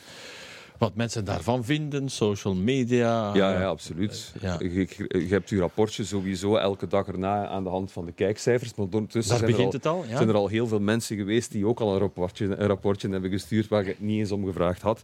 Wat 0.78 0.96
mensen 0.96 1.26
daarvan 1.26 1.64
vinden, 1.66 2.10
social 2.10 2.56
media... 2.56 3.34
Ja, 3.34 3.60
ja, 3.60 3.66
absoluut. 3.68 4.34
ja. 4.42 4.58
Je, 4.60 5.26
hebt 5.30 5.50
je 5.50 5.58
rapportje 5.60 6.04
sowieso 6.04 6.56
elke 6.56 6.88
dag 6.88 7.08
erna 7.08 7.48
aan 7.48 7.64
de 7.64 7.70
hand 7.70 7.92
van 7.92 8.06
de 8.06 8.12
kijkcijfers. 8.12 8.76
Maar 8.76 8.86
ondertussen 8.86 9.38
zijn, 9.38 9.54
er 9.54 9.66
al, 9.66 9.72
het 9.72 9.86
al, 9.86 10.06
ja. 10.08 10.16
zijn 10.18 10.30
er 10.30 10.36
al 10.36 10.48
heel 10.48 10.68
veel 10.68 10.80
mensen 10.80 11.18
geweest 11.18 11.52
die 11.52 11.66
ook 11.68 11.80
al 11.80 11.94
een 11.94 12.00
rapportje, 12.00 12.46
een 12.46 12.68
rapportje 12.68 13.10
hebben 13.10 13.30
gestuurd 13.30 13.68
waar 13.68 13.84
je 13.84 13.90
het 13.90 14.00
niet 14.00 14.20
eens 14.20 14.32
om 14.32 14.46
gevraagd 14.46 14.82
had. 14.82 15.04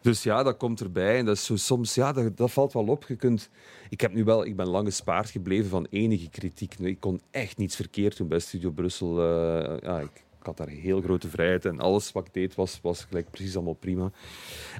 Dus 0.00 0.22
ja, 0.22 0.42
dat 0.42 0.56
komt 0.56 0.80
erbij. 0.80 1.18
En 1.18 1.24
dat 1.24 1.36
is 1.36 1.44
zo 1.44 1.56
soms, 1.56 1.94
ja, 1.94 2.12
dat, 2.12 2.36
dat 2.36 2.50
valt 2.50 2.72
wel 2.72 2.86
op. 2.86 3.04
Je 3.08 3.16
kunt, 3.16 3.48
ik, 3.88 4.00
heb 4.00 4.12
nu 4.12 4.24
wel, 4.24 4.44
ik 4.44 4.56
ben 4.56 4.68
lang 4.68 4.86
gespaard 4.86 5.30
gebleven 5.30 5.70
van 5.70 5.86
enige 5.90 6.28
kritiek. 6.28 6.74
Ik 6.78 7.00
kon 7.00 7.20
echt 7.30 7.56
niets 7.56 7.76
verkeerd 7.76 8.16
doen 8.16 8.28
bij 8.28 8.38
Studio 8.38 8.70
Brussel. 8.70 9.20
Eh, 9.20 9.78
ja, 9.82 10.00
ik, 10.00 10.24
ik 10.46 10.46
had 10.46 10.66
daar 10.66 10.76
heel 10.76 11.00
grote 11.00 11.28
vrijheid 11.28 11.64
en 11.64 11.80
alles 11.80 12.12
wat 12.12 12.26
ik 12.26 12.34
deed 12.34 12.54
was, 12.54 12.78
was 12.82 13.04
gelijk 13.04 13.30
precies 13.30 13.54
allemaal 13.54 13.74
prima. 13.74 14.10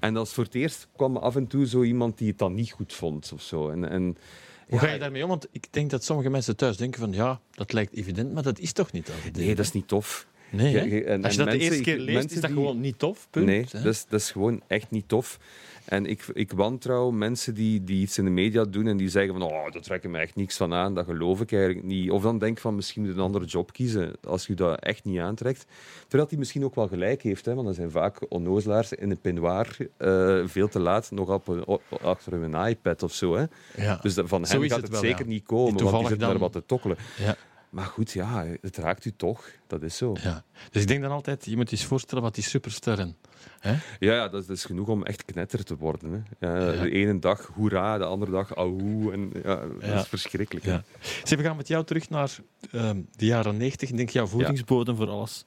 En 0.00 0.16
als 0.16 0.32
voor 0.32 0.44
het 0.44 0.54
eerst 0.54 0.88
kwam 0.96 1.16
af 1.16 1.36
en 1.36 1.46
toe 1.46 1.66
zo 1.66 1.82
iemand 1.82 2.18
die 2.18 2.28
het 2.28 2.38
dan 2.38 2.54
niet 2.54 2.72
goed 2.72 2.92
vond 2.92 3.32
of 3.32 3.42
zo. 3.42 3.70
En, 3.70 3.88
en, 3.88 4.02
Hoe 4.02 4.16
ja, 4.68 4.78
ga 4.78 4.92
je 4.92 4.98
daarmee 4.98 5.22
om? 5.22 5.28
Want 5.28 5.48
ik 5.50 5.72
denk 5.72 5.90
dat 5.90 6.04
sommige 6.04 6.30
mensen 6.30 6.56
thuis 6.56 6.76
denken 6.76 7.00
van... 7.00 7.12
Ja, 7.12 7.40
dat 7.50 7.72
lijkt 7.72 7.92
evident, 7.92 8.32
maar 8.32 8.42
dat 8.42 8.58
is 8.58 8.72
toch 8.72 8.92
niet 8.92 9.10
altijd. 9.10 9.36
Nee, 9.36 9.54
dat 9.54 9.64
is 9.64 9.72
niet 9.72 9.88
tof. 9.88 10.26
Nee, 10.50 10.88
je- 10.88 11.04
en- 11.04 11.24
Als 11.24 11.34
je 11.34 11.38
dat 11.44 11.50
de 11.50 11.58
eerste 11.58 11.82
keer 11.82 11.98
leest, 11.98 12.12
mensen 12.12 12.34
is 12.34 12.40
dat 12.40 12.50
die- 12.50 12.58
gewoon 12.58 12.80
niet 12.80 12.98
tof. 12.98 13.26
Punt, 13.30 13.46
nee, 13.46 13.66
dat 13.72 13.84
is, 13.84 14.06
dat 14.08 14.20
is 14.20 14.30
gewoon 14.30 14.60
echt 14.66 14.90
niet 14.90 15.08
tof. 15.08 15.38
En 15.84 16.06
ik, 16.06 16.24
ik 16.32 16.52
wantrouw 16.52 17.10
mensen 17.10 17.54
die, 17.54 17.84
die 17.84 18.00
iets 18.02 18.18
in 18.18 18.24
de 18.24 18.30
media 18.30 18.64
doen 18.64 18.86
en 18.86 18.96
die 18.96 19.08
zeggen 19.08 19.32
van 19.38 19.42
oh, 19.42 19.72
dat 19.72 19.82
trek 19.82 20.04
ik 20.04 20.10
me 20.10 20.18
echt 20.18 20.36
niks 20.36 20.56
van 20.56 20.74
aan, 20.74 20.94
dat 20.94 21.04
geloof 21.04 21.40
ik 21.40 21.52
eigenlijk 21.52 21.84
niet. 21.84 22.10
Of 22.10 22.22
dan 22.22 22.38
denk 22.38 22.52
ik 22.56 22.62
van 22.62 22.74
misschien 22.74 23.02
moet 23.02 23.10
je 23.10 23.16
een 23.18 23.24
andere 23.24 23.44
job 23.44 23.72
kiezen 23.72 24.12
als 24.24 24.46
je 24.46 24.54
dat 24.54 24.80
echt 24.80 25.04
niet 25.04 25.18
aantrekt. 25.18 25.66
Terwijl 26.08 26.28
hij 26.28 26.38
misschien 26.38 26.64
ook 26.64 26.74
wel 26.74 26.88
gelijk 26.88 27.22
heeft, 27.22 27.44
hè, 27.44 27.54
want 27.54 27.68
er 27.68 27.74
zijn 27.74 27.90
vaak 27.90 28.18
onnozelaars 28.28 28.92
in 28.92 29.10
een 29.10 29.20
peignoir 29.20 29.76
eh, 29.96 30.40
veel 30.44 30.68
te 30.68 30.78
laat 30.80 31.10
nog 31.10 31.28
op 31.28 31.48
een, 31.48 31.64
achter 32.02 32.32
hun 32.32 32.54
iPad 32.68 33.02
of 33.02 33.12
zo. 33.14 33.34
Hè. 33.36 33.44
Ja. 33.76 33.98
Dus 34.02 34.14
van 34.24 34.42
hen 34.42 34.60
gaat 34.62 34.70
het 34.70 34.80
het, 34.80 34.88
wel, 34.90 35.00
zeker 35.00 35.24
ja. 35.24 35.30
niet 35.30 35.44
komen, 35.44 35.82
want 35.82 35.90
die 35.90 35.98
zitten 36.00 36.18
daar 36.18 36.30
dan- 36.30 36.38
wat 36.40 36.52
te 36.52 36.62
tokkelen. 36.66 36.96
ja. 37.18 37.36
Maar 37.70 37.84
goed, 37.86 38.12
ja, 38.12 38.44
het 38.60 38.76
raakt 38.76 39.04
u 39.04 39.12
toch. 39.16 39.48
Dat 39.66 39.82
is 39.82 39.96
zo. 39.96 40.16
Ja. 40.22 40.44
Dus 40.70 40.82
ik 40.82 40.88
denk 40.88 41.02
dan 41.02 41.10
altijd, 41.10 41.44
je 41.44 41.56
moet 41.56 41.70
je 41.70 41.76
eens 41.76 41.84
voorstellen 41.84 42.22
wat 42.24 42.34
die 42.34 42.44
supersterren... 42.44 43.16
Hè? 43.60 43.70
Ja, 43.70 44.14
ja 44.14 44.28
dat, 44.28 44.40
is, 44.40 44.46
dat 44.46 44.56
is 44.56 44.64
genoeg 44.64 44.88
om 44.88 45.04
echt 45.04 45.24
knetter 45.24 45.64
te 45.64 45.76
worden. 45.76 46.26
Hè. 46.38 46.48
Ja, 46.48 46.72
Ja. 46.72 46.82
De 46.82 46.90
ene 46.90 47.18
dag 47.18 47.50
hoera, 47.54 47.98
de 47.98 48.04
andere 48.04 48.30
dag 48.30 48.50
auw. 48.54 49.12
En, 49.12 49.30
ja, 49.42 49.66
dat 49.80 50.02
is 50.02 50.08
verschrikkelijk. 50.08 50.64
Ja. 50.66 50.84
Zeg, 51.24 51.38
we 51.38 51.44
gaan 51.44 51.56
met 51.56 51.68
jou 51.68 51.84
terug 51.84 52.10
naar 52.10 52.38
ehm, 52.72 53.00
de 53.16 53.24
jaren 53.26 53.56
90. 53.56 53.88
Ik 53.90 53.96
denk 53.96 54.10
jouw 54.10 54.26
voedingsbodem 54.26 54.96
voor 54.96 55.08
alles 55.08 55.44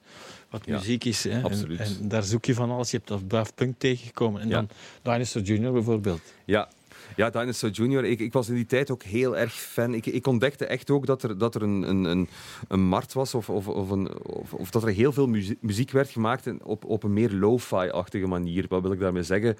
wat 0.50 0.66
muziek 0.66 1.04
is. 1.04 1.24
Hè? 1.24 1.42
absoluut. 1.42 1.78
En, 1.78 1.86
en 2.00 2.08
daar 2.08 2.22
zoek 2.22 2.44
je 2.44 2.54
van 2.54 2.70
alles. 2.70 2.90
Je 2.90 2.96
hebt 2.96 3.08
dat 3.08 3.30
Daft 3.30 3.54
Punk 3.54 3.78
tegengekomen. 3.78 4.40
En 4.40 4.48
Ja. 4.48 4.54
dan 4.54 4.68
Dinosaur 5.02 5.44
Jr. 5.44 5.72
bijvoorbeeld. 5.72 6.20
Ja. 6.44 6.68
Ja, 7.16 7.30
Dinosaur 7.30 7.72
Junior. 7.72 8.04
Ik, 8.04 8.20
ik 8.20 8.32
was 8.32 8.48
in 8.48 8.54
die 8.54 8.66
tijd 8.66 8.90
ook 8.90 9.02
heel 9.02 9.36
erg 9.36 9.52
fan. 9.52 9.94
Ik, 9.94 10.06
ik 10.06 10.26
ontdekte 10.26 10.66
echt 10.66 10.90
ook 10.90 11.06
dat 11.06 11.22
er, 11.22 11.38
dat 11.38 11.54
er 11.54 11.62
een, 11.62 11.82
een, 11.88 12.04
een, 12.04 12.28
een 12.68 12.80
markt 12.80 13.12
was, 13.12 13.34
of, 13.34 13.50
of, 13.50 13.68
of, 13.68 13.90
een, 13.90 14.24
of, 14.24 14.52
of 14.52 14.70
dat 14.70 14.82
er 14.82 14.88
heel 14.88 15.12
veel 15.12 15.28
muziek, 15.60 15.90
werd 15.90 16.10
gemaakt 16.10 16.62
op, 16.62 16.84
op 16.84 17.02
een 17.02 17.12
meer 17.12 17.30
lo-fi-achtige 17.30 18.26
manier. 18.26 18.66
Wat 18.68 18.82
wil 18.82 18.92
ik 18.92 19.00
daarmee 19.00 19.22
zeggen? 19.22 19.56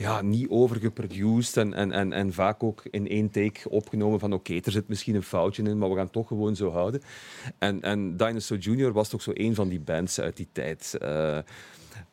ja, 0.00 0.22
niet 0.22 0.48
overgeproduced 0.48 1.56
en, 1.56 1.74
en, 1.74 1.92
en, 1.92 2.12
en 2.12 2.32
vaak 2.32 2.62
ook 2.62 2.82
in 2.90 3.08
één 3.08 3.30
take 3.30 3.70
opgenomen 3.70 4.18
van 4.18 4.32
oké, 4.32 4.54
er 4.54 4.72
zit 4.72 4.88
misschien 4.88 5.14
een 5.14 5.22
foutje 5.22 5.62
in, 5.62 5.78
maar 5.78 5.90
we 5.90 5.96
gaan 5.96 6.10
toch 6.10 6.28
gewoon 6.28 6.56
zo 6.56 6.70
houden. 6.70 7.02
En, 7.58 7.82
en 7.82 8.16
Dinosaur 8.16 8.60
Jr. 8.60 8.92
was 8.92 9.08
toch 9.08 9.22
zo 9.22 9.30
een 9.34 9.54
van 9.54 9.68
die 9.68 9.80
bands 9.80 10.20
uit 10.20 10.36
die 10.36 10.48
tijd. 10.52 10.96
Eh, 11.00 11.38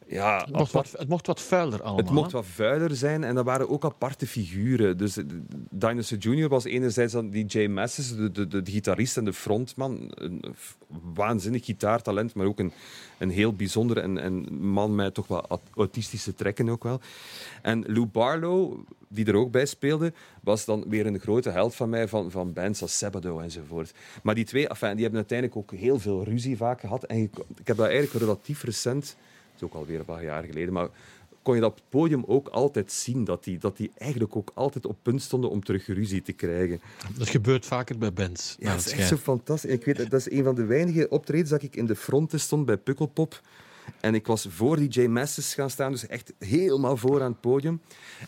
ja, 0.10 0.38
Het 0.39 0.52
mocht, 0.58 0.72
wat, 0.72 0.91
het 0.98 1.08
mocht 1.08 1.28
wat 1.28 1.41
vuiler 1.41 1.82
allemaal. 1.82 1.98
het 1.98 2.10
mocht 2.10 2.32
hè? 2.32 2.38
wat 2.38 2.46
vuiler 2.48 2.96
zijn 2.96 3.24
en 3.24 3.36
dat 3.36 3.46
waren 3.46 3.70
ook 3.70 3.86
aparte 3.86 4.28
figuren. 4.28 4.98
Dus 4.98 5.17
eh, 5.17 5.24
Dinosaur 5.70 6.22
Jr. 6.22 6.48
was 6.48 6.63
enerzijds 6.63 7.13
dan 7.13 7.30
die 7.30 7.46
Jay 7.46 7.67
Masses, 7.67 8.15
de, 8.15 8.32
de, 8.32 8.48
de, 8.48 8.62
de 8.62 8.72
gitarist 8.72 9.17
en 9.17 9.26
de 9.26 9.34
frontman. 9.34 10.12
Een 10.15 10.43
waanzinnig 11.13 11.65
gitaartalent, 11.65 12.34
maar 12.34 12.46
ook 12.46 12.60
een, 12.60 12.72
een 13.17 13.30
heel 13.30 13.54
bijzonder 13.54 13.98
en, 13.98 14.17
en 14.17 14.60
man 14.60 14.96
met 14.96 15.13
toch 15.13 15.28
wat 15.28 15.46
aut- 15.50 15.62
autistische 15.76 16.34
trekken 16.36 16.70
ook 16.70 16.84
wel. 16.84 17.00
En 17.62 17.84
Lou 17.88 18.06
Barlow, 18.06 18.78
die 19.08 19.26
er 19.26 19.36
ook 19.36 19.52
bij 19.52 19.65
speelde, 19.65 20.13
was 20.43 20.65
dan 20.65 20.86
weer 20.88 21.06
een 21.06 21.20
grote 21.20 21.50
held 21.50 21.76
van 21.76 21.89
mij 21.89 22.08
van, 22.08 22.32
van 22.32 22.54
bands 22.54 22.82
als 22.82 22.98
Sabado 22.98 23.39
enzovoort. 23.39 23.93
Maar 24.24 24.36
die 24.36 24.46
twee, 24.46 24.67
enfin, 24.67 24.91
die 24.93 25.02
hebben 25.02 25.20
uiteindelijk 25.20 25.58
ook 25.58 25.72
heel 25.80 26.00
veel 26.00 26.24
ruzie 26.24 26.58
vaak 26.58 26.80
gehad. 26.80 27.04
En 27.04 27.17
ik, 27.17 27.32
ik 27.60 27.67
heb 27.67 27.78
dat 27.78 27.88
eigenlijk 27.88 28.24
relatief 28.24 28.63
recent, 28.63 29.15
is 29.58 29.63
ook 29.63 29.74
alweer 29.74 30.00
een 30.00 30.06
paar 30.06 30.24
jaar 30.24 30.43
geleden, 30.43 30.74
maar 30.74 30.89
kon 31.41 31.56
je 31.56 31.62
dat 31.62 31.72
op 31.72 31.76
het 31.76 31.89
podium 31.89 32.24
ook 32.28 32.48
altijd 32.48 32.91
zien, 32.91 33.24
dat 33.24 33.43
die, 33.43 33.58
dat 33.58 33.78
die 33.78 33.91
eigenlijk 33.98 34.36
ook 34.36 34.52
altijd 34.54 34.86
op 34.86 34.98
punt 35.02 35.22
stonden 35.22 35.50
om 35.50 35.63
terug 35.63 35.88
ruzie 35.88 36.22
te 36.22 36.32
krijgen. 36.32 36.82
Dat 37.17 37.30
gebeurt 37.30 37.65
vaker 37.65 37.98
bij 37.98 38.13
bands. 38.13 38.56
Ja, 38.60 38.65
dat 38.65 38.84
het 38.84 38.86
is 38.86 39.00
echt 39.00 39.08
zo 39.08 39.17
fantastisch. 39.17 39.72
Ik 39.72 39.86
weet, 39.86 40.10
dat 40.10 40.20
is 40.20 40.32
een 40.32 40.43
van 40.43 40.56
de 40.56 40.65
weinige 40.65 41.10
optredens 41.10 41.50
dat 41.50 41.63
ik 41.63 41.76
in 41.76 41.86
de 41.86 41.96
fronten 41.96 42.39
stond 42.39 42.65
bij 42.65 42.78
Pukkelpop. 42.78 43.41
En 44.00 44.15
ik 44.15 44.28
was 44.28 44.48
voor 44.50 44.78
die 44.78 44.89
J 44.89 45.08
Masses 45.08 45.54
gaan 45.54 45.70
staan, 45.70 45.91
dus 45.91 46.08
echt 46.08 46.34
helemaal 46.39 46.98
voor 46.98 47.22
aan 47.22 47.32
het 47.32 47.41
podium. 47.41 47.82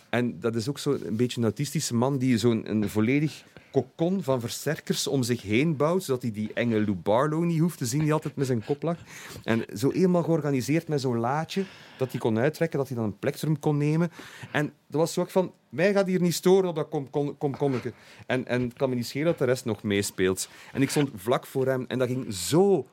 En 0.09 0.39
dat 0.39 0.55
is 0.55 0.69
ook 0.69 0.79
zo'n 0.79 1.07
een 1.07 1.15
beetje 1.15 1.37
een 1.37 1.43
autistische 1.43 1.95
man 1.95 2.17
die 2.17 2.37
zo'n 2.37 2.69
een 2.69 2.89
volledig 2.89 3.43
kokon 3.71 4.23
van 4.23 4.39
versterkers 4.39 5.07
om 5.07 5.23
zich 5.23 5.41
heen 5.41 5.75
bouwt, 5.75 6.03
zodat 6.03 6.21
hij 6.21 6.31
die 6.31 6.53
enge 6.53 6.75
Lou 6.79 6.95
Barlow 6.95 7.43
niet 7.43 7.59
hoeft 7.59 7.77
te 7.77 7.85
zien, 7.85 7.99
die 7.99 8.13
altijd 8.13 8.35
met 8.35 8.47
zijn 8.47 8.65
kop 8.65 8.83
lag. 8.83 8.97
En 9.43 9.65
zo 9.77 9.91
helemaal 9.91 10.23
georganiseerd 10.23 10.87
met 10.87 11.01
zo'n 11.01 11.17
laadje, 11.17 11.63
dat 11.97 12.11
hij 12.11 12.19
kon 12.19 12.39
uittrekken, 12.39 12.79
dat 12.79 12.87
hij 12.87 12.97
dan 12.97 13.05
een 13.05 13.19
plektrum 13.19 13.59
kon 13.59 13.77
nemen. 13.77 14.11
En 14.51 14.73
dat 14.87 14.99
was 14.99 15.13
zo 15.13 15.21
ook 15.21 15.29
van, 15.29 15.53
mij 15.69 15.93
gaat 15.93 16.07
hier 16.07 16.21
niet 16.21 16.33
storen 16.33 16.69
op 16.69 16.75
dat 16.75 16.89
kom, 16.89 17.09
kom, 17.09 17.37
komkommetje. 17.37 17.93
En, 18.25 18.47
en 18.47 18.61
het 18.61 18.73
kan 18.73 18.89
me 18.89 18.95
niet 18.95 19.07
schelen 19.07 19.27
dat 19.27 19.37
de 19.37 19.45
rest 19.45 19.65
nog 19.65 19.83
meespeelt. 19.83 20.49
En 20.73 20.81
ik 20.81 20.89
stond 20.89 21.09
vlak 21.15 21.45
voor 21.45 21.67
hem 21.67 21.85
en 21.87 21.99
dat 21.99 22.07
ging 22.07 22.33
zo 22.33 22.87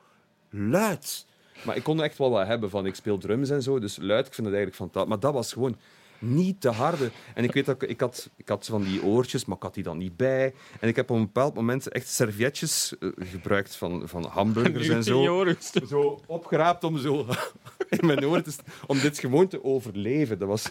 luid. 0.49 1.25
Maar 1.65 1.75
ik 1.75 1.83
kon 1.83 2.03
echt 2.03 2.17
wel 2.17 2.29
wat 2.29 2.47
hebben 2.47 2.69
van, 2.69 2.85
ik 2.85 2.95
speel 2.95 3.17
drums 3.17 3.49
en 3.49 3.63
zo, 3.63 3.79
dus 3.79 3.97
luid, 4.01 4.27
ik 4.27 4.33
vind 4.33 4.47
het 4.47 4.55
eigenlijk 4.55 4.75
fantastisch. 4.75 5.09
Maar 5.09 5.19
dat 5.19 5.33
was 5.33 5.53
gewoon 5.53 5.77
niet 6.19 6.61
te 6.61 6.69
harde. 6.69 7.11
En 7.33 7.43
ik 7.43 7.53
weet 7.53 7.65
dat 7.65 7.81
ik, 7.81 7.89
ik 7.89 7.99
had, 7.99 8.29
ik 8.35 8.47
had 8.49 8.65
van 8.65 8.83
die 8.83 9.03
oortjes, 9.03 9.45
maar 9.45 9.57
ik 9.57 9.63
had 9.63 9.73
die 9.73 9.83
dan 9.83 9.97
niet 9.97 10.17
bij. 10.17 10.53
En 10.79 10.87
ik 10.87 10.95
heb 10.95 11.09
op 11.09 11.15
een 11.17 11.21
bepaald 11.25 11.53
moment 11.55 11.87
echt 11.87 12.07
servietjes 12.09 12.93
eh, 12.99 13.09
gebruikt 13.15 13.75
van, 13.75 14.01
van 14.07 14.25
hamburgers 14.25 14.87
en 14.89 15.03
zo. 15.03 15.45
Zo 15.87 16.21
opgeraapt 16.27 16.83
om 16.83 16.97
zo 16.97 17.25
in 17.99 18.05
mijn 18.05 18.25
oren 18.25 18.43
te 18.43 18.51
st- 18.51 18.61
om 18.87 18.99
dit 18.99 19.19
gewoon 19.19 19.47
te 19.47 19.63
overleven. 19.63 20.39
Dat 20.39 20.47
was 20.47 20.63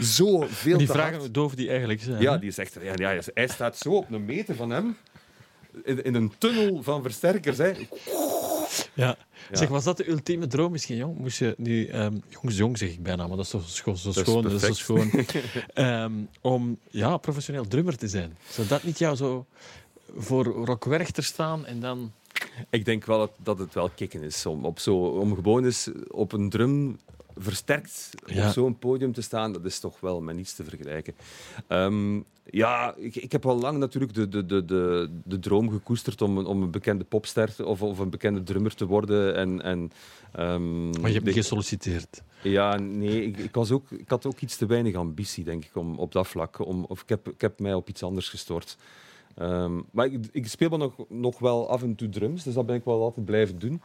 zo 0.00 0.40
veel 0.48 0.78
Die 0.78 0.86
te 0.86 0.92
vragen 0.92 1.18
hard. 1.18 1.34
doof 1.34 1.54
die 1.54 1.68
eigenlijk 1.68 2.02
zijn. 2.02 2.22
Ja, 2.22 2.36
die 2.38 2.48
is 2.48 2.58
echt... 2.58 2.76
Ja, 2.82 2.92
ja, 3.12 3.20
hij 3.34 3.48
staat 3.48 3.78
zo 3.78 3.90
op 3.90 4.10
een 4.10 4.24
meter 4.24 4.54
van 4.54 4.70
hem. 4.70 4.96
In, 5.84 6.02
in 6.04 6.14
een 6.14 6.32
tunnel 6.38 6.82
van 6.82 7.02
versterkers. 7.02 7.58
Hè. 7.58 7.72
Ja. 8.94 9.16
Ja. 9.50 9.56
Zeg, 9.56 9.68
was 9.68 9.84
dat 9.84 9.96
de 9.96 10.08
ultieme 10.08 10.46
droom 10.46 10.72
misschien, 10.72 10.96
jong? 10.96 11.18
Moest 11.18 11.38
je 11.38 11.54
nu... 11.56 11.86
ehm 11.86 12.14
jongs, 12.28 12.56
jong 12.56 12.78
zeg 12.78 12.90
ik 12.90 13.02
bijna, 13.02 13.26
maar 13.26 13.36
dat 13.36 13.44
is 13.44 13.50
toch 13.50 13.68
zo 13.68 13.84
Dat 13.84 14.16
is 14.16 14.22
schoon. 14.22 14.42
Dat 14.42 14.52
is 14.52 14.60
zo 14.62 14.72
schoon. 14.72 15.10
Ehm, 15.74 16.12
om 16.40 16.78
ja, 16.90 17.16
professioneel 17.16 17.66
drummer 17.68 17.96
te 17.96 18.08
zijn. 18.08 18.36
Zou 18.48 18.66
dat 18.66 18.82
niet 18.82 18.98
jou 18.98 19.16
zo 19.16 19.46
voor 20.16 20.44
Rock 20.44 20.84
Werchter 20.84 21.24
staan 21.24 21.66
en 21.66 21.80
dan... 21.80 22.12
Ik 22.70 22.84
denk 22.84 23.04
wel 23.04 23.18
dat, 23.18 23.30
dat 23.42 23.58
het 23.58 23.74
wel 23.74 23.88
kicken 23.88 24.22
is. 24.22 24.46
Om, 24.46 24.64
op 24.64 24.78
zo, 24.78 24.96
om 24.96 25.34
gewoon 25.34 25.64
eens 25.64 25.90
op 26.08 26.32
een 26.32 26.50
drum 26.50 26.98
versterkt 27.42 28.10
Ja. 28.26 28.46
op 28.46 28.52
zo'n 28.52 28.78
podium 28.78 29.12
te 29.12 29.22
staan, 29.22 29.52
dat 29.52 29.64
is 29.64 29.78
toch 29.78 30.00
wel 30.00 30.20
met 30.20 30.36
niets 30.36 30.54
te 30.54 30.64
vergelijken. 30.64 31.14
Ehm, 31.66 32.20
ja, 32.50 32.94
ik, 32.96 33.16
ik 33.16 33.32
heb 33.32 33.46
al 33.46 33.58
lang 33.58 33.78
natuurlijk 33.78 34.14
de, 34.14 34.28
de, 34.28 34.46
de, 34.46 34.64
de, 34.64 35.10
de 35.24 35.38
droom 35.38 35.70
gekoesterd 35.70 36.22
om, 36.22 36.38
een- 36.38 36.46
om 36.46 36.62
een 36.62 36.70
bekende 36.70 37.04
popster 37.04 37.54
te- 37.54 37.66
of, 37.66 37.82
of 37.82 37.98
een 37.98 38.10
bekende 38.10 38.42
drummer 38.42 38.74
te 38.74 38.86
worden. 38.86 39.34
En, 39.36 39.62
en, 39.62 39.90
ehm, 40.32 40.90
Maar 40.90 41.08
je 41.08 41.14
hebt 41.14 41.24
niet 41.26 41.34
gesolliciteerd. 41.34 42.22
Ja, 42.42 42.78
nee, 42.78 43.24
ik, 43.24 43.36
ik, 43.38 43.54
was 43.54 43.70
ook, 43.70 43.90
ik 43.90 44.08
had 44.08 44.26
ook 44.26 44.40
iets 44.40 44.56
te 44.56 44.66
weinig 44.66 44.94
ambitie, 44.94 45.44
denk 45.44 45.64
ik, 45.64 45.76
om, 45.76 45.98
op 45.98 46.12
dat 46.12 46.28
vlak. 46.28 46.66
Om, 46.66 46.84
of 46.84 47.02
ik 47.02 47.08
heb, 47.08 47.28
ik 47.28 47.40
heb 47.40 47.60
mij 47.60 47.74
op 47.74 47.88
iets 47.88 48.02
anders 48.02 48.28
gestort. 48.28 48.76
Ehm, 49.34 49.80
maar 49.92 50.06
ik, 50.06 50.18
ik 50.32 50.46
speel 50.48 50.68
wel 50.68 50.78
nog, 50.78 50.94
nog 51.08 51.38
wel 51.38 51.68
af 51.68 51.82
en 51.82 51.94
toe 51.94 52.08
drums, 52.08 52.42
dus 52.42 52.54
dat 52.54 52.66
ben 52.66 52.76
ik 52.76 52.84
wel 52.84 53.02
altijd 53.02 53.26
blijven 53.26 53.58
doen. 53.58 53.82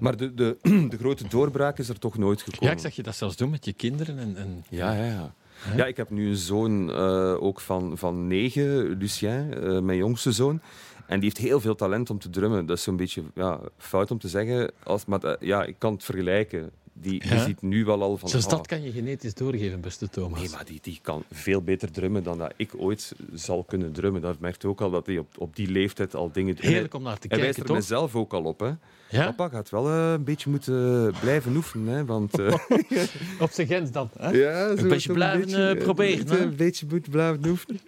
Maar 0.00 0.16
de, 0.16 0.34
de, 0.34 0.56
de 0.90 0.98
grote 0.98 1.28
doorbraak 1.28 1.78
is 1.78 1.88
er 1.88 1.98
toch 1.98 2.18
nooit 2.18 2.42
gekomen. 2.42 2.66
Ja, 2.66 2.72
ik 2.72 2.78
zag 2.78 2.96
je 2.96 3.02
dat 3.02 3.16
zelfs 3.16 3.36
doen 3.36 3.50
met 3.50 3.64
je 3.64 3.72
kinderen. 3.72 4.18
En, 4.18 4.36
en... 4.36 4.64
Ja, 4.68 4.92
ja, 4.92 5.04
ja. 5.04 5.34
Ja, 5.76 5.86
ik 5.86 5.96
heb 5.96 6.10
nu 6.10 6.28
een 6.28 6.36
zoon 6.36 6.90
eh, 6.90 7.42
ook 7.42 7.60
van, 7.60 7.98
van 7.98 8.26
negen, 8.26 8.98
Lucien, 8.98 9.54
eh, 9.54 9.80
mijn 9.80 9.98
jongste 9.98 10.32
zoon. 10.32 10.60
En 11.06 11.20
die 11.20 11.28
heeft 11.28 11.48
heel 11.48 11.60
veel 11.60 11.74
talent 11.74 12.10
om 12.10 12.18
te 12.18 12.30
drummen. 12.30 12.66
Dat 12.66 12.76
is 12.76 12.82
zo'n 12.82 12.96
beetje 12.96 13.22
ja, 13.34 13.60
fout 13.78 14.10
om 14.10 14.18
te 14.18 14.28
zeggen. 14.28 14.70
Als, 14.82 15.04
maar 15.04 15.24
eh, 15.24 15.48
ja, 15.48 15.64
ik 15.64 15.74
kan 15.78 15.92
het 15.92 16.04
vergelijken. 16.04 16.70
Die, 17.00 17.20
die 17.20 17.34
Ja? 17.34 17.44
ziet 17.44 17.62
nu 17.62 17.84
wel 17.84 18.02
al 18.02 18.16
van... 18.16 18.28
Zelfs 18.28 18.44
ah, 18.46 18.50
dat 18.52 18.66
kan 18.66 18.82
je 18.82 18.90
genetisch 18.92 19.34
doorgeven, 19.34 19.80
beste 19.80 20.08
Thomas. 20.08 20.40
Nee, 20.40 20.50
maar 20.50 20.64
die, 20.64 20.78
die 20.82 20.98
kan 21.02 21.24
veel 21.32 21.62
beter 21.62 21.90
drummen 21.92 22.22
dan 22.22 22.38
dat 22.38 22.52
ik 22.56 22.70
ooit 22.76 23.12
zal 23.34 23.64
kunnen 23.64 23.92
drummen. 23.92 24.22
Dat 24.22 24.38
merkt 24.38 24.64
ook 24.64 24.80
al 24.80 24.90
dat 24.90 25.06
hij 25.06 25.18
op, 25.18 25.26
op 25.38 25.56
die 25.56 25.70
leeftijd 25.70 26.14
al 26.14 26.30
dingen 26.32 26.54
doet. 26.56 26.64
Heerlijk 26.64 26.94
om 26.94 27.02
naar 27.02 27.18
te 27.18 27.26
Hij 27.28 27.38
wijst 27.38 27.54
kijken, 27.54 27.62
er 27.74 27.80
toch? 27.80 27.88
mezelf 27.90 28.14
ook 28.16 28.32
al 28.32 28.42
op. 28.42 28.60
Hè. 28.60 28.70
Ja? 29.10 29.24
Papa 29.32 29.48
gaat 29.48 29.70
wel 29.70 29.88
eh, 29.88 30.12
een 30.12 30.24
beetje 30.24 30.50
moeten 30.50 31.12
blijven 31.20 31.56
oefenen. 31.56 31.94
Hè, 31.94 32.04
want, 32.04 32.38
eh, 32.38 32.54
Op 33.40 33.50
zijn 33.50 33.66
grens 33.66 33.90
dan. 33.90 34.10
Hè? 34.18 34.30
ja, 34.30 34.76
zo- 34.76 34.88
beetje 34.88 35.12
blijven, 35.12 35.40
beetje, 35.40 35.56
eh, 35.56 35.70
eh, 35.70 35.78
proberen, 35.78 36.30
Een, 36.30 36.42
een 36.42 36.56
beetje 36.56 36.86
moeten 36.90 37.10
blijven 37.12 37.46
oefenen. 37.46 37.80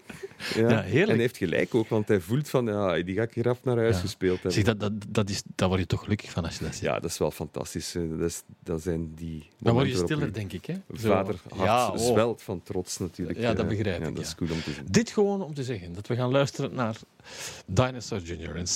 Ja. 0.54 0.68
Ja, 0.70 0.80
heerlijk. 0.82 0.94
En 1.02 1.08
hij 1.08 1.16
heeft 1.16 1.36
gelijk 1.36 1.74
ook, 1.74 1.88
want 1.88 2.08
hij 2.08 2.20
voelt 2.20 2.48
van, 2.48 2.64
ja, 2.66 3.02
die 3.02 3.14
ga 3.14 3.22
ik 3.22 3.34
hier 3.34 3.48
af 3.48 3.64
naar 3.64 3.76
huis 3.76 3.94
Ja. 3.94 4.00
gespeeld 4.00 4.34
hebben. 4.34 4.52
Zeg, 4.52 4.64
dat, 4.64 4.80
dat, 4.80 4.92
dat 5.08 5.30
is, 5.30 5.42
daar 5.54 5.68
word 5.68 5.80
je 5.80 5.86
toch 5.86 6.02
gelukkig 6.02 6.30
van 6.30 6.44
als 6.44 6.58
je 6.58 6.64
dat 6.64 6.74
ziet. 6.74 6.82
Ja, 6.82 7.00
dat 7.00 7.10
is 7.10 7.18
wel 7.18 7.30
fantastisch. 7.30 7.94
eh, 7.94 8.02
Dat, 8.18 8.28
is, 8.28 8.42
dat 8.64 8.82
zijn 8.82 9.14
die 9.14 9.48
dan 9.58 9.74
word 9.74 9.88
je 9.88 9.96
stiller, 9.96 10.26
je 10.26 10.30
denk 10.30 10.52
ik. 10.52 10.66
Hè? 10.66 10.74
Vader 10.92 11.34
Ja, 11.56 11.88
oh. 11.90 11.96
zwelt 11.98 12.42
van 12.42 12.62
trots 12.62 12.98
natuurlijk. 12.98 13.38
Ja, 13.38 13.52
dat 13.54 13.62
eh. 13.64 13.68
begrijp 13.68 14.00
ja, 14.02 14.08
ik, 14.08 14.16
Dat 14.16 14.24
is 14.24 14.34
goed 14.36 14.50
om 14.50 14.62
te 14.62 14.70
zien. 14.72 14.84
Dit 14.90 15.10
gewoon 15.10 15.42
om 15.42 15.54
te 15.54 15.64
zeggen 15.64 15.92
dat 15.92 16.06
we 16.06 16.16
gaan 16.16 16.30
luisteren 16.30 16.74
naar 16.74 16.96
Dinosaur 17.66 18.22
Jr. 18.22 18.56
en. 18.56 18.66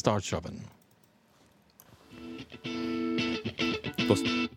Was- 4.08 4.48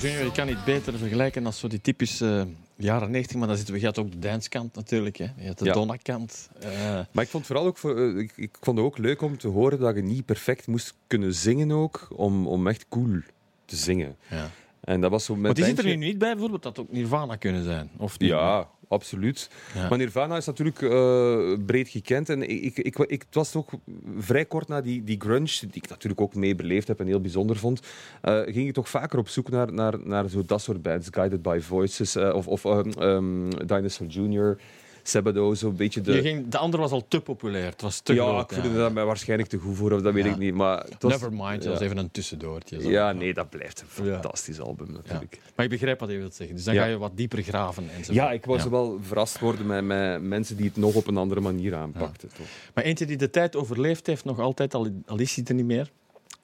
Dinosaur 0.00 0.10
Junior, 0.18 0.24
je 0.24 0.32
kan 0.40 0.46
niet 0.46 0.64
beter 0.64 0.98
vergelijken 0.98 1.46
als 1.46 1.58
zo 1.58 1.68
die 1.68 1.80
typische 1.80 2.46
eh, 2.46 2.84
jaren 2.84 3.10
90, 3.10 3.36
maar 3.36 3.46
dan 3.48 3.56
zitten 3.56 3.74
we, 3.74 3.80
je 3.80 3.86
had 3.86 3.98
ook 3.98 4.10
de 4.10 4.18
danskant 4.18 4.74
natuurlijk, 4.74 5.16
hè. 5.16 5.26
je 5.36 5.46
had 5.46 5.58
de 5.58 5.64
Ja. 5.64 5.72
Donna-kant. 5.72 6.48
eh, 6.60 6.70
Maar 7.12 7.24
ik 7.24 7.30
vond 7.30 7.46
vooral 7.46 7.66
ook, 7.66 7.78
eh, 7.78 8.16
ik, 8.18 8.32
ik 8.36 8.56
vond 8.60 8.76
het 8.76 8.86
ook 8.86 8.98
leuk 8.98 9.22
om 9.22 9.38
te 9.38 9.48
horen 9.48 9.78
dat 9.78 9.94
je 9.94 10.02
niet 10.02 10.24
perfect 10.24 10.66
moest 10.66 10.94
kunnen 11.06 11.34
zingen 11.34 11.70
ook, 11.72 12.08
om, 12.16 12.46
om 12.46 12.66
echt 12.66 12.86
cool 12.88 13.20
te 13.64 13.76
zingen. 13.76 14.16
ja. 14.30 14.50
En 14.80 15.00
dat 15.00 15.10
was 15.10 15.24
zo 15.24 15.32
met 15.34 15.42
Maar 15.42 15.54
die 15.54 15.64
zit 15.64 15.78
er 15.78 15.84
nu 15.84 15.96
niet 15.96 16.18
bij, 16.18 16.30
bijvoorbeeld, 16.32 16.62
dat 16.62 16.78
ook 16.78 16.92
Nirvana 16.92 17.36
kunnen 17.36 17.64
zijn. 17.64 17.90
Of 17.96 18.18
niet? 18.18 18.28
Ja, 18.30 18.68
absoluut. 18.92 19.50
Ja. 19.74 19.88
Maar 19.88 19.98
Nirvana 19.98 20.36
is 20.36 20.46
natuurlijk 20.46 20.82
eh, 20.82 21.64
breed 21.66 21.88
gekend. 21.88 22.28
En 22.28 22.42
ik, 22.42 22.76
ik, 22.76 22.98
ik, 22.98 23.22
het 23.22 23.34
was 23.34 23.50
toch 23.50 23.70
vrij 24.18 24.44
kort 24.44 24.68
na 24.68 24.80
die, 24.80 25.04
die 25.04 25.20
grunge, 25.20 25.58
die 25.60 25.82
ik 25.82 25.88
natuurlijk 25.88 26.20
ook 26.20 26.34
mee 26.34 26.54
beleefd 26.54 26.88
heb 26.88 27.00
en 27.00 27.06
heel 27.06 27.20
bijzonder 27.20 27.56
vond, 27.56 27.80
eh, 28.20 28.40
ging 28.40 28.68
ik 28.68 28.74
toch 28.74 28.88
vaker 28.88 29.18
op 29.18 29.28
zoek 29.28 29.50
naar, 29.50 29.72
naar, 29.72 29.94
naar 30.04 30.28
zo 30.28 30.42
dat 30.46 30.62
soort 30.62 30.82
bands. 30.82 31.08
Guided 31.10 31.42
by 31.42 31.58
Voices 31.60 32.14
eh, 32.16 32.34
of, 32.34 32.46
of 32.46 32.64
ehm, 32.64 32.90
ehm, 32.90 33.50
Dinosaur 33.66 34.10
Jr., 34.10 34.56
Zo'n 35.02 35.76
beetje 35.76 36.00
de... 36.00 36.12
Je 36.12 36.20
ging, 36.20 36.48
de 36.48 36.58
andere 36.58 36.82
was 36.82 36.90
al 36.90 37.04
te 37.08 37.20
populair, 37.20 37.64
het 37.66 37.80
was 37.82 38.00
te 38.00 38.14
ja, 38.14 38.24
groot. 38.24 38.50
ik 38.50 38.58
voelde 38.62 38.78
dat 38.78 38.92
mij 38.92 39.04
waarschijnlijk 39.04 39.48
te 39.48 39.58
goed 39.58 39.76
voor, 39.76 39.92
of 39.92 40.00
dat 40.00 40.12
weet 40.12 40.24
ik 40.24 40.38
niet. 40.38 40.54
Maar 40.54 40.78
het 40.78 41.02
was- 41.02 41.12
Nevermind, 41.12 41.62
dat 41.62 41.72
was 41.72 41.80
even 41.80 41.96
een 41.96 42.10
tussendoortje. 42.10 42.80
zo. 42.82 42.90
Ja, 42.90 43.12
nee, 43.12 43.34
dat 43.34 43.50
blijft 43.50 43.80
een 43.80 43.86
fantastisch 43.88 44.60
album 44.60 44.92
natuurlijk. 44.92 45.40
Maar 45.56 45.64
ik 45.64 45.70
begrijp 45.70 46.00
wat 46.00 46.10
je 46.10 46.16
wilt 46.18 46.34
zeggen. 46.34 46.56
Dus 46.56 46.64
dan 46.64 46.74
ga 46.74 46.84
je 46.84 46.98
wat 46.98 47.16
dieper 47.16 47.42
graven. 47.42 47.82
Enzovoort. 47.84 48.14
Ja, 48.16 48.32
ik 48.32 48.44
was 48.44 48.64
wel 48.64 48.98
verrast 49.02 49.38
worden 49.38 49.66
met, 49.66 49.84
met 49.84 50.22
mensen 50.22 50.56
die 50.56 50.66
het 50.66 50.76
nog 50.76 50.94
op 50.94 51.06
een 51.06 51.16
andere 51.16 51.40
manier 51.40 51.74
aanpakten. 51.74 52.28
Toch? 52.28 52.46
Maar 52.74 52.84
eentje 52.84 53.06
die 53.06 53.16
de 53.16 53.30
tijd 53.30 53.56
overleefd 53.56 54.06
heeft, 54.06 54.24
nog 54.24 54.38
altijd, 54.38 54.74
al, 54.74 54.88
al 55.06 55.18
is 55.18 55.34
hij 55.34 55.44
er 55.44 55.54
niet 55.54 55.64
meer, 55.66 55.90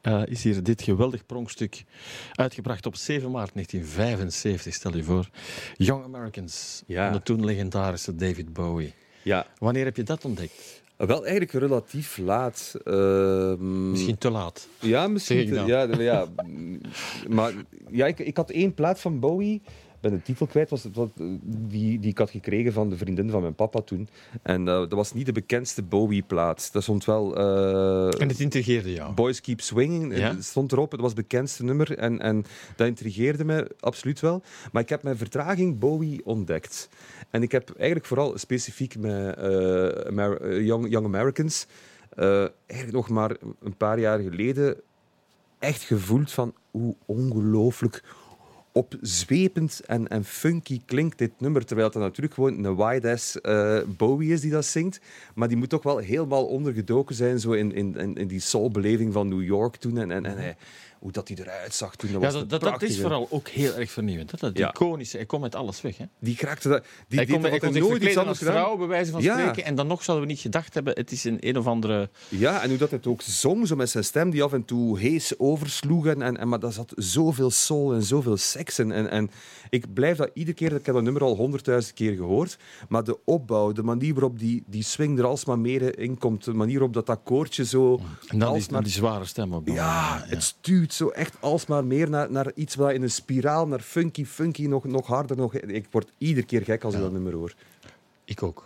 eh, 0.00 0.22
is 0.26 0.42
hier 0.42 0.62
dit 0.62 0.82
geweldig 0.82 1.26
pronkstuk 1.26 1.84
uitgebracht 2.34 2.86
op 2.86 2.96
7 2.96 3.30
maart 3.30 3.50
1975, 3.54 4.74
stel 4.74 4.96
je 4.96 5.02
voor. 5.04 5.28
Young 5.76 6.04
Americans, 6.04 6.82
Ja. 6.86 7.04
van 7.04 7.12
de 7.18 7.22
toen 7.22 7.44
legendarische 7.44 8.14
David 8.14 8.52
Bowie. 8.52 8.94
Ja, 9.22 9.46
Wanneer 9.58 9.84
heb 9.84 9.96
je 9.96 10.02
dat 10.02 10.24
ontdekt? 10.24 10.82
wel 10.96 11.20
eigenlijk 11.22 11.52
relatief 11.52 12.16
laat. 12.16 12.74
Ehm, 12.84 13.90
Misschien 13.90 14.18
te 14.18 14.30
laat. 14.30 14.68
Ja, 14.80 15.08
misschien. 15.08 15.50
dan. 15.54 15.66
Ja, 15.66 15.82
ja, 15.98 16.26
maar 17.28 17.52
ja, 17.90 18.06
ik, 18.06 18.18
ik 18.18 18.36
had 18.36 18.50
één 18.50 18.74
plaat 18.74 19.00
van 19.00 19.18
Bowie. 19.20 19.62
Ben 20.00 20.10
de 20.10 20.22
titel 20.22 20.46
kwijt, 20.46 20.70
was 20.70 20.82
het, 20.84 20.96
wat, 20.96 21.10
eh, 21.18 21.26
die, 21.42 21.98
die 22.00 22.10
ik 22.10 22.18
had 22.18 22.30
gekregen 22.30 22.72
van 22.72 22.88
de 22.88 22.96
vriendin 22.96 23.30
van 23.30 23.40
mijn 23.40 23.54
papa 23.54 23.80
toen. 23.80 24.08
En 24.42 24.60
eh, 24.68 24.74
dat 24.74 24.92
was 24.92 25.12
niet 25.12 25.26
de 25.26 25.32
bekendste 25.32 25.82
Bowie-plaat. 25.82 26.72
Dat 26.72 26.82
stond 26.82 27.04
wel... 27.04 27.36
eh, 27.36 28.20
En 28.20 28.28
het 28.28 28.40
intrigeerde 28.40 28.92
jou. 28.92 29.14
Boys 29.14 29.40
Keep 29.40 29.60
Swinging 29.60 30.16
Ja? 30.16 30.36
stond 30.40 30.72
erop. 30.72 30.90
Het 30.90 31.00
was 31.00 31.10
het 31.12 31.20
bekendste 31.20 31.64
nummer 31.64 31.98
en, 31.98 32.20
en 32.20 32.44
dat 32.76 32.86
intrigeerde 32.86 33.44
me 33.44 33.70
absoluut 33.80 34.20
wel. 34.20 34.42
Maar 34.72 34.82
ik 34.82 34.88
heb 34.88 35.02
met 35.02 35.16
vertraging 35.16 35.78
Bowie 35.78 36.20
ontdekt. 36.24 36.88
En 37.30 37.42
ik 37.42 37.52
heb 37.52 37.70
eigenlijk 37.76 38.06
vooral 38.06 38.38
specifiek 38.38 38.98
met 38.98 39.36
Young, 40.60 40.90
Young 40.90 41.04
Americans 41.06 41.66
eigenlijk 42.66 42.92
nog 42.92 43.08
maar 43.08 43.36
een 43.60 43.76
paar 43.76 43.98
jaar 43.98 44.18
geleden 44.18 44.76
echt 45.58 45.82
gevoeld 45.82 46.32
van 46.32 46.54
hoe 46.70 46.94
ongelooflijk 47.06 48.02
opzwepend 48.78 49.80
en, 49.86 50.08
en 50.08 50.24
funky 50.24 50.80
klinkt 50.86 51.18
dit 51.18 51.30
nummer. 51.38 51.64
Terwijl 51.64 51.88
het 51.88 51.98
natuurlijk 51.98 52.34
gewoon 52.34 52.64
een 52.64 52.76
wide-ass 52.76 53.40
eh, 53.40 53.78
Bowie 53.96 54.32
is 54.32 54.40
die 54.40 54.50
dat 54.50 54.64
zingt. 54.64 55.00
Maar 55.34 55.48
die 55.48 55.56
moet 55.56 55.68
toch 55.68 55.82
wel 55.82 55.98
helemaal 55.98 56.46
ondergedoken 56.46 57.14
zijn 57.14 57.40
zo 57.40 57.52
in, 57.52 57.72
in, 57.72 57.96
in, 57.96 58.14
in 58.14 58.26
die 58.26 58.40
soulbeleving 58.40 59.12
van 59.12 59.28
New 59.28 59.42
York 59.42 59.76
toen. 59.76 59.98
En, 59.98 60.10
en, 60.10 60.24
en 60.26 60.36
hij- 60.36 60.56
hoe 61.00 61.12
dat 61.12 61.28
hij 61.28 61.36
eruit 61.40 61.74
zag 61.74 61.96
toen. 61.96 62.12
Dat 62.12 62.20
Ja, 62.20 62.26
was 62.26 62.36
dat, 62.36 62.50
dat, 62.50 62.60
dat 62.60 62.82
is 62.82 63.00
vooral 63.00 63.26
ook 63.30 63.48
heel 63.48 63.74
erg 63.74 63.90
vernieuwend. 63.90 64.30
hè. 64.30 64.36
Dat 64.40 64.58
Ja. 64.58 64.68
iconische, 64.70 65.16
hij 65.16 65.26
komt 65.26 65.42
met 65.42 65.54
alles 65.54 65.80
weg. 65.80 65.96
Hè. 65.96 66.04
Die 66.20 66.36
kraakte 66.36 66.68
dat. 66.68 66.84
Die 67.08 67.18
hij 67.18 67.26
kon, 67.28 67.42
hij 67.42 67.58
kon 67.58 67.72
nooit 67.78 68.02
iets 68.02 68.16
anders 68.16 68.38
gedaan. 68.38 68.52
vrouw, 68.54 68.76
bij 68.76 68.86
wijze 68.86 69.10
van 69.10 69.22
Ja. 69.22 69.38
spreken. 69.38 69.64
En 69.64 69.74
dan 69.74 69.86
nog 69.86 70.02
zouden 70.04 70.26
we 70.26 70.32
niet 70.32 70.42
gedacht 70.42 70.74
hebben, 70.74 70.92
het 70.94 71.12
is 71.12 71.24
een 71.24 71.36
een 71.40 71.56
of 71.58 71.66
andere... 71.66 72.10
Ja, 72.28 72.62
en 72.62 72.68
hoe 72.68 72.78
dat 72.78 72.90
het 72.90 73.06
ook 73.06 73.22
zong, 73.22 73.66
zo 73.66 73.76
met 73.76 73.90
zijn 73.90 74.04
stem 74.04 74.30
die 74.30 74.42
af 74.42 74.52
en 74.52 74.64
toe 74.64 74.98
hees 74.98 75.38
oversloeg. 75.38 76.06
En, 76.06 76.36
en, 76.38 76.48
maar 76.48 76.60
daar 76.60 76.72
zat 76.72 76.92
zoveel 76.96 77.50
soul 77.50 77.94
en 77.94 78.02
zoveel 78.02 78.36
seks 78.36 78.78
in. 78.78 78.92
En, 78.92 79.10
en 79.10 79.30
ik 79.70 79.92
blijf 79.94 80.16
dat 80.16 80.30
iedere 80.34 80.56
keer, 80.56 80.72
ik 80.74 80.86
heb 80.86 80.94
dat 80.94 81.04
nummer 81.04 81.22
al 81.22 81.36
honderdduizend 81.36 81.94
keer 81.94 82.14
gehoord, 82.16 82.56
maar 82.88 83.04
de 83.04 83.18
opbouw, 83.24 83.72
de 83.72 83.82
manier 83.82 84.12
waarop 84.14 84.38
die, 84.38 84.62
die 84.66 84.82
swing 84.82 85.18
er 85.18 85.24
alsmaar 85.24 85.58
meer 85.58 85.98
in 85.98 86.18
komt, 86.18 86.44
de 86.44 86.52
manier 86.54 86.74
waarop 86.74 86.94
dat 86.94 87.08
akkoordje 87.10 87.64
zo... 87.64 88.00
En 88.28 88.38
dan 88.38 88.38
die, 88.38 88.48
alsmaar- 88.48 88.82
die 88.82 88.92
zware 88.92 89.24
stem 89.24 89.54
ook. 89.54 89.66
nog. 89.66 89.74
ja, 89.76 90.24
het 90.26 90.42
stuurt 90.42 90.87
zo 90.94 91.08
echt 91.08 91.36
alsmaar 91.40 91.84
meer 91.84 92.10
naar, 92.10 92.30
naar 92.30 92.52
iets 92.54 92.74
wat 92.74 92.92
in 92.92 93.02
een 93.02 93.10
spiraal, 93.10 93.66
naar 93.66 93.80
funky, 93.80 94.24
funky, 94.24 94.66
nog, 94.66 94.84
nog 94.84 95.06
harder. 95.06 95.36
Nog, 95.36 95.54
ik 95.54 95.86
word 95.90 96.12
iedere 96.18 96.46
keer 96.46 96.62
gek 96.62 96.84
als 96.84 96.94
ik 96.94 97.00
dat 97.00 97.12
nummer 97.12 97.32
hoor. 97.32 97.54
Ik 98.24 98.42
ook. 98.42 98.64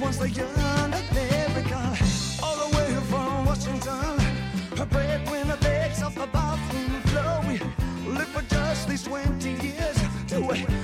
Wants 0.00 0.18
the 0.18 0.30
young 0.30 0.54
American. 0.56 1.96
All 2.42 2.56
the 2.56 2.76
way 2.76 2.94
from 3.10 3.46
Washington. 3.46 4.18
Her 4.76 4.86
breadwinner 4.86 5.56
begs 5.56 6.02
off 6.02 6.14
the 6.14 6.26
floor. 6.26 7.58
For 8.32 8.42
just 8.42 8.88
these 8.88 9.04
20 9.04 9.50
years. 9.50 10.77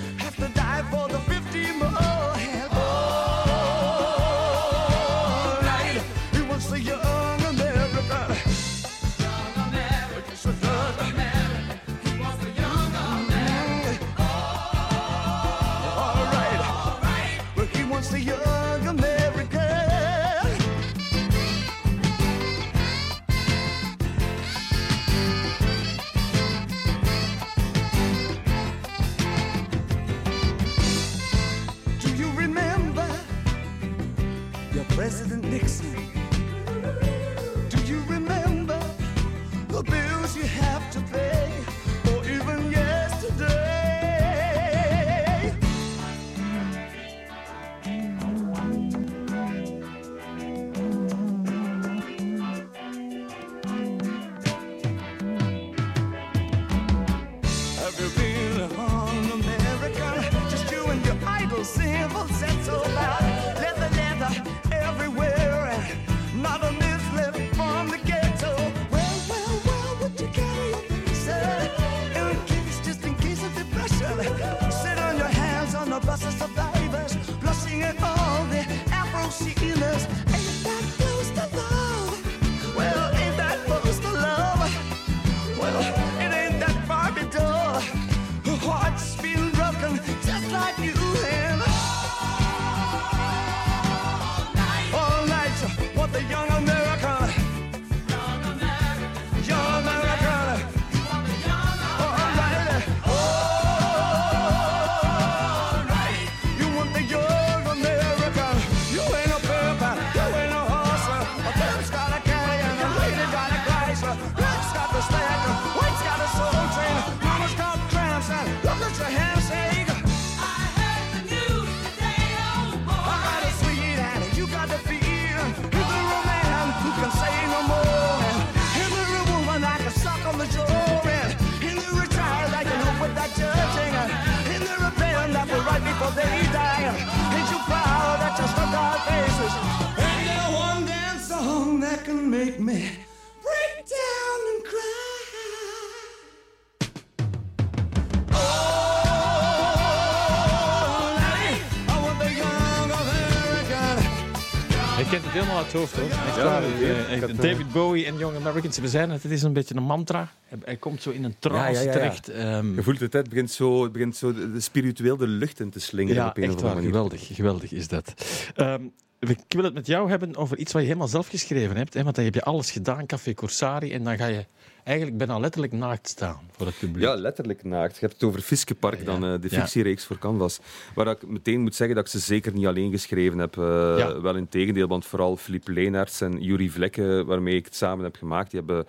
Hoofd, 155.75 155.97
hoor. 155.97 156.09
Ja, 156.45 156.61
Eh, 156.61 157.13
eh, 157.13 157.23
eh, 157.23 157.37
David 157.41 157.73
Bowie 157.73 158.07
en 158.07 158.19
Young 158.19 158.37
Americans, 158.37 158.79
we 158.79 158.89
zijn 158.89 159.11
het. 159.11 159.23
Het 159.23 159.33
is 159.33 159.43
een 159.43 159.53
beetje 159.53 159.75
een 159.75 159.83
mantra. 159.83 160.29
Hij, 160.65 160.77
komt 160.77 161.03
zo 161.03 161.11
in 161.11 161.25
een 161.25 161.35
trance 161.39 161.61
Ja, 161.61 161.71
ja, 161.71 161.81
ja, 161.81 161.87
ja. 161.87 161.93
terecht. 161.93 162.29
Ehm, 162.29 162.75
Je 162.75 162.83
voelt 162.83 163.01
het, 163.01 163.13
het 163.13 163.29
begint 163.29 163.51
zo, 163.51 163.83
het 163.83 163.93
begint 163.93 164.17
zo 164.17 164.33
de, 164.35 164.53
de 164.53 164.61
spiritueel 164.61 165.17
de 165.17 165.27
lucht 165.27 165.61
in 165.61 165.71
te 165.71 165.81
slingeren 165.81 166.23
ja, 166.23 166.29
op 166.29 166.37
een 166.37 166.43
echt 166.43 166.61
waar. 166.61 166.75
manier. 166.75 166.89
Geweldig, 166.89 167.27
geweldig 167.33 167.73
is 167.73 167.89
dat. 167.89 168.15
Ehm, 168.55 168.83
ik 169.21 169.39
wil 169.49 169.65
het 169.65 169.75
met 169.75 169.87
jou 169.87 170.09
hebben 170.11 170.37
over 170.37 170.59
iets 170.59 170.73
wat 170.73 170.81
je 170.83 170.89
helemaal 170.89 171.09
zelf 171.09 171.29
geschreven 171.29 171.77
hebt. 171.77 171.95
Hè, 171.95 172.03
want 172.03 172.15
dan 172.17 172.25
heb 172.25 172.35
je 172.35 172.43
alles 172.43 172.71
gedaan, 172.71 173.07
Café 173.07 173.35
Corsari. 173.35 173.93
En 173.93 174.05
dan 174.05 174.17
ga 174.17 174.27
je 174.27 174.45
eigenlijk 174.85 175.19
bijna 175.19 175.39
letterlijk 175.39 175.73
naakt 175.73 176.09
staan 176.09 176.41
voor 176.57 176.67
het 176.67 176.79
publiek. 176.79 177.03
Ja, 177.05 177.15
letterlijk 177.15 177.65
naakt. 177.65 177.95
Je 177.95 178.01
hebt 178.01 178.13
het 178.13 178.23
over 178.25 178.41
Fiskepark, 178.41 178.99
Ja. 178.99 179.05
dan 179.05 179.25
eh, 179.25 179.41
de 179.41 179.49
Ja. 179.51 179.61
fictiereeks 179.61 180.05
voor 180.05 180.19
Canvas. 180.19 180.59
Waar 180.95 181.07
ik 181.09 181.27
meteen 181.27 181.61
moet 181.61 181.75
zeggen 181.75 181.97
dat 181.97 182.05
ik 182.05 182.11
ze 182.11 182.19
zeker 182.19 182.53
niet 182.53 182.67
alleen 182.67 182.91
geschreven 182.91 183.39
heb. 183.39 183.59
eh, 183.59 183.65
Ja. 183.99 184.21
Wel 184.21 184.37
in 184.37 184.49
tegendeel, 184.49 184.89
want 184.89 185.07
vooral 185.07 185.37
Philippe 185.37 185.73
Leenaerts 185.73 186.21
en 186.21 186.41
Yuri 186.43 186.71
Vlekke, 186.71 187.25
waarmee 187.27 187.57
ik 187.57 187.65
het 187.65 187.75
samen 187.77 188.05
heb 188.05 188.17
gemaakt, 188.17 188.51
die 188.51 188.61
hebben 188.67 188.87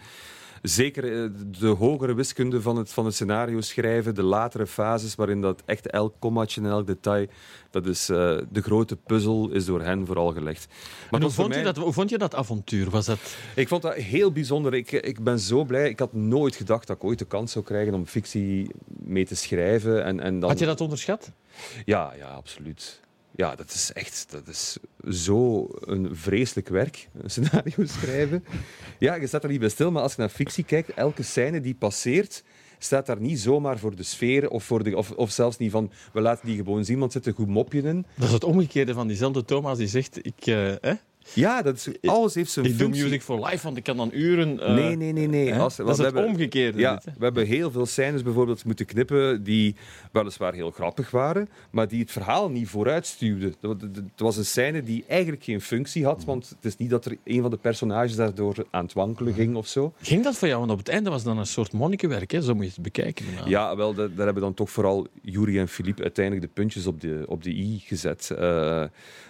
zeker 0.67 1.23
eh, 1.23 1.29
de 1.59 1.67
hogere 1.67 2.13
wiskunde 2.13 2.61
van 2.61 2.77
het, 2.77 2.93
van 2.93 3.05
het 3.05 3.13
scenario 3.13 3.61
schrijven, 3.61 4.15
de 4.15 4.23
latere 4.23 4.67
fases 4.67 5.15
waarin 5.15 5.41
dat 5.41 5.63
echt 5.65 5.87
elk 5.87 6.15
kommaatje 6.19 6.61
en 6.61 6.67
elk 6.67 6.87
detail, 6.87 7.27
dat 7.69 7.85
is 7.85 8.09
eh, 8.09 8.37
de 8.49 8.61
grote 8.61 8.95
puzzel, 8.95 9.49
is 9.49 9.65
door 9.65 9.81
hen 9.81 10.05
vooral 10.05 10.33
gelegd. 10.33 10.67
Maar 11.11 11.21
hoe, 11.21 11.29
vond 11.29 11.55
je 11.55 11.63
dat, 11.63 11.77
hoe 11.77 11.93
vond 11.93 12.09
je 12.09 12.17
dat 12.17 12.35
avontuur? 12.35 12.89
Was 12.89 13.05
dat... 13.05 13.19
ik 13.55 13.67
vond 13.67 13.81
dat 13.81 13.93
heel 13.93 14.31
bijzonder. 14.31 14.73
Ik, 14.73 14.91
ik 14.91 15.23
ben 15.23 15.39
zo 15.39 15.63
blij. 15.63 15.89
Ik 15.89 15.99
had 15.99 16.13
nooit 16.13 16.55
gedacht 16.55 16.87
dat 16.87 16.95
ik 16.95 17.03
ooit 17.03 17.19
de 17.19 17.25
kans 17.25 17.51
zou 17.51 17.65
krijgen 17.65 17.93
om 17.93 18.05
fictie 18.05 18.71
mee 18.87 19.25
te 19.25 19.35
schrijven. 19.35 20.03
En, 20.03 20.19
en 20.19 20.39
dan... 20.39 20.49
Had 20.49 20.59
je 20.59 20.65
dat 20.65 20.81
onderschat? 20.81 21.31
Ja, 21.85 22.13
ja, 22.17 22.27
absoluut. 22.27 23.03
Ja, 23.35 23.55
dat 23.55 23.71
is 23.71 23.93
echt 23.93 24.27
dat 24.29 24.47
is 24.47 24.77
zo 25.09 25.67
een 25.79 26.15
vreselijk 26.15 26.69
werk, 26.69 27.07
een 27.21 27.29
scenario 27.29 27.85
schrijven. 27.99 28.45
Ja, 28.99 29.15
je 29.15 29.27
staat 29.27 29.43
er 29.43 29.49
niet 29.49 29.59
bij 29.59 29.69
stil, 29.69 29.91
maar 29.91 30.01
als 30.01 30.15
je 30.15 30.21
naar 30.21 30.29
fictie 30.29 30.63
kijkt, 30.63 30.93
elke 30.93 31.23
scène 31.23 31.61
die 31.61 31.75
passeert, 31.75 32.43
staat 32.77 33.05
daar 33.05 33.21
niet 33.21 33.39
zomaar 33.39 33.79
voor 33.79 33.95
de 33.95 34.03
sfeer 34.03 34.49
of, 34.49 34.63
voor 34.63 34.83
de, 34.83 34.97
of, 34.97 35.11
of 35.11 35.31
zelfs 35.31 35.57
niet 35.57 35.71
van 35.71 35.91
we 36.13 36.21
laten 36.21 36.47
die 36.47 36.55
gewoon 36.55 36.85
zien, 36.85 36.99
want 36.99 37.11
zit 37.11 37.25
een 37.25 37.33
goed 37.33 37.47
mopje 37.47 37.81
in. 37.81 38.05
Dat 38.15 38.27
is 38.27 38.33
het 38.33 38.43
omgekeerde 38.43 38.93
van 38.93 39.07
diezelfde 39.07 39.45
Thomas 39.45 39.77
die 39.77 39.87
zegt... 39.87 40.25
Ik, 40.25 40.43
hè? 40.81 40.93
Ja, 41.33 41.61
dat 41.61 41.75
is, 41.75 41.87
alles 42.09 42.35
heeft 42.35 42.51
zijn 42.51 42.65
ik 42.65 42.71
doe 42.71 42.81
functie. 42.81 43.03
music 43.03 43.21
for 43.21 43.45
life, 43.45 43.63
want 43.63 43.77
ik 43.77 43.83
kan 43.83 43.97
dan 43.97 44.09
uren... 44.13 44.59
eh, 44.59 44.73
Nee, 44.73 44.95
nee, 44.95 45.11
nee. 45.11 45.27
nee. 45.27 45.53
Als- 45.55 45.75
dat 45.75 45.89
is 45.89 45.97
het 45.97 46.05
hebben- 46.05 46.25
omgekeerde. 46.25 46.79
Ja, 46.79 46.93
dit, 46.95 47.05
hè. 47.05 47.11
we 47.17 47.23
hebben 47.23 47.45
heel 47.45 47.71
veel 47.71 47.85
scènes 47.85 48.23
bijvoorbeeld 48.23 48.65
moeten 48.65 48.85
knippen 48.85 49.43
die 49.43 49.75
weliswaar 50.11 50.53
heel 50.53 50.71
grappig 50.71 51.11
waren, 51.11 51.49
maar 51.71 51.87
die 51.87 51.99
het 52.01 52.11
verhaal 52.11 52.49
niet 52.49 52.67
vooruitstuwden. 52.69 53.53
Dat- 53.59 53.79
dat- 53.79 53.89
Het 53.95 54.19
was 54.23 54.37
een 54.37 54.45
scène 54.45 54.83
die 54.83 55.03
eigenlijk 55.07 55.43
geen 55.43 55.61
functie 55.61 56.05
had, 56.05 56.23
want 56.25 56.49
het 56.49 56.65
is 56.65 56.77
niet 56.77 56.89
dat 56.89 57.05
er 57.05 57.17
een 57.23 57.41
van 57.41 57.49
de 57.51 57.57
personages 57.57 58.15
daardoor 58.15 58.65
aan 58.71 58.83
het 58.83 58.93
wankelen 58.93 59.33
ging 59.33 59.55
of 59.55 59.67
zo. 59.67 59.93
Ging 60.01 60.23
dat 60.23 60.35
voor 60.37 60.47
jou? 60.47 60.59
Want 60.59 60.71
op 60.71 60.77
het 60.77 60.89
einde 60.89 61.09
was 61.09 61.23
dan 61.23 61.37
een 61.37 61.45
soort 61.45 61.71
monnikenwerk, 61.73 62.31
hè? 62.31 62.41
zo 62.41 62.53
moet 62.55 62.63
je 62.65 62.71
het 62.73 62.81
bekijken. 62.81 63.25
Nou, 63.35 63.49
Ja, 63.49 63.75
wel, 63.75 63.93
da- 63.93 64.07
daar 64.15 64.25
hebben 64.25 64.43
dan 64.43 64.53
toch 64.53 64.69
vooral 64.71 65.07
Yuri 65.21 65.59
en 65.59 65.67
Philippe 65.67 66.01
uiteindelijk 66.03 66.45
de 66.45 66.51
puntjes 66.53 66.87
op 66.87 67.01
de, 67.01 67.23
op 67.27 67.43
de 67.43 67.49
i 67.49 67.79
gezet. 67.85 68.31
Eh, 68.37 68.83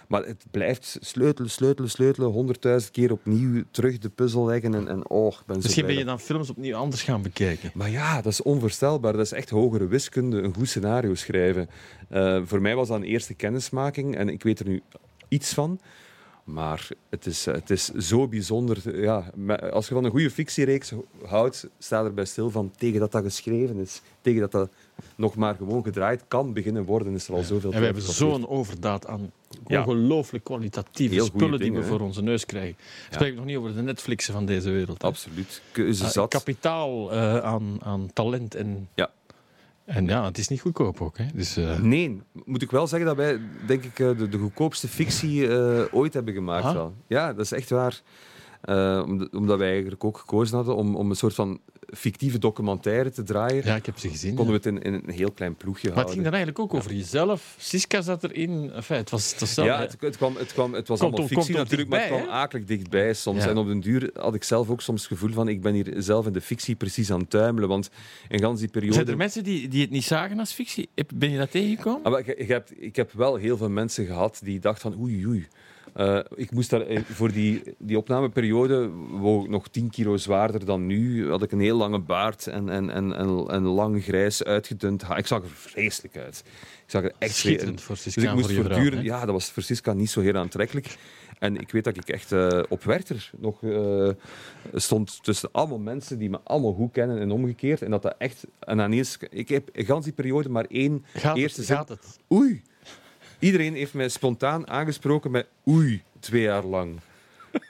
maar 0.08 0.24
het 0.24 0.44
blijft 0.50 0.96
sleutelen, 1.00 1.50
sleutelen, 1.50 1.90
sleutelen, 1.90 2.30
honderdduizend 2.30 2.92
keer 2.92 3.12
opnieuw 3.12 3.62
terug 3.70 3.98
de 3.98 4.08
puzzel 4.08 4.46
leggen 4.46 4.74
en, 4.74 4.88
en 4.88 5.08
oh, 5.08 5.32
ik 5.32 5.46
ben 5.46 5.56
Misschien 5.56 5.86
ben 5.86 5.98
je 5.98 6.04
dan 6.04 6.20
films 6.20 6.50
opnieuw 6.50 6.76
anders 6.76 7.02
gaan 7.02 7.22
bekijken. 7.22 7.70
Maar 7.74 7.90
ja, 7.90 8.22
dat 8.22 8.32
is 8.32 8.42
onvoorstelbaar. 8.42 9.12
Dat 9.12 9.24
is 9.24 9.32
echt 9.32 9.50
hogere 9.50 9.86
wiskunde, 9.86 10.42
een 10.42 10.54
goed 10.54 10.68
scenario 10.68 11.14
schrijven. 11.14 11.68
Eh, 12.08 12.42
voor 12.44 12.60
mij 12.60 12.74
was 12.74 12.88
dat 12.88 12.96
een 12.96 13.04
eerste 13.04 13.34
kennismaking 13.34 14.16
en 14.16 14.28
ik 14.28 14.42
weet 14.42 14.58
er 14.58 14.66
nu 14.66 14.82
iets 15.28 15.54
van. 15.54 15.80
Maar 16.44 16.88
het 17.10 17.26
is, 17.26 17.44
het 17.44 17.70
is 17.70 17.84
zo 17.84 18.28
bijzonder. 18.28 19.00
Ja, 19.00 19.30
als 19.70 19.88
je 19.88 19.94
van 19.94 20.04
een 20.04 20.10
goede 20.10 20.30
fictiereeks 20.30 20.92
houdt, 21.24 21.68
sta 21.78 22.04
erbij 22.04 22.24
stil 22.24 22.50
van 22.50 22.72
tegen 22.76 23.00
dat 23.00 23.12
dat 23.12 23.22
geschreven 23.22 23.78
is. 23.78 24.02
Tegen 24.20 24.40
dat 24.40 24.52
dat 24.52 24.70
nog 25.16 25.34
maar 25.34 25.54
gewoon 25.54 25.82
gedraaid 25.82 26.24
kan 26.28 26.52
beginnen 26.52 26.84
worden, 26.84 27.14
is 27.14 27.28
er 27.28 27.34
al 27.34 27.42
zoveel 27.42 27.72
En 27.72 27.78
we 27.78 27.84
hebben 27.84 28.02
zo'n 28.02 28.48
overdaad 28.48 29.06
aan 29.06 29.32
ongelooflijk 29.64 30.44
kwalitatieve 30.44 31.14
Heel 31.14 31.24
spullen 31.24 31.58
die 31.58 31.72
we 31.72 31.82
voor 31.82 32.00
onze 32.00 32.22
neus 32.22 32.46
krijgen. 32.46 32.76
Spreek 33.10 33.30
ik 33.30 33.36
nog 33.36 33.44
niet 33.44 33.56
over 33.56 33.74
de 33.74 33.82
Netflixen 33.82 34.32
van 34.32 34.46
deze 34.46 34.70
wereld. 34.70 35.04
Absoluut. 35.04 35.62
Ah, 35.76 35.92
zat. 35.92 36.30
kapitaal 36.30 37.12
eh, 37.12 37.38
aan, 37.38 37.78
aan 37.82 38.10
talent 38.12 38.54
en... 38.54 38.88
Ja. 38.94 39.10
En 39.84 40.06
ja, 40.06 40.24
het 40.24 40.38
is 40.38 40.48
niet 40.48 40.60
goedkoop 40.60 41.00
ook. 41.00 41.18
Hè. 41.18 41.24
Dus, 41.34 41.58
Nee, 41.80 42.20
moet 42.44 42.62
ik 42.62 42.70
wel 42.70 42.86
zeggen 42.86 43.08
dat 43.08 43.16
wij, 43.16 43.40
denk 43.66 43.84
ik, 43.84 43.98
eh, 43.98 44.18
de, 44.18 44.28
de 44.28 44.38
goedkoopste 44.38 44.88
fictie 44.88 45.50
ooit 45.92 46.14
hebben 46.14 46.34
gemaakt. 46.34 46.64
Ah. 46.64 46.72
Wel. 46.72 46.94
Ja, 47.06 47.32
dat 47.32 47.44
is 47.44 47.52
echt 47.52 47.70
waar. 47.70 48.02
Omdat, 49.04 49.34
omdat 49.34 49.58
wij 49.58 49.70
eigenlijk 49.70 50.04
ook 50.04 50.18
gekozen 50.18 50.56
hadden 50.56 50.76
om, 50.76 50.96
om 50.96 51.10
een 51.10 51.16
soort 51.16 51.34
van 51.34 51.60
fictieve 51.86 52.38
documentaire 52.38 53.10
te 53.10 53.22
draaien, 53.22 53.64
ja, 53.64 53.76
ik 53.76 53.86
heb 53.86 53.98
ze 53.98 54.08
gezien. 54.08 54.34
konden 54.34 54.54
ja. 54.54 54.60
we 54.60 54.68
het 54.68 54.84
in, 54.84 54.92
in 54.92 55.02
een 55.06 55.14
heel 55.14 55.30
klein 55.30 55.56
ploegje 55.56 55.88
Maar 55.88 55.96
het 55.98 56.12
ging 56.12 56.22
houden. 56.22 56.32
dan 56.32 56.32
eigenlijk 56.32 56.58
ook 56.58 56.74
over 56.74 56.94
jezelf. 56.94 57.54
Siska 57.58 58.00
zat 58.00 58.24
erin. 58.24 58.70
Enfin, 58.72 58.96
het 58.96 59.10
was, 59.10 59.30
het 59.30 59.40
was 59.40 59.54
zelf, 59.54 59.68
Ja, 59.68 59.80
het, 59.80 59.96
het, 60.00 60.16
kwam, 60.16 60.36
het, 60.36 60.52
kwam, 60.52 60.74
het 60.74 60.88
was 60.88 60.98
Komt 60.98 61.12
allemaal 61.12 61.28
fictie 61.28 61.56
natuurlijk, 61.56 61.88
maar 61.88 62.00
het 62.00 62.08
kwam 62.08 62.28
akelig 62.28 62.64
dichtbij 62.64 63.14
soms. 63.14 63.44
Ja. 63.44 63.50
En 63.50 63.56
op 63.56 63.66
den 63.66 63.80
duur 63.80 64.10
had 64.14 64.34
ik 64.34 64.44
zelf 64.44 64.70
ook 64.70 64.80
soms 64.80 65.00
het 65.00 65.10
gevoel 65.12 65.32
van 65.32 65.48
ik 65.48 65.62
ben 65.62 65.74
hier 65.74 65.94
zelf 65.96 66.26
in 66.26 66.32
de 66.32 66.40
fictie 66.40 66.74
precies 66.74 67.10
aan 67.10 67.20
het 67.20 67.30
tuimelen. 67.30 67.68
Want 67.68 67.90
in 68.28 68.40
gans 68.40 68.60
die 68.60 68.68
periode... 68.68 68.94
Zijn 68.94 69.08
er 69.08 69.16
mensen 69.16 69.44
die, 69.44 69.68
die 69.68 69.80
het 69.80 69.90
niet 69.90 70.04
zagen 70.04 70.38
als 70.38 70.52
fictie? 70.52 70.88
Ben 71.14 71.30
je 71.30 71.38
dat 71.38 71.50
tegengekomen? 71.50 72.02
Ah, 72.02 72.10
maar 72.12 72.20
ik, 72.20 72.26
ik, 72.26 72.48
heb, 72.48 72.70
ik 72.70 72.96
heb 72.96 73.12
wel 73.12 73.36
heel 73.36 73.56
veel 73.56 73.70
mensen 73.70 74.06
gehad 74.06 74.40
die 74.42 74.60
dachten 74.60 74.92
van 74.92 75.00
oei 75.00 75.26
oei. 75.26 75.46
Eh, 75.96 76.18
ik 76.34 76.50
moest 76.50 76.70
daar 76.70 76.80
eh, 76.80 77.00
voor 77.04 77.32
die, 77.32 77.62
die 77.78 77.96
opnameperiode 77.96 78.88
woog 79.10 79.44
ik 79.44 79.50
nog 79.50 79.68
10 79.68 79.90
kilo 79.90 80.16
zwaarder 80.16 80.64
dan 80.64 80.86
nu. 80.86 81.30
Had 81.30 81.42
ik 81.42 81.52
een 81.52 81.60
heel 81.60 81.76
lange 81.76 81.98
baard 81.98 82.46
en, 82.46 82.68
en, 82.68 82.90
en, 82.90 83.16
en, 83.16 83.46
en 83.48 83.62
lang 83.62 84.02
grijs 84.02 84.44
uitgedund 84.44 85.02
haar. 85.02 85.18
Ik 85.18 85.26
zag 85.26 85.42
er 85.42 85.48
vreselijk 85.48 86.16
uit. 86.16 86.42
Ik 86.84 86.90
zag 86.90 87.02
er 87.02 87.12
echt 87.18 87.34
Schitterend 87.34 87.80
voor 87.80 87.96
Dus 88.04 88.16
ik 88.16 88.32
moest 88.32 88.52
voortdurend, 88.52 89.02
ja, 89.02 89.20
dat 89.20 89.30
was 89.30 89.50
voor 89.50 89.62
Siska 89.62 89.92
niet 89.92 90.10
zo 90.10 90.20
heel 90.20 90.34
aantrekkelijk. 90.34 90.96
En 91.38 91.56
ik 91.56 91.70
weet 91.70 91.84
dat 91.84 91.96
ik 91.96 92.08
echt 92.08 92.32
eh, 92.32 92.62
op 92.68 92.84
Werther 92.84 93.30
nog 93.38 93.60
stond 94.74 95.24
tussen 95.24 95.48
allemaal 95.52 95.78
mensen 95.78 96.18
die 96.18 96.30
me 96.30 96.40
allemaal 96.44 96.72
goed 96.72 96.92
kennen 96.92 97.18
en 97.18 97.30
omgekeerd. 97.30 97.82
En 97.82 97.90
dat 97.90 98.02
dat 98.02 98.14
echt... 98.18 98.46
En 98.58 98.78
ineens, 98.78 99.18
ik 99.30 99.48
heb 99.48 99.68
in 99.72 99.84
gans 99.84 100.04
die 100.04 100.14
periode 100.14 100.48
maar 100.48 100.64
één 100.68 101.04
Gaat 101.14 101.36
eerste 101.36 101.58
het? 101.60 101.68
zin 101.68 101.76
Gaat 101.76 101.88
het? 101.88 102.18
Oei. 102.32 102.62
Iedereen 103.38 103.74
heeft 103.74 103.94
mij 103.94 104.08
spontaan 104.08 104.68
aangesproken 104.68 105.30
met 105.30 105.46
oei, 105.68 106.02
twee 106.20 106.42
jaar 106.42 106.64
lang. 106.64 107.00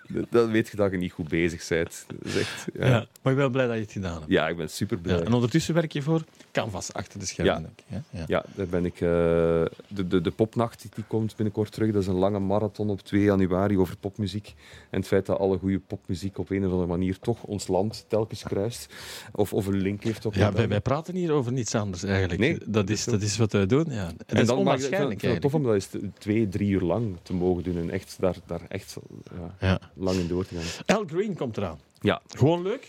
Dat- 0.09 0.27
Dan 0.31 0.51
weet 0.51 0.69
je 0.69 0.77
dat 0.77 0.91
je 0.91 0.97
niet 0.97 1.13
goed 1.13 1.29
bezig 1.29 1.69
bent. 1.69 2.07
Is 2.23 2.37
echt, 2.37 2.67
ja. 2.75 2.87
Ja. 2.87 2.91
Ja. 2.93 3.07
Maar 3.23 3.33
ik 3.33 3.39
ben 3.39 3.51
blij 3.53 3.67
dat 3.67 3.75
je 3.75 3.81
het 3.83 3.93
gedaan 3.93 4.21
hebt. 4.29 4.51
ik 4.51 4.57
ben 4.57 4.71
super 4.71 4.99
blij. 4.99 5.17
Ja, 5.19 5.25
en 5.25 5.33
ondertussen 5.33 5.75
werk 5.75 5.93
je 5.93 6.03
voor 6.03 6.25
Canvas 6.53 6.93
achter 6.93 7.19
de 7.19 7.27
schermen. 7.27 7.55
Ja. 7.55 7.61
denk 7.61 8.03
ik? 8.05 8.05
Ja. 8.11 8.25
Ja, 8.27 8.45
daar 8.55 8.67
ben 8.67 8.85
ik. 8.85 8.95
eh, 8.95 9.01
de, 9.89 10.07
de, 10.09 10.21
de 10.21 10.31
popnacht 10.31 10.87
die 10.95 11.05
komt 11.09 11.37
binnenkort 11.37 11.73
terug. 11.73 11.93
Dat 11.93 12.03
is 12.03 12.09
een 12.09 12.15
lange 12.15 12.39
marathon 12.39 12.91
op 12.91 13.01
2 13.01 13.23
januari 13.23 13.79
over 13.79 13.97
popmuziek. 13.97 14.55
En 14.91 14.99
het 14.99 15.09
feit 15.09 15.27
dat 15.27 15.39
alle 15.39 15.59
goede 15.59 15.79
popmuziek 15.79 16.39
op 16.39 16.51
een 16.51 16.65
of 16.65 16.71
andere 16.71 16.87
manier 16.89 17.19
toch 17.19 17.43
ons 17.43 17.67
land 17.69 18.05
telkens 18.09 18.43
kruist. 18.43 18.95
Of, 19.33 19.53
of 19.53 19.67
een 19.67 19.77
link 19.81 20.05
heeft 20.05 20.27
op 20.27 20.35
Ja, 20.35 20.53
wij, 20.53 20.69
wij 20.69 20.81
praten 20.81 21.15
hier 21.15 21.33
over 21.33 21.53
niets 21.53 21.75
anders 21.75 22.03
eigenlijk. 22.03 22.41
Nee, 22.41 22.59
dat, 22.67 22.91
is, 22.91 23.05
dat 23.05 23.23
is 23.23 23.37
wat 23.37 23.53
wij 23.53 23.67
doen. 23.67 23.85
Ja. 23.89 24.07
En 24.09 24.17
dat 24.27 24.39
is 24.39 24.47
dan 24.47 24.57
onwaarschijnlijk 24.59 25.21
het 25.33 25.41
tof 25.41 25.55
om 25.55 25.63
dat 25.63 25.75
eens 25.75 25.87
t- 25.87 25.97
twee, 26.19 26.49
drie 26.49 26.71
uur 26.71 26.81
lang 26.81 27.17
te 27.23 27.35
mogen 27.35 27.63
doen. 27.63 27.77
En 27.79 27.91
echt 27.91 28.17
daar, 28.21 28.37
daar 28.47 28.61
echt 28.69 28.97
ja, 29.35 29.55
Ja. 29.69 29.81
Lang 29.97 30.19
in 30.19 30.29
door 30.29 30.47
te 30.47 30.55
gaan. 30.55 30.97
Al 30.97 31.05
Green 31.07 31.37
komt 31.37 31.57
eraan. 31.57 31.79
Ja, 32.01 32.23
Gewoon 32.29 32.63
leuk. 32.63 32.89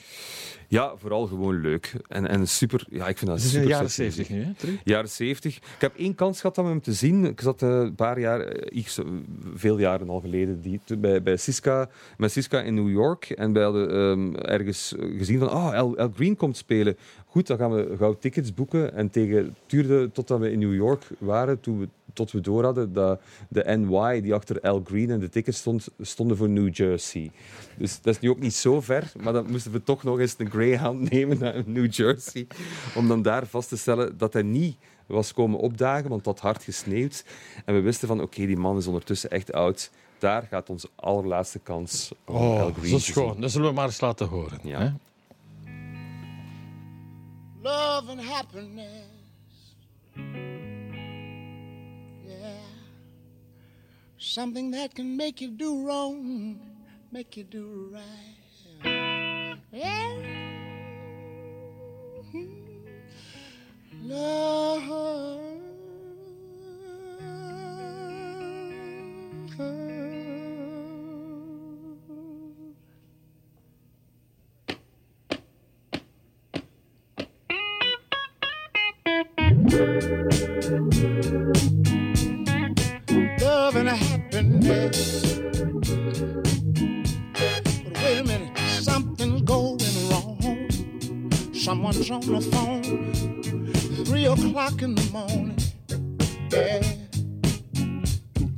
ja 0.68 0.94
vooral 0.98 1.28
gewoon 1.28 1.62
leuk. 1.62 1.94
En, 2.08 2.28
en 2.28 2.48
super. 2.48 2.86
Ja, 2.90 3.08
ik 3.08 3.18
vind 3.18 3.30
dat 3.30 3.40
Het 3.40 3.46
is 3.46 3.52
super 3.52 3.68
de 3.68 3.74
jaren 3.74 3.92
sexy 3.92 4.12
70 4.12 4.30
nu, 4.36 4.44
hè? 4.44 4.54
terug? 4.54 4.76
Jaren 4.84 5.10
70. 5.10 5.56
Ik 5.56 5.62
heb 5.78 5.98
één 5.98 6.16
kans 6.16 6.42
gehad 6.42 6.58
om 6.58 6.66
hem 6.66 6.82
te 6.82 6.94
zien. 6.94 7.26
Ik 7.26 7.42
zat 7.42 7.62
eh, 7.62 7.70
een 7.70 7.96
paar 7.96 8.20
jaar, 8.20 8.40
eh, 8.40 8.78
iets, 8.78 8.98
eh, 8.98 9.06
veel 9.54 9.80
jaren 9.80 10.10
al 10.10 10.20
geleden, 10.20 10.62
die, 10.62 10.80
bij, 10.98 11.24
bij 11.24 11.38
Siska, 11.38 11.90
met 12.18 12.32
Siska 12.32 12.62
in 12.62 12.74
New 12.74 12.90
York. 12.90 13.30
En 13.30 13.54
wij 13.54 13.64
hadden 13.64 13.90
ehm, 13.92 14.36
ergens 14.36 14.94
gezien 15.18 15.40
van, 15.40 15.50
oh, 15.52 15.74
Al 15.74 16.12
Green 16.16 16.36
komt 16.36 16.58
spelen. 16.58 16.98
Goed, 17.38 17.48
dan 17.48 17.58
gaan 17.58 17.74
we 17.74 17.96
gauw 17.98 18.14
tickets 18.14 18.54
boeken. 18.54 18.94
En 18.94 19.10
tegen, 19.10 19.38
het 19.38 19.54
duurde 19.66 20.12
totdat 20.12 20.40
we 20.40 20.52
in 20.52 20.60
New 20.60 20.76
York 20.76 21.08
waren, 21.20 21.60
toen 21.60 21.80
we, 21.80 21.90
tot 22.14 22.32
we 22.32 22.42
door 22.42 22.64
hadden 22.64 22.94
dat 22.94 23.22
de 23.50 23.78
NY 23.78 24.22
die 24.22 24.34
achter 24.34 24.62
Al 24.62 24.82
Green 24.86 25.10
en 25.10 25.20
de 25.20 25.30
tickets 25.30 25.58
stond, 25.58 25.88
stonden 26.00 26.38
voor 26.38 26.50
New 26.50 26.76
Jersey. 26.76 27.32
Dus 27.78 28.02
dat 28.02 28.16
is 28.16 28.20
nu 28.22 28.30
ook 28.30 28.40
niet 28.40 28.54
zo 28.54 28.82
ver, 28.82 29.12
maar 29.22 29.34
dan 29.34 29.52
moesten 29.52 29.72
we 29.72 29.84
toch 29.84 30.04
nog 30.04 30.20
eens 30.20 30.36
een 30.38 30.50
Greyhound 30.50 31.10
nemen 31.12 31.40
naar 31.40 31.64
New 31.66 31.94
Jersey. 31.94 32.48
Om 32.96 33.08
dan 33.08 33.22
daar 33.22 33.46
vast 33.46 33.70
te 33.70 33.78
stellen 33.78 34.18
dat 34.18 34.34
hij 34.34 34.44
niet 34.44 34.78
was 35.06 35.34
komen 35.34 35.60
opdagen, 35.60 36.10
want 36.10 36.26
het 36.26 36.36
had 36.36 36.40
hard 36.40 36.64
gesneeuwd. 36.64 37.26
En 37.66 37.76
we 37.76 37.82
wisten 37.82 38.08
van, 38.08 38.22
oké, 38.22 38.46
die 38.46 38.58
man 38.58 38.78
is 38.78 38.88
ondertussen 38.88 39.30
echt 39.30 39.54
oud. 39.54 39.92
Daar 40.18 40.48
gaat 40.50 40.70
onze 40.70 40.90
allerlaatste 40.96 41.60
kans 41.60 42.12
om 42.26 42.36
Al 42.36 42.68
Oh, 42.68 42.76
Green 42.76 42.90
zo 42.90 42.98
schoon. 42.98 43.42
Dat 43.42 43.52
zullen 43.52 43.68
we 43.68 43.74
maar 43.74 43.86
eens 43.86 44.02
laten 44.02 44.28
horen. 44.28 44.60
Ja. 44.64 44.98
Love 47.68 48.08
and 48.08 48.22
happiness. 48.22 49.04
Yeah. 52.26 52.64
Something 54.18 54.72
that 54.72 54.96
can 54.96 55.18
make 55.18 55.42
you 55.42 55.50
do 55.50 55.86
wrong, 55.86 56.60
make 57.12 57.36
you 57.36 57.44
do 57.44 57.92
right. 57.92 59.58
Yeah. 59.74 60.14
Hmm. 62.32 62.48
Love. 64.04 65.47
Love 83.42 83.76
and 83.76 83.90
happiness. 83.90 85.40
But 87.34 87.68
wait 87.96 88.20
a 88.20 88.24
minute, 88.24 88.58
something's 88.58 89.42
going 89.42 89.80
wrong. 90.10 90.70
Someone's 91.54 92.10
on 92.10 92.22
the 92.22 92.42
phone, 92.52 93.14
three 94.06 94.26
o'clock 94.26 94.82
in 94.82 94.96
the 94.96 95.10
morning. 95.12 95.58
Yeah, 96.52 96.82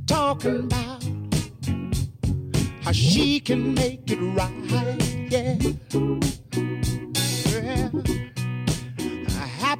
talking 0.06 0.60
about 0.60 1.02
how 2.82 2.92
she 2.92 3.40
can 3.40 3.74
make 3.74 4.10
it 4.10 4.20
right. 4.36 4.52
Yeah, 5.28 5.56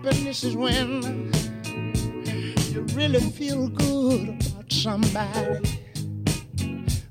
Happiness 0.02 0.44
is 0.44 0.56
when 0.56 1.30
you 2.70 2.80
really 2.94 3.20
feel 3.20 3.68
good 3.68 4.28
about 4.30 4.72
somebody. 4.72 5.78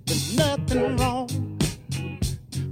There's 0.05 0.35
nothing 0.35 0.97
wrong 0.97 1.59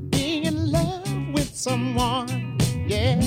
being 0.09 0.45
in 0.45 0.72
love 0.72 1.07
with 1.34 1.55
someone. 1.55 2.57
Yeah. 2.88 3.22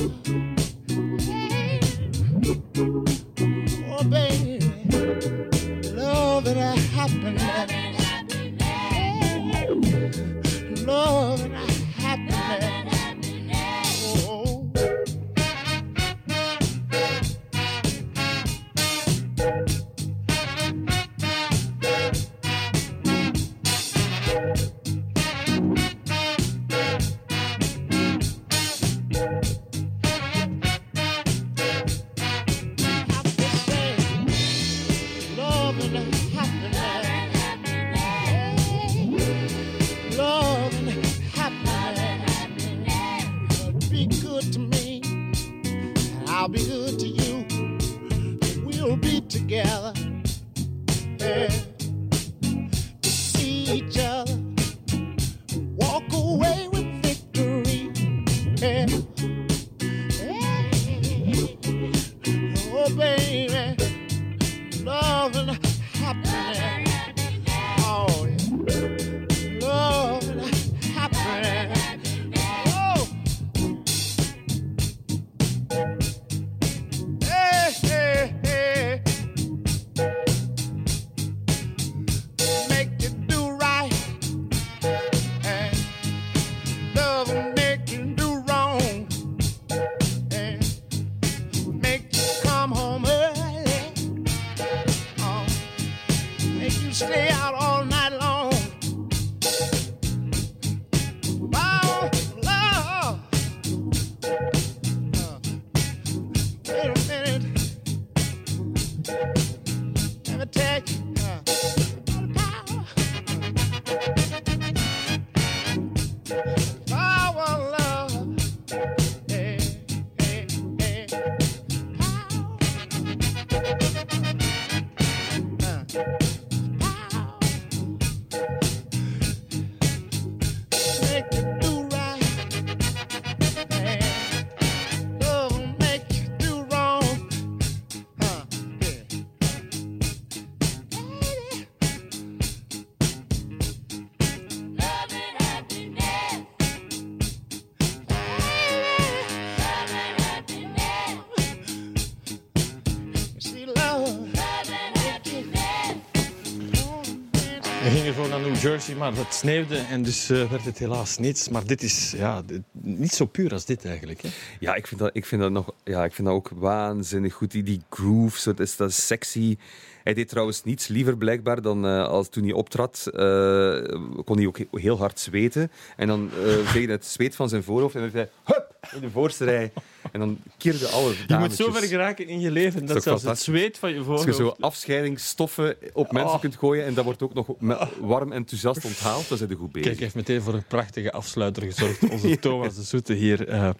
Jersey, 158.60 158.94
maar 158.94 159.16
het 159.16 159.34
sneeuwde 159.34 159.76
en 159.78 160.02
dus 160.02 160.30
eh, 160.30 160.50
werd 160.50 160.64
het 160.64 160.78
helaas 160.78 161.18
niets. 161.18 161.48
Maar 161.48 161.66
dit 161.66 161.82
is 161.82 162.12
ja, 162.16 162.42
niet 162.82 163.12
zo 163.12 163.24
puur 163.24 163.52
als 163.52 163.64
dit 163.64 163.84
eigenlijk. 163.84 164.20
Ja, 164.60 164.74
ik 164.74 164.86
vind 164.86 165.00
dat, 165.00 165.10
ik 165.12 165.26
vind 165.26 165.40
dat, 165.40 165.50
nog, 165.50 165.72
ja, 165.84 166.04
ik 166.04 166.12
vind 166.12 166.26
dat 166.28 166.36
ook 166.36 166.50
waanzinnig 166.54 167.34
goed. 167.34 167.50
Die, 167.50 167.62
die 167.62 167.82
groove, 167.90 168.40
zo, 168.40 168.50
dat, 168.54 168.66
is, 168.66 168.76
dat 168.76 168.92
sexy. 168.92 169.56
Hij 170.04 170.14
deed 170.14 170.28
trouwens 170.28 170.64
niets 170.64 170.88
liever 170.88 171.16
blijkbaar 171.16 171.62
dan 171.62 171.86
eh, 171.86 172.06
als 172.06 172.28
toen 172.28 172.44
hij 172.44 172.52
optrad. 172.52 173.06
eh, 173.06 173.82
kon 174.24 174.36
hij 174.36 174.46
ook 174.46 174.58
he- 174.58 174.66
heel 174.70 174.98
hard 174.98 175.20
zweten. 175.20 175.70
En 175.96 176.06
dan 176.06 176.30
uh, 176.44 176.66
veegde 176.72 176.92
het 176.92 177.06
zweet 177.06 177.36
van 177.36 177.48
zijn 177.48 177.62
voorhoofd 177.62 177.94
en 177.94 178.00
dan 178.00 178.10
zei 178.10 178.28
hij, 178.44 178.54
hup, 178.54 178.69
in 178.94 179.00
de 179.00 179.10
voorste 179.10 179.44
rij. 179.44 179.72
En 180.12 180.20
dan 180.20 180.38
keerde 180.58 180.86
alle 180.86 181.14
Je 181.26 181.36
moet 181.38 181.54
zo 181.54 181.70
ver 181.72 181.82
geraken 181.82 182.26
in 182.28 182.40
je 182.40 182.50
leven 182.50 182.86
dat 182.86 183.02
zelfs 183.02 183.22
het 183.22 183.38
zweet 183.38 183.78
van 183.78 183.90
je 183.90 183.98
Als 183.98 184.06
je 184.06 184.12
voorhoofd... 184.32 184.36
zo 184.36 184.64
afscheidingsstoffen 184.66 185.76
op 185.92 186.12
mensen 186.12 186.34
Oh. 186.34 186.40
kunt 186.40 186.56
gooien 186.56 186.84
en 186.84 186.94
dat 186.94 187.04
wordt 187.04 187.22
ook 187.22 187.34
nog 187.34 187.48
met 187.58 187.78
warm 188.00 188.32
enthousiast 188.32 188.84
onthaald, 188.84 189.28
dan 189.28 189.38
zijn 189.38 189.50
ze 189.50 189.56
goed 189.56 189.72
bezig. 189.72 189.88
Kijk, 189.88 190.00
heeft 190.00 190.14
meteen 190.14 190.42
voor 190.42 190.54
een 190.54 190.64
prachtige 190.64 191.12
afsluiter 191.12 191.62
gezorgd. 191.62 192.08
Onze 192.08 192.38
Thomas 192.38 192.74
de 192.74 192.84
Soete 192.84 193.12
hier. 193.12 193.48
Eh, 193.48 193.70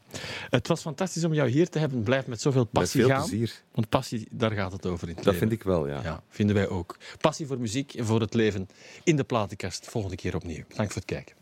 het 0.51 0.69
was 0.69 0.81
fantastisch 0.81 1.25
om 1.25 1.35
jou 1.35 1.49
hier 1.51 1.69
te 1.69 1.79
hebben. 1.79 2.03
Blijf 2.03 2.27
met 2.27 2.41
zoveel 2.41 2.61
Met 2.63 2.71
passie 2.73 3.01
veel 3.01 3.11
gaan. 3.11 3.29
plezier. 3.29 3.63
Want 3.73 3.89
passie, 3.89 4.27
daar 4.31 4.51
gaat 4.53 4.73
het 4.73 4.87
over 4.87 5.09
in 5.09 5.15
het 5.15 5.25
Dat 5.25 5.33
leven. 5.35 5.49
vind 5.49 5.61
ik 5.61 5.67
wel, 5.67 5.89
ja. 5.89 6.01
Ja, 6.03 6.23
vinden 6.29 6.55
wij 6.57 6.69
ook. 6.69 6.97
Passie 7.21 7.47
voor 7.47 7.59
muziek 7.59 7.95
en 7.95 8.05
voor 8.05 8.21
het 8.21 8.35
leven 8.35 8.69
in 9.05 9.17
de 9.17 9.25
platenkast. 9.25 9.87
Volgende 9.91 10.17
keer 10.17 10.35
opnieuw. 10.35 10.63
Bedankt 10.69 10.93
voor 10.93 11.03
het 11.03 11.11
kijken. 11.11 11.35